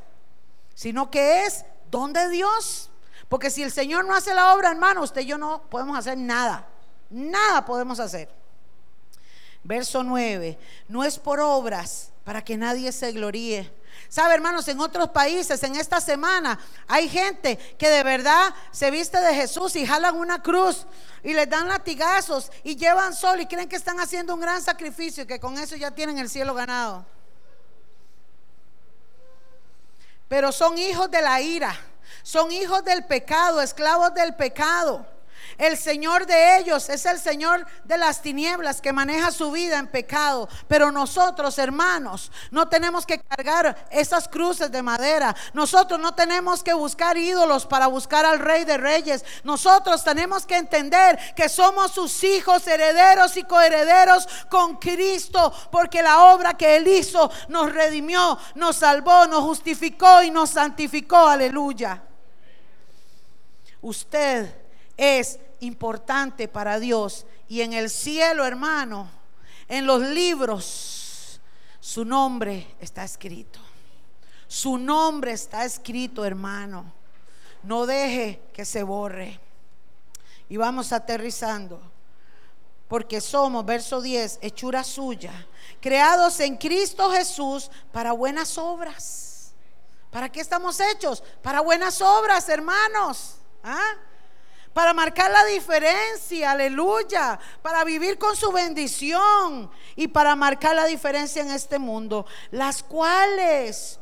sino 0.76 1.10
que 1.10 1.46
es 1.46 1.64
don 1.90 2.12
de 2.12 2.28
Dios. 2.28 2.90
Porque 3.30 3.50
si 3.50 3.64
el 3.64 3.72
Señor 3.72 4.04
no 4.04 4.14
hace 4.14 4.34
la 4.34 4.54
obra, 4.54 4.72
hermano, 4.72 5.04
usted 5.04 5.22
y 5.22 5.28
yo 5.28 5.38
no 5.38 5.62
podemos 5.70 5.98
hacer 5.98 6.18
nada. 6.18 6.68
Nada 7.10 7.64
podemos 7.64 8.02
hacer. 8.02 8.30
Verso 9.64 10.04
9. 10.04 10.60
No 10.90 11.06
es 11.06 11.18
por 11.18 11.40
obras 11.40 12.12
para 12.26 12.44
que 12.44 12.58
nadie 12.58 12.92
se 12.92 13.14
gloríe. 13.14 13.74
Sabe, 14.10 14.34
hermanos, 14.34 14.68
en 14.68 14.82
otros 14.82 15.08
países, 15.12 15.64
en 15.64 15.78
esta 15.78 16.02
semana, 16.02 16.60
hay 16.90 17.08
gente 17.08 17.56
que 17.78 17.88
de 17.88 18.04
verdad 18.04 18.54
se 18.74 18.92
viste 18.92 19.18
de 19.22 19.34
Jesús 19.34 19.78
y 19.78 19.86
jalan 19.86 20.18
una 20.18 20.44
cruz 20.44 20.86
y 21.24 21.32
les 21.32 21.50
dan 21.50 21.70
latigazos 21.70 22.52
y 22.66 22.76
llevan 22.76 23.14
sol 23.14 23.40
y 23.40 23.46
creen 23.46 23.70
que 23.70 23.78
están 23.78 24.02
haciendo 24.02 24.34
un 24.34 24.42
gran 24.42 24.62
sacrificio 24.62 25.24
y 25.24 25.28
que 25.28 25.40
con 25.40 25.58
eso 25.58 25.78
ya 25.78 25.92
tienen 25.92 26.18
el 26.18 26.30
cielo 26.30 26.54
ganado. 26.54 27.06
Pero 30.28 30.52
son 30.52 30.78
hijos 30.78 31.10
de 31.12 31.22
la 31.22 31.42
ira, 31.42 31.76
son 32.24 32.52
hijos 32.52 32.84
del 32.84 33.06
pecado, 33.06 33.62
esclavos 33.62 34.14
del 34.14 34.36
pecado. 34.36 35.06
El 35.58 35.78
Señor 35.78 36.26
de 36.26 36.58
ellos 36.58 36.90
es 36.90 37.06
el 37.06 37.20
Señor 37.20 37.66
de 37.84 37.98
las 37.98 38.22
tinieblas 38.22 38.82
que 38.82 38.94
maneja 38.94 39.32
su 39.32 39.52
vida 39.52 39.78
en 39.78 39.88
pecado. 39.88 40.50
Pero 40.68 40.92
nosotros, 40.92 41.58
hermanos, 41.58 42.32
no 42.52 42.68
tenemos 42.68 43.06
que 43.06 43.20
cargar 43.20 43.88
esas 43.92 44.28
cruces 44.28 44.72
de 44.72 44.82
madera. 44.82 45.36
Nosotros 45.54 46.00
no 46.00 46.14
tenemos 46.14 46.64
que 46.64 46.74
buscar 46.74 47.18
ídolos 47.18 47.66
para 47.66 47.88
buscar 47.88 48.26
al 48.26 48.40
Rey 48.40 48.66
de 48.66 48.78
Reyes. 48.78 49.24
Nosotros 49.44 50.04
tenemos 50.04 50.46
que 50.46 50.58
entender 50.58 51.20
que 51.36 51.50
somos 51.50 51.92
sus 51.92 52.24
hijos, 52.24 52.66
herederos 52.68 53.38
y 53.38 53.44
coherederos 53.44 54.28
con 54.50 54.78
Cristo. 54.78 55.54
Porque 55.72 56.02
la 56.02 56.34
obra 56.34 56.56
que 56.56 56.78
Él 56.78 56.88
hizo 56.88 57.30
nos 57.50 57.72
redimió, 57.72 58.38
nos 58.56 58.78
salvó, 58.78 59.28
nos 59.28 59.42
justificó 59.42 60.24
y 60.24 60.32
nos 60.32 60.52
santificó. 60.52 61.28
Aleluya. 61.28 62.02
Usted 63.82 64.63
es 64.98 65.40
importante 65.60 66.48
para 66.48 66.80
Dios. 66.80 67.26
Y 67.48 67.62
en 67.62 67.74
el 67.74 67.90
cielo, 67.90 68.46
hermano, 68.46 69.10
en 69.68 69.86
los 69.86 70.02
libros, 70.02 71.40
su 71.80 72.06
nombre 72.06 72.76
está 72.80 73.04
escrito. 73.04 73.60
Su 74.48 74.78
nombre 74.78 75.32
está 75.32 75.66
escrito, 75.66 76.26
hermano. 76.26 76.94
No 77.64 77.86
deje 77.86 78.42
que 78.54 78.66
se 78.66 78.84
borre. 78.84 79.40
Y 80.50 80.58
vamos 80.58 80.92
aterrizando. 80.94 81.82
Porque 82.88 83.22
somos, 83.22 83.66
verso 83.66 84.02
10, 84.02 84.40
hechura 84.42 84.84
suya, 84.84 85.34
creados 85.82 86.40
en 86.42 86.58
Cristo 86.58 87.10
Jesús 87.10 87.72
para 87.92 88.12
buenas 88.12 88.58
obras. 88.58 89.54
¿Para 90.12 90.30
qué 90.30 90.42
estamos 90.42 90.80
hechos? 90.80 91.24
Para 91.42 91.62
buenas 91.62 92.00
obras, 92.02 92.48
hermanos. 92.50 93.38
¿Ah? 93.64 93.94
Para 94.74 94.94
marcar 94.94 95.30
la 95.30 95.46
diferencia, 95.46 96.52
aleluya. 96.52 97.40
Para 97.62 97.84
vivir 97.84 98.18
con 98.18 98.36
su 98.36 98.52
bendición 98.52 99.70
y 99.96 100.08
para 100.08 100.36
marcar 100.36 100.76
la 100.76 100.86
diferencia 100.86 101.44
en 101.44 101.52
este 101.52 101.78
mundo. 101.78 102.26
Las 102.50 102.82
cuales 102.82 104.00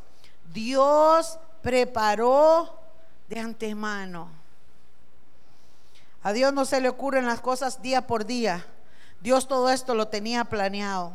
Dios 0.53 1.38
preparó 1.61 2.80
de 3.28 3.39
antemano. 3.39 4.30
A 6.24 6.34
Dios 6.34 6.53
no 6.53 6.65
se 6.65 6.80
le 6.80 6.89
ocurren 6.89 7.26
las 7.26 7.41
cosas 7.41 7.82
día 7.82 8.07
por 8.07 8.26
día. 8.26 8.65
Dios 9.22 9.47
todo 9.47 9.69
esto 9.69 9.93
lo 9.93 10.07
tenía 10.07 10.45
planeado. 10.45 11.13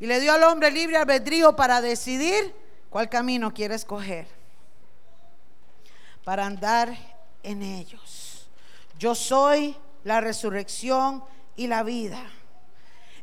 Y 0.00 0.06
le 0.06 0.20
dio 0.20 0.32
al 0.32 0.42
hombre 0.44 0.70
libre 0.70 0.96
albedrío 0.96 1.56
para 1.56 1.80
decidir 1.80 2.54
cuál 2.90 3.08
camino 3.08 3.52
quiere 3.52 3.74
escoger. 3.74 4.26
Para 6.24 6.46
andar 6.46 6.96
en 7.42 7.62
ellos. 7.62 8.07
Yo 8.98 9.14
soy 9.14 9.76
la 10.04 10.20
resurrección 10.20 11.22
y 11.56 11.68
la 11.68 11.82
vida. 11.82 12.20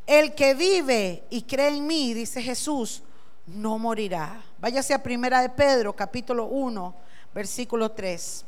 El 0.08 0.34
que 0.36 0.54
vive 0.54 1.24
y 1.30 1.42
cree 1.44 1.70
en 1.70 1.86
mí, 1.86 2.14
dice 2.14 2.42
Jesús, 2.42 3.04
no 3.48 3.78
morirá. 3.78 4.42
Váyase 4.60 4.94
a 4.94 5.04
Primera 5.04 5.42
de 5.42 5.50
Pedro, 5.50 5.94
capítulo 5.94 6.46
1, 6.46 6.96
versículo 7.34 7.92
3. 7.92 8.46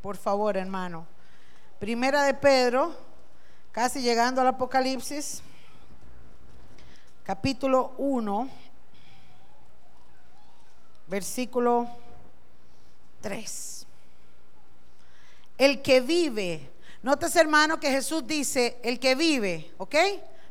Por 0.00 0.16
favor, 0.16 0.56
hermano. 0.56 1.06
Primera 1.78 2.22
de 2.22 2.34
Pedro, 2.34 2.94
casi 3.72 4.00
llegando 4.00 4.40
al 4.40 4.48
Apocalipsis, 4.48 5.42
capítulo 7.24 7.94
1, 7.98 8.48
versículo 11.08 11.88
3. 13.20 13.77
El 15.58 15.82
que 15.82 16.00
vive, 16.00 16.70
notes 17.02 17.34
hermano 17.34 17.80
que 17.80 17.90
Jesús 17.90 18.24
dice, 18.24 18.78
el 18.84 19.00
que 19.00 19.16
vive, 19.16 19.72
¿ok? 19.78 19.96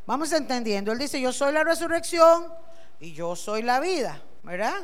Vamos 0.05 0.33
entendiendo. 0.33 0.91
Él 0.91 0.99
dice, 0.99 1.19
yo 1.19 1.31
soy 1.31 1.53
la 1.53 1.63
resurrección 1.63 2.47
y 2.99 3.13
yo 3.13 3.35
soy 3.37 3.61
la 3.61 3.79
vida, 3.79 4.21
¿verdad? 4.43 4.83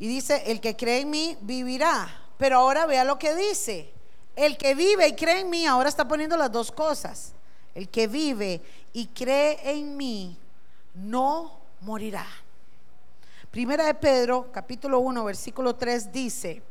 Y 0.00 0.08
dice, 0.08 0.42
el 0.46 0.60
que 0.60 0.76
cree 0.76 1.00
en 1.00 1.10
mí 1.10 1.38
vivirá. 1.42 2.22
Pero 2.38 2.58
ahora 2.58 2.86
vea 2.86 3.04
lo 3.04 3.20
que 3.20 3.36
dice. 3.36 3.92
El 4.34 4.56
que 4.58 4.74
vive 4.74 5.06
y 5.06 5.14
cree 5.14 5.40
en 5.40 5.50
mí, 5.50 5.64
ahora 5.64 5.88
está 5.88 6.08
poniendo 6.08 6.36
las 6.36 6.50
dos 6.50 6.72
cosas. 6.72 7.34
El 7.74 7.88
que 7.88 8.08
vive 8.08 8.60
y 8.92 9.06
cree 9.06 9.60
en 9.62 9.96
mí 9.96 10.36
no 10.94 11.60
morirá. 11.82 12.26
Primera 13.52 13.84
de 13.84 13.94
Pedro, 13.94 14.50
capítulo 14.50 14.98
1, 15.00 15.24
versículo 15.24 15.76
3 15.76 16.10
dice, 16.10 16.62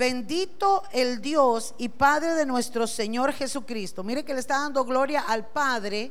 bendito 0.00 0.82
el 0.92 1.20
Dios 1.20 1.74
y 1.76 1.90
Padre 1.90 2.34
de 2.34 2.46
nuestro 2.46 2.86
Señor 2.86 3.34
Jesucristo. 3.34 4.02
Mire 4.02 4.24
que 4.24 4.32
le 4.32 4.40
está 4.40 4.58
dando 4.58 4.82
gloria 4.86 5.20
al 5.28 5.46
Padre 5.46 6.10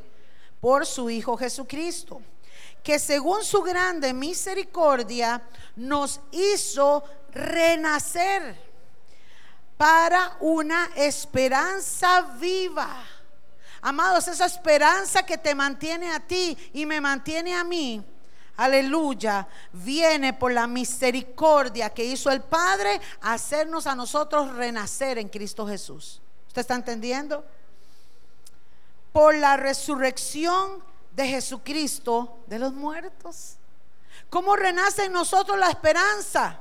por 0.62 0.86
su 0.86 1.10
Hijo 1.10 1.36
Jesucristo 1.36 2.22
que 2.84 3.00
según 3.00 3.44
su 3.44 3.62
grande 3.62 4.14
misericordia 4.14 5.42
nos 5.76 6.22
hizo 6.32 7.04
renacer 7.32 8.56
para 9.76 10.38
una 10.40 10.90
esperanza 10.96 12.22
viva. 12.40 13.04
Amados, 13.82 14.28
esa 14.28 14.46
esperanza 14.46 15.24
que 15.24 15.38
te 15.38 15.56
mantiene 15.56 16.12
a 16.12 16.20
ti 16.20 16.58
y 16.74 16.86
me 16.86 17.02
mantiene 17.02 17.56
a 17.56 17.64
mí, 17.64 18.04
aleluya, 18.60 19.48
viene 19.72 20.34
por 20.34 20.52
la 20.52 20.68
misericordia 20.68 21.90
que 21.92 22.04
hizo 22.04 22.30
el 22.30 22.42
Padre 22.42 23.00
hacernos 23.22 23.88
a 23.88 23.96
nosotros 23.96 24.54
renacer 24.54 25.18
en 25.18 25.30
Cristo 25.30 25.66
Jesús. 25.66 26.22
¿Usted 26.48 26.62
está 26.62 26.76
entendiendo? 26.76 27.46
Por 29.14 29.36
la 29.36 29.56
resurrección 29.56 30.84
de 31.16 31.28
Jesucristo 31.28 32.40
de 32.48 32.60
los 32.60 32.74
muertos. 32.74 33.56
¿Cómo 34.30 34.58
renace 34.58 35.06
en 35.06 35.14
nosotros 35.14 35.58
la 35.58 35.70
esperanza? 35.70 36.60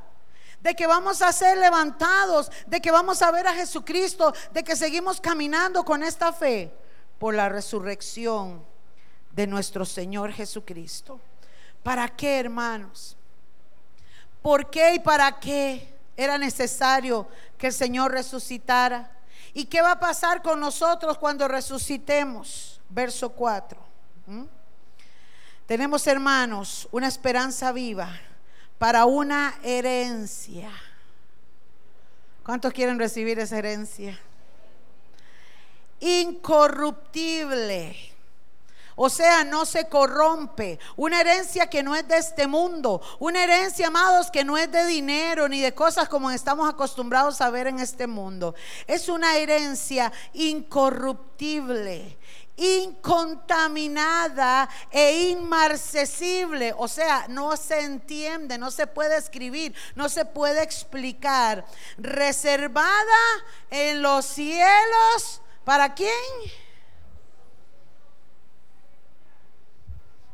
De 0.60 0.76
que 0.76 0.86
vamos 0.86 1.20
a 1.20 1.32
ser 1.32 1.58
levantados, 1.58 2.48
de 2.66 2.80
que 2.80 2.92
vamos 2.92 3.22
a 3.22 3.32
ver 3.32 3.48
a 3.48 3.54
Jesucristo, 3.54 4.32
de 4.52 4.62
que 4.62 4.76
seguimos 4.76 5.20
caminando 5.20 5.84
con 5.84 6.04
esta 6.04 6.32
fe 6.32 6.72
por 7.18 7.34
la 7.34 7.48
resurrección 7.48 8.64
de 9.32 9.48
nuestro 9.48 9.84
Señor 9.84 10.30
Jesucristo. 10.32 11.20
¿Para 11.88 12.06
qué, 12.06 12.40
hermanos? 12.40 13.16
¿Por 14.42 14.68
qué 14.68 14.96
y 14.96 14.98
para 14.98 15.40
qué 15.40 15.96
era 16.18 16.36
necesario 16.36 17.26
que 17.56 17.68
el 17.68 17.72
Señor 17.72 18.12
resucitara? 18.12 19.10
¿Y 19.54 19.64
qué 19.64 19.80
va 19.80 19.92
a 19.92 19.98
pasar 19.98 20.42
con 20.42 20.60
nosotros 20.60 21.16
cuando 21.16 21.48
resucitemos? 21.48 22.82
Verso 22.90 23.30
4. 23.30 23.80
¿Mm? 24.26 24.44
Tenemos, 25.64 26.06
hermanos, 26.06 26.86
una 26.92 27.08
esperanza 27.08 27.72
viva 27.72 28.20
para 28.76 29.06
una 29.06 29.58
herencia. 29.62 30.70
¿Cuántos 32.44 32.74
quieren 32.74 32.98
recibir 32.98 33.38
esa 33.38 33.56
herencia? 33.56 34.20
Incorruptible. 36.00 38.07
O 39.00 39.08
sea, 39.08 39.44
no 39.44 39.64
se 39.64 39.88
corrompe. 39.88 40.80
Una 40.96 41.20
herencia 41.20 41.70
que 41.70 41.84
no 41.84 41.94
es 41.94 42.08
de 42.08 42.18
este 42.18 42.48
mundo. 42.48 43.00
Una 43.20 43.44
herencia, 43.44 43.86
amados, 43.86 44.28
que 44.28 44.44
no 44.44 44.58
es 44.58 44.72
de 44.72 44.86
dinero 44.86 45.48
ni 45.48 45.60
de 45.60 45.72
cosas 45.72 46.08
como 46.08 46.32
estamos 46.32 46.68
acostumbrados 46.68 47.40
a 47.40 47.48
ver 47.48 47.68
en 47.68 47.78
este 47.78 48.08
mundo. 48.08 48.56
Es 48.88 49.08
una 49.08 49.36
herencia 49.36 50.12
incorruptible 50.32 52.18
incontaminada 52.56 54.68
e 54.90 55.28
inmarcesible. 55.30 56.74
O 56.76 56.88
sea, 56.88 57.26
no 57.28 57.56
se 57.56 57.82
entiende, 57.82 58.58
no 58.58 58.72
se 58.72 58.88
puede 58.88 59.16
escribir, 59.16 59.76
no 59.94 60.08
se 60.08 60.24
puede 60.24 60.64
explicar. 60.64 61.64
Reservada 61.98 63.44
en 63.70 64.02
los 64.02 64.24
cielos. 64.24 65.40
¿Para 65.64 65.94
quién? 65.94 66.10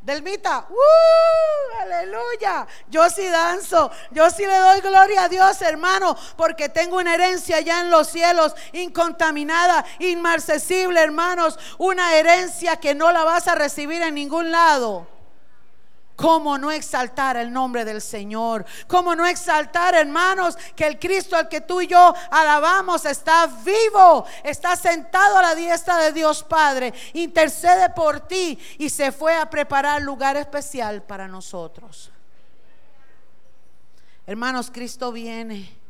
Delmita, 0.05 0.66
¡uh! 0.68 1.82
aleluya. 1.82 2.66
Yo 2.88 3.09
sí 3.09 3.26
danzo, 3.26 3.90
yo 4.11 4.28
sí 4.28 4.44
le 4.44 4.59
doy 4.59 4.80
gloria 4.82 5.24
a 5.24 5.28
Dios, 5.30 5.62
hermano, 5.62 6.14
porque 6.36 6.68
tengo 6.68 6.98
una 6.98 7.14
herencia 7.14 7.61
ya 7.61 7.80
en 7.80 7.90
los 7.90 8.09
cielos, 8.09 8.55
incontaminada, 8.72 9.82
inmarcesible, 10.00 11.00
hermanos, 11.00 11.59
una 11.78 12.14
herencia 12.16 12.76
que 12.76 12.94
no 12.94 13.12
la 13.12 13.24
vas 13.24 13.48
a 13.48 13.55
recibir 13.55 14.02
en 14.02 14.14
ningún 14.14 14.50
lado. 14.50 15.14
¿Cómo 16.17 16.57
no 16.59 16.71
exaltar 16.71 17.37
el 17.37 17.53
nombre 17.53 17.85
del 17.85 18.01
Señor? 18.01 18.65
¿Cómo 18.87 19.17
no 19.17 19.27
exaltar, 19.27 19.95
hermanos, 19.95 20.57
que 20.77 20.87
el 20.87 20.99
Cristo 20.99 21.35
al 21.35 21.49
que 21.49 21.61
tú 21.61 21.81
y 21.81 21.89
yo 21.89 22.15
alabamos 22.31 23.05
está 23.05 23.47
vivo, 23.47 24.25
está 24.45 24.77
sentado 24.77 25.39
a 25.39 25.43
la 25.43 25.55
diestra 25.55 25.99
de 25.99 26.12
Dios 26.12 26.45
Padre, 26.45 26.95
intercede 27.15 27.91
por 27.91 28.21
ti 28.21 28.59
y 28.79 28.91
se 28.91 29.11
fue 29.11 29.35
a 29.35 29.51
preparar 29.51 30.03
lugar 30.03 30.37
especial 30.37 31.03
para 31.03 31.27
nosotros? 31.27 32.12
Hermanos, 34.27 34.71
Cristo 34.73 35.11
viene. 35.11 35.84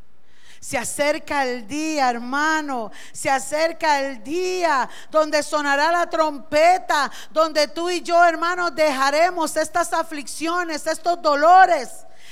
Se 0.65 0.79
acerca 0.79 1.45
el 1.45 1.69
día, 1.69 2.09
hermano. 2.09 2.91
Se 3.13 3.29
acerca 3.29 4.01
el 4.01 4.25
día 4.25 4.89
donde 5.11 5.43
sonará 5.43 5.93
la 5.93 6.09
trompeta, 6.09 7.11
donde 7.31 7.69
tú 7.69 7.91
y 7.91 8.01
yo, 8.01 8.25
hermanos, 8.25 8.75
dejaremos 8.75 9.59
estas 9.59 9.93
aflicciones, 9.93 10.87
estos 10.87 11.21
dolores, 11.21 11.91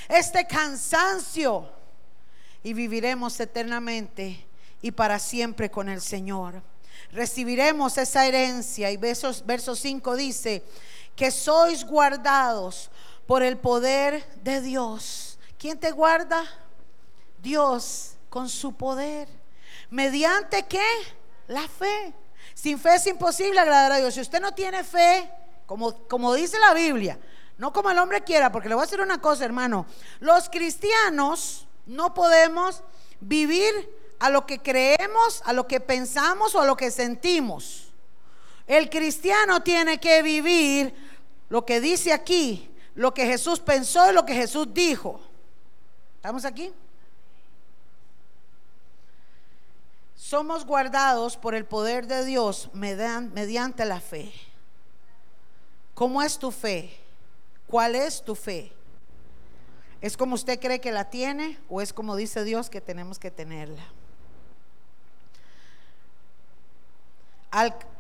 este 0.09 0.47
cansancio 0.47 1.69
y 2.63 2.73
viviremos 2.73 3.39
eternamente 3.39 4.47
y 4.81 4.93
para 4.93 5.19
siempre 5.19 5.71
con 5.71 5.91
el 5.91 6.01
Señor. 6.01 6.63
Recibiremos 7.11 7.99
esa 7.99 8.25
herencia 8.25 8.91
y 8.91 8.97
versos, 8.97 9.45
verso 9.45 9.77
5 9.77 10.17
dice 10.17 10.65
que 11.15 11.31
sois 11.31 11.85
guardados 11.85 12.91
por 13.27 13.43
el 13.43 13.59
poder 13.59 14.27
de 14.37 14.63
Dios. 14.63 15.39
¿Quién 15.59 15.79
te 15.79 15.91
guarda? 15.91 16.45
Dios 17.43 18.12
con 18.33 18.49
su 18.49 18.73
poder. 18.73 19.29
¿Mediante 19.91 20.63
qué? 20.65 20.81
la 21.49 21.69
fe. 21.69 22.15
Sin 22.55 22.79
fe 22.79 22.95
es 22.95 23.07
imposible 23.07 23.61
agradar 23.61 23.93
a 23.93 23.99
Dios. 23.99 24.15
Si 24.15 24.21
usted 24.21 24.41
no 24.41 24.53
tiene 24.53 24.83
fe, 24.83 25.31
como, 25.67 26.07
como 26.09 26.35
dice 26.35 26.59
la 26.59 26.75
Biblia, 26.75 27.19
no 27.59 27.73
como 27.73 27.91
el 27.91 27.99
hombre 27.99 28.23
quiera, 28.23 28.51
porque 28.51 28.69
le 28.69 28.75
voy 28.75 28.83
a 28.83 28.87
decir 28.87 29.01
una 29.01 29.21
cosa, 29.21 29.45
hermano. 29.45 29.87
Los 30.21 30.49
cristianos 30.49 31.67
no 31.87 32.15
podemos 32.15 32.83
vivir 33.21 33.73
a 34.19 34.31
lo 34.31 34.47
que 34.47 34.61
creemos, 34.61 35.43
a 35.45 35.53
lo 35.53 35.67
que 35.69 35.81
pensamos 35.81 36.55
o 36.55 36.61
a 36.61 36.67
lo 36.67 36.77
que 36.77 36.91
sentimos. 36.91 37.93
El 38.67 38.89
cristiano 38.89 39.63
tiene 39.63 40.01
que 40.01 40.23
vivir 40.23 40.95
lo 41.49 41.67
que 41.67 41.81
dice 41.81 42.13
aquí, 42.13 42.71
lo 42.95 43.13
que 43.13 43.27
Jesús 43.27 43.61
pensó 43.61 44.11
y 44.11 44.15
lo 44.15 44.25
que 44.25 44.35
Jesús 44.35 44.73
dijo. 44.73 45.21
¿Estamos 46.17 46.45
aquí? 46.45 46.73
Somos 50.23 50.65
guardados 50.65 51.37
por 51.37 51.53
el 51.53 51.65
poder 51.65 52.07
de 52.07 52.25
Dios 52.25 52.71
mediante 52.75 53.85
la 53.85 53.99
fe. 53.99 54.33
¿Cómo 55.95 56.23
es 56.23 56.39
tu 56.39 56.53
fe? 56.53 56.97
¿Cuál 57.67 57.97
es 57.97 58.23
tu 58.23 58.37
fe? 58.37 58.73
¿Es 60.01 60.17
como 60.17 60.37
usted 60.37 60.61
cree 60.61 60.81
que 60.81 60.93
la 60.93 61.11
tiene 61.11 61.59
o 61.69 61.81
es 61.81 61.93
como 61.93 62.15
dice 62.15 62.45
Dios 62.45 62.71
que 62.71 62.81
tenemos 62.81 63.19
que 63.19 63.33
tenerla? 63.33 63.83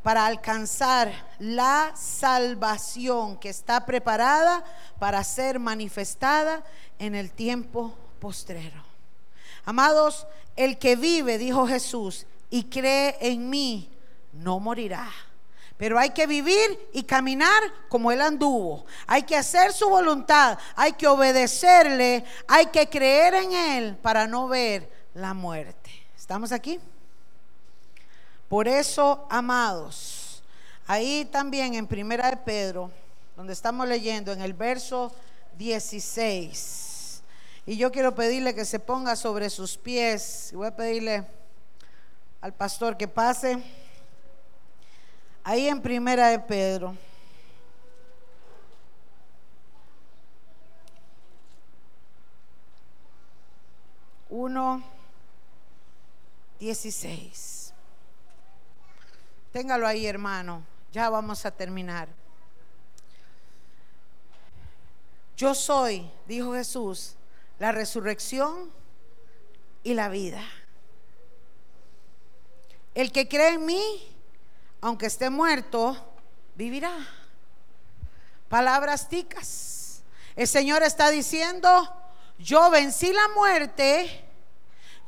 para 0.03 0.25
alcanzar 0.25 1.13
la 1.41 1.93
salvación 1.97 3.37
que 3.37 3.51
está 3.51 3.85
preparada 3.85 4.65
para 5.01 5.23
ser 5.25 5.59
manifestada 5.59 6.65
en 7.01 7.17
el 7.17 7.33
tiempo 7.33 7.95
postrero. 8.21 8.93
Amados, 9.65 10.27
el 10.57 10.79
que 10.79 10.97
vive, 10.97 11.39
dijo 11.39 11.67
Jesús, 11.67 12.27
y 12.51 12.65
cree 12.65 13.17
en 13.21 13.49
mí, 13.49 13.91
no 14.33 14.61
morirá. 14.61 15.11
Pero 15.77 15.99
hay 15.99 16.11
que 16.11 16.27
vivir 16.27 16.79
y 16.93 17.03
caminar 17.03 17.61
como 17.89 18.13
Él 18.13 18.21
anduvo. 18.21 18.87
Hay 19.07 19.25
que 19.25 19.37
hacer 19.37 19.73
su 19.73 19.89
voluntad. 19.89 20.57
Hay 20.77 20.93
que 20.93 21.09
obedecerle. 21.09 22.25
Hay 22.47 22.67
que 22.67 22.89
creer 22.89 23.35
en 23.35 23.53
Él 23.53 23.97
para 23.97 24.29
no 24.29 24.47
ver 24.47 24.89
la 25.15 25.35
muerte. 25.35 25.91
¿Estamos 26.17 26.53
aquí? 26.53 26.79
Por 28.49 28.69
eso, 28.69 29.27
amados, 29.29 30.43
ahí 30.87 31.27
también 31.33 31.75
en 31.75 31.87
Primera 31.87 32.31
de 32.31 32.37
Pedro, 32.37 32.91
donde 33.35 33.53
estamos 33.53 33.89
leyendo 33.89 34.31
en 34.31 34.43
el 34.43 34.53
verso 34.53 35.11
16. 35.59 36.82
Y 37.65 37.77
yo 37.77 37.93
quiero 37.93 38.15
pedirle 38.15 38.55
que 38.55 38.65
se 38.65 38.81
ponga 38.81 39.15
sobre 39.15 39.49
sus 39.49 39.77
pies. 39.79 40.51
Voy 40.53 40.67
a 40.67 40.75
pedirle 40.75 41.25
al 42.41 42.53
pastor 42.53 42.97
que 42.97 43.07
pase. 43.07 43.63
Ahí 45.45 45.69
en 45.69 45.81
Primera 45.81 46.29
de 46.29 46.41
Pedro. 46.41 46.97
Uno, 54.29 54.83
dieciséis. 56.59 57.73
Téngalo 59.53 59.87
ahí, 59.87 60.07
hermano. 60.07 60.65
Ya 60.91 61.11
vamos 61.11 61.47
a 61.47 61.51
terminar. 61.53 62.09
Yo 65.37 65.55
soy, 65.55 66.11
dijo 66.27 66.55
Jesús, 66.55 67.15
la 67.63 67.71
resurrección 67.71 68.73
y 69.85 69.95
la 69.95 70.09
vida. 70.09 70.43
El 72.93 73.13
que 73.13 73.29
cree 73.29 73.51
en 73.51 73.65
mí, 73.65 74.17
aunque 74.81 75.07
esté 75.07 75.31
muerto, 75.31 75.97
vivirá. 76.57 76.93
Palabras 78.49 79.09
ticas. 79.09 80.03
El 80.35 80.49
Señor 80.49 80.83
está 80.83 81.11
diciendo, 81.11 81.89
yo 82.37 82.69
vencí 82.69 83.13
la 83.13 83.29
muerte, 83.29 84.25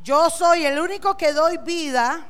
yo 0.05 0.31
soy 0.31 0.65
el 0.65 0.79
único 0.79 1.17
que 1.17 1.33
doy 1.33 1.57
vida 1.57 2.25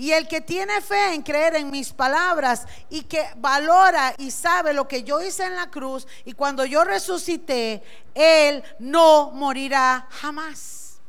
y 0.00 0.12
el 0.12 0.26
que 0.26 0.40
tiene 0.40 0.80
fe 0.80 1.12
en 1.12 1.20
creer 1.20 1.56
en 1.56 1.70
mis 1.70 1.92
palabras 1.92 2.66
y 2.88 3.02
que 3.02 3.22
valora 3.36 4.14
y 4.16 4.30
sabe 4.30 4.72
lo 4.72 4.88
que 4.88 5.02
yo 5.02 5.20
hice 5.20 5.44
en 5.44 5.54
la 5.54 5.70
cruz 5.70 6.08
y 6.24 6.32
cuando 6.32 6.64
yo 6.64 6.84
resucité, 6.84 7.82
él 8.14 8.64
no 8.78 9.30
morirá 9.30 10.08
jamás. 10.08 11.00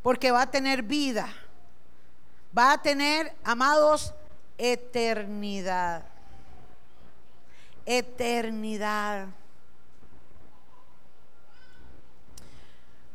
Porque 0.00 0.30
va 0.30 0.42
a 0.42 0.50
tener 0.52 0.84
vida. 0.84 1.28
Va 2.56 2.70
a 2.70 2.80
tener, 2.80 3.34
amados, 3.42 4.14
eternidad. 4.56 6.04
Eternidad. 7.84 9.26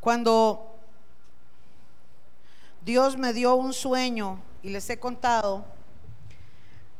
Cuando 0.01 0.78
Dios 2.89 3.17
me 3.17 3.33
dio 3.33 3.53
un 3.53 3.71
sueño 3.71 4.39
y 4.63 4.69
les 4.69 4.89
he 4.89 4.97
contado, 4.97 5.63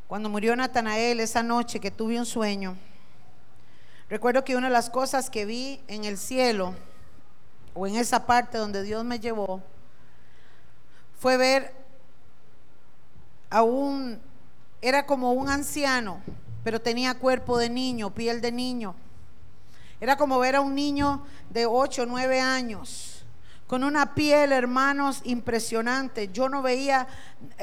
cuando 0.08 0.30
murió 0.30 0.56
Natanael 0.56 1.20
esa 1.20 1.42
noche 1.42 1.80
que 1.80 1.90
tuve 1.90 2.20
un 2.20 2.28
sueño, 2.28 2.78
recuerdo 4.08 4.46
que 4.46 4.56
una 4.56 4.68
de 4.68 4.74
las 4.74 4.92
cosas 4.92 5.32
que 5.32 5.46
vi 5.46 5.82
en 5.88 6.06
el 6.06 6.20
cielo 6.20 6.76
o 7.74 7.88
en 7.88 7.96
esa 7.96 8.28
parte 8.28 8.60
donde 8.60 8.84
Dios 8.84 9.04
me 9.04 9.20
llevó 9.20 9.64
fue 11.18 11.38
ver 11.38 11.74
a 13.50 13.64
un, 13.64 14.22
era 14.84 15.08
como 15.08 15.32
un 15.32 15.50
anciano, 15.50 16.22
pero 16.64 16.80
tenía 16.80 17.16
cuerpo 17.16 17.58
de 17.58 17.72
niño, 17.72 18.14
piel 18.14 18.42
de 18.42 18.52
niño. 18.52 18.94
Era 20.00 20.18
como 20.18 20.38
ver 20.38 20.56
a 20.56 20.62
un 20.62 20.76
niño 20.76 21.26
de 21.50 21.66
8 21.66 22.04
o 22.04 22.06
9 22.06 22.42
años 22.42 23.19
con 23.70 23.84
una 23.84 24.16
piel, 24.16 24.52
hermanos, 24.52 25.22
impresionante. 25.26 26.30
Yo 26.30 26.50
no 26.50 26.64
veía, 26.64 27.08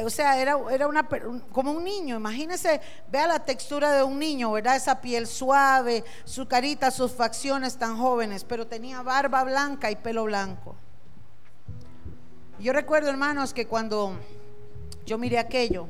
o 0.05 0.09
sea, 0.09 0.41
era, 0.41 0.57
era 0.71 0.87
una, 0.87 1.09
como 1.51 1.73
un 1.73 1.83
niño. 1.83 2.15
Imagínese, 2.15 2.81
vea 3.11 3.27
la 3.27 3.41
textura 3.41 3.91
de 3.91 4.05
un 4.05 4.17
niño, 4.17 4.53
¿verdad? 4.53 4.77
Esa 4.77 5.01
piel 5.01 5.27
suave, 5.27 6.05
su 6.23 6.47
carita, 6.47 6.93
sus 6.93 7.11
facciones 7.11 7.77
tan 7.77 7.99
jóvenes, 7.99 8.45
pero 8.45 8.69
tenía 8.69 9.03
barba 9.03 9.43
blanca 9.43 9.91
y 9.91 9.97
pelo 9.97 10.23
blanco. 10.27 10.77
Yo 12.61 12.73
recuerdo, 12.73 13.11
hermanos, 13.11 13.53
que 13.53 13.67
cuando 13.67 14.17
yo 15.07 15.19
miré 15.19 15.41
aquello, 15.41 15.89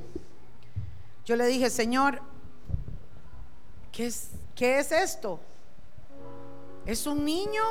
yo 1.27 1.37
le 1.37 1.45
dije, 1.45 1.69
Señor, 1.69 2.23
¿qué 3.93 4.07
es, 4.07 4.31
qué 4.55 4.79
es 4.79 4.93
esto? 4.93 5.41
Es 6.87 7.07
un 7.07 7.23
niño, 7.23 7.63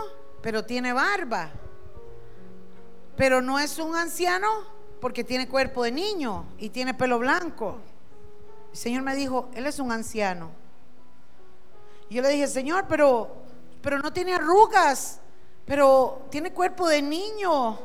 pero 0.43 0.63
tiene 0.63 0.93
barba. 0.93 1.49
Pero 3.15 3.41
no 3.41 3.59
es 3.59 3.79
un 3.79 3.95
anciano 3.95 4.47
porque 4.99 5.23
tiene 5.23 5.47
cuerpo 5.47 5.83
de 5.83 5.91
niño 5.91 6.45
y 6.57 6.69
tiene 6.69 6.93
pelo 6.93 7.19
blanco. 7.19 7.77
El 8.71 8.77
Señor 8.77 9.03
me 9.03 9.15
dijo, 9.15 9.49
Él 9.53 9.65
es 9.65 9.79
un 9.79 9.91
anciano. 9.91 10.49
Y 12.09 12.15
yo 12.15 12.21
le 12.21 12.29
dije, 12.29 12.47
Señor, 12.47 12.85
pero, 12.87 13.29
pero 13.81 13.99
no 13.99 14.11
tiene 14.11 14.33
arrugas, 14.33 15.19
pero 15.65 16.25
tiene 16.29 16.51
cuerpo 16.51 16.87
de 16.87 17.01
niño. 17.01 17.79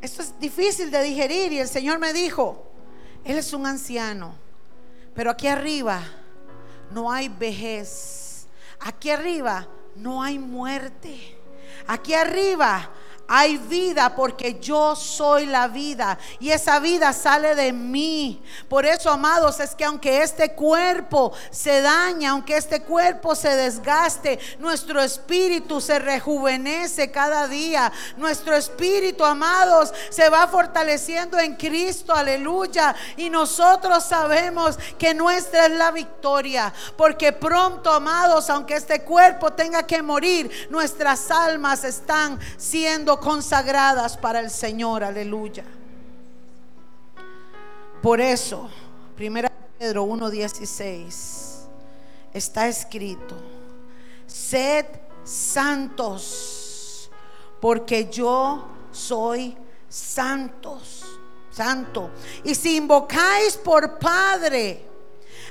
Esto 0.00 0.22
es 0.22 0.38
difícil 0.38 0.90
de 0.90 1.02
digerir. 1.02 1.52
Y 1.52 1.58
el 1.58 1.68
Señor 1.68 1.98
me 1.98 2.12
dijo, 2.12 2.62
Él 3.24 3.38
es 3.38 3.52
un 3.52 3.66
anciano, 3.66 4.34
pero 5.14 5.30
aquí 5.30 5.48
arriba 5.48 6.02
no 6.90 7.10
hay 7.10 7.28
vejez. 7.28 8.46
Aquí 8.80 9.10
arriba 9.10 9.68
no 9.94 10.22
hay 10.22 10.38
muerte. 10.38 11.41
Aquí 11.86 12.14
arriba 12.14 12.90
hay 13.28 13.56
vida 13.56 14.14
porque 14.14 14.58
yo 14.60 14.94
soy 14.96 15.46
la 15.46 15.68
vida 15.68 16.18
y 16.40 16.50
esa 16.50 16.78
vida 16.80 17.12
sale 17.12 17.54
de 17.54 17.72
mí. 17.72 18.42
Por 18.68 18.84
eso, 18.84 19.10
amados, 19.10 19.60
es 19.60 19.74
que 19.74 19.84
aunque 19.84 20.22
este 20.22 20.52
cuerpo 20.52 21.32
se 21.50 21.80
daña, 21.80 22.30
aunque 22.30 22.56
este 22.56 22.82
cuerpo 22.82 23.34
se 23.34 23.54
desgaste, 23.56 24.38
nuestro 24.58 25.00
espíritu 25.02 25.80
se 25.80 25.98
rejuvenece 25.98 27.10
cada 27.10 27.48
día. 27.48 27.92
Nuestro 28.16 28.54
espíritu, 28.54 29.24
amados, 29.24 29.92
se 30.10 30.28
va 30.28 30.46
fortaleciendo 30.48 31.38
en 31.38 31.56
Cristo, 31.56 32.14
aleluya. 32.14 32.94
Y 33.16 33.30
nosotros 33.30 34.04
sabemos 34.04 34.78
que 34.98 35.14
nuestra 35.14 35.66
es 35.66 35.72
la 35.72 35.90
victoria, 35.90 36.72
porque 36.96 37.32
pronto, 37.32 37.92
amados, 37.92 38.50
aunque 38.50 38.74
este 38.74 39.02
cuerpo 39.02 39.52
tenga 39.52 39.86
que 39.86 40.02
morir, 40.02 40.68
nuestras 40.70 41.30
almas 41.30 41.84
están 41.84 42.38
siendo 42.56 43.11
consagradas 43.20 44.16
para 44.16 44.40
el 44.40 44.50
Señor, 44.50 45.04
aleluya. 45.04 45.64
Por 48.02 48.20
eso, 48.20 48.68
primera 49.14 49.50
Pedro 49.78 50.04
1:16 50.04 51.68
está 52.32 52.68
escrito, 52.68 53.36
sed 54.26 54.86
santos, 55.24 57.10
porque 57.60 58.08
yo 58.10 58.64
soy 58.90 59.56
santos, 59.88 61.04
santo. 61.50 62.10
Y 62.44 62.54
si 62.54 62.76
invocáis 62.76 63.56
por 63.56 63.98
Padre 63.98 64.88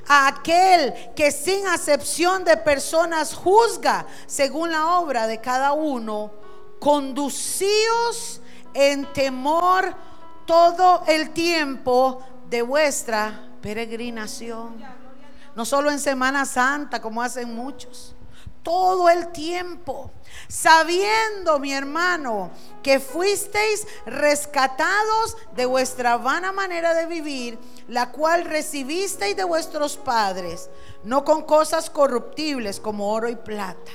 a 0.07 0.27
aquel 0.27 0.93
que 1.15 1.31
sin 1.31 1.67
acepción 1.67 2.43
de 2.43 2.57
personas 2.57 3.33
juzga 3.33 4.05
según 4.25 4.71
la 4.71 4.97
obra 4.99 5.27
de 5.27 5.39
cada 5.39 5.73
uno, 5.73 6.40
conducíos 6.81 8.41
en 8.73 9.05
temor 9.13 9.95
todo 10.47 11.03
el 11.07 11.29
tiempo 11.29 12.25
de 12.49 12.63
vuestra 12.63 13.47
peregrinación. 13.61 14.83
No 15.55 15.63
solo 15.63 15.91
en 15.91 15.99
Semana 15.99 16.43
Santa, 16.43 16.99
como 16.99 17.21
hacen 17.21 17.53
muchos 17.53 18.15
todo 18.63 19.09
el 19.09 19.29
tiempo, 19.29 20.11
sabiendo, 20.47 21.59
mi 21.59 21.73
hermano, 21.73 22.51
que 22.83 22.99
fuisteis 22.99 23.87
rescatados 24.05 25.37
de 25.55 25.65
vuestra 25.65 26.17
vana 26.17 26.51
manera 26.51 26.93
de 26.93 27.05
vivir, 27.07 27.57
la 27.87 28.11
cual 28.11 28.45
recibisteis 28.45 29.35
de 29.35 29.43
vuestros 29.43 29.97
padres, 29.97 30.69
no 31.03 31.23
con 31.23 31.43
cosas 31.43 31.89
corruptibles 31.89 32.79
como 32.79 33.11
oro 33.11 33.29
y 33.29 33.35
plata, 33.35 33.91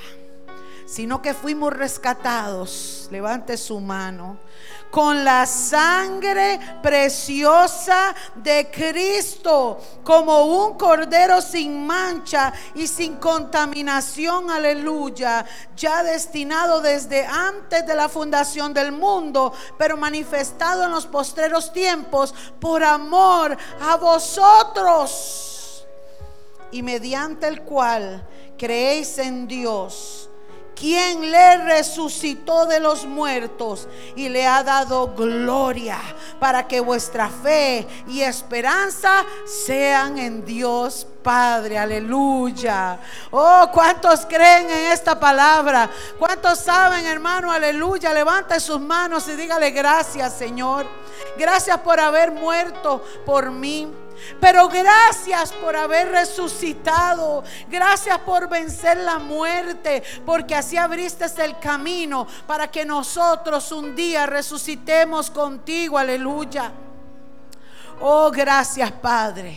sino 0.87 1.21
que 1.21 1.35
fuimos 1.35 1.73
rescatados, 1.73 3.09
levante 3.11 3.57
su 3.57 3.81
mano, 3.81 4.39
con 4.89 5.25
la 5.25 5.45
sangre 5.45 6.61
preciosa 6.81 8.15
de 8.37 8.71
Cristo, 8.71 9.81
como 10.05 10.45
un 10.45 10.79
cordero 10.79 11.43
sin 11.43 11.85
mancha 11.85 12.53
y 12.77 12.87
sin 12.87 13.17
contaminación, 13.17 14.49
aleluya, 14.49 15.45
ya 15.77 16.05
destinado 16.05 16.81
desde 16.81 17.27
antes 17.27 17.85
de 17.85 17.95
la 17.95 18.09
fundación 18.09 18.73
del 18.73 18.93
mundo, 18.93 19.53
pero 19.77 19.97
manifestado 19.97 20.85
en 20.85 20.93
los 20.93 21.07
postreros 21.07 21.73
tiempos 21.73 22.33
por 22.61 22.85
amor 22.85 23.57
a 23.81 23.97
vosotros, 23.97 25.85
y 26.71 26.83
mediante 26.83 27.49
el 27.49 27.63
cual 27.63 28.25
creéis 28.57 29.19
en 29.19 29.49
Dios 29.49 30.31
quien 30.79 31.31
le 31.31 31.57
resucitó 31.57 32.67
de 32.67 32.79
los 32.79 33.07
muertos 33.07 33.89
y 34.15 34.29
le 34.29 34.47
ha 34.47 34.63
dado 34.63 35.15
gloria 35.17 35.99
para 36.39 36.69
que 36.69 36.81
vuestra 36.81 37.29
fe 37.29 37.87
y 38.07 38.21
esperanza 38.21 39.25
sean 39.47 40.19
en 40.19 40.45
Dios 40.45 41.07
Padre, 41.27 41.77
aleluya. 41.77 43.01
Oh, 43.33 43.69
¿cuántos 43.73 44.25
creen 44.27 44.71
en 44.71 44.93
esta 44.93 45.19
palabra? 45.19 45.91
¿Cuántos 46.21 46.61
saben, 46.61 47.05
hermano? 47.05 47.51
Aleluya. 47.51 48.15
Levante 48.15 48.61
sus 48.61 48.81
manos 48.81 49.27
y 49.27 49.33
dígale 49.33 49.73
gracias, 49.73 50.35
Señor. 50.35 50.87
Gracias 51.37 51.79
por 51.79 51.99
haber 51.99 52.31
muerto 52.31 53.05
por 53.25 53.51
mí. 53.51 53.93
Pero 54.41 54.69
gracias 54.69 55.53
por 55.53 55.77
haber 55.77 56.11
resucitado. 56.11 57.45
Gracias 57.69 58.19
por 58.21 58.49
vencer 58.49 58.97
la 58.99 59.19
muerte. 59.19 60.03
Porque 60.25 60.55
así 60.55 60.77
abriste 60.77 61.27
el 61.45 61.59
camino 61.59 62.27
para 62.47 62.71
que 62.71 62.85
nosotros 62.85 63.73
un 63.73 63.95
día 63.95 64.27
resucitemos 64.27 65.31
contigo. 65.31 65.99
Aleluya. 65.99 66.73
Oh, 68.01 68.31
gracias 68.31 68.93
Padre. 68.93 69.57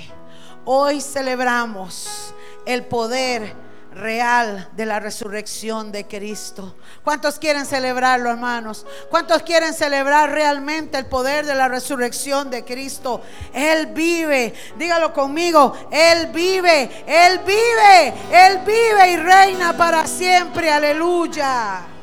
Hoy 0.65 1.01
celebramos 1.01 2.33
el 2.65 2.85
poder 2.85 3.68
real 3.93 4.69
de 4.75 4.85
la 4.85 4.99
resurrección 4.99 5.91
de 5.91 6.05
Cristo. 6.07 6.75
¿Cuántos 7.03 7.39
quieren 7.39 7.65
celebrarlo, 7.65 8.29
hermanos? 8.29 8.85
¿Cuántos 9.09 9.43
quieren 9.43 9.73
celebrar 9.73 10.31
realmente 10.31 10.97
el 10.97 11.05
poder 11.05 11.45
de 11.45 11.55
la 11.55 11.67
resurrección 11.67 12.49
de 12.49 12.63
Cristo? 12.63 13.21
Él 13.53 13.87
vive, 13.87 14.53
dígalo 14.77 15.13
conmigo, 15.13 15.73
Él 15.91 16.27
vive, 16.27 17.03
Él 17.07 17.39
vive, 17.39 18.13
Él 18.31 18.59
vive 18.65 19.11
y 19.11 19.17
reina 19.17 19.75
para 19.75 20.05
siempre, 20.07 20.71
aleluya. 20.71 21.98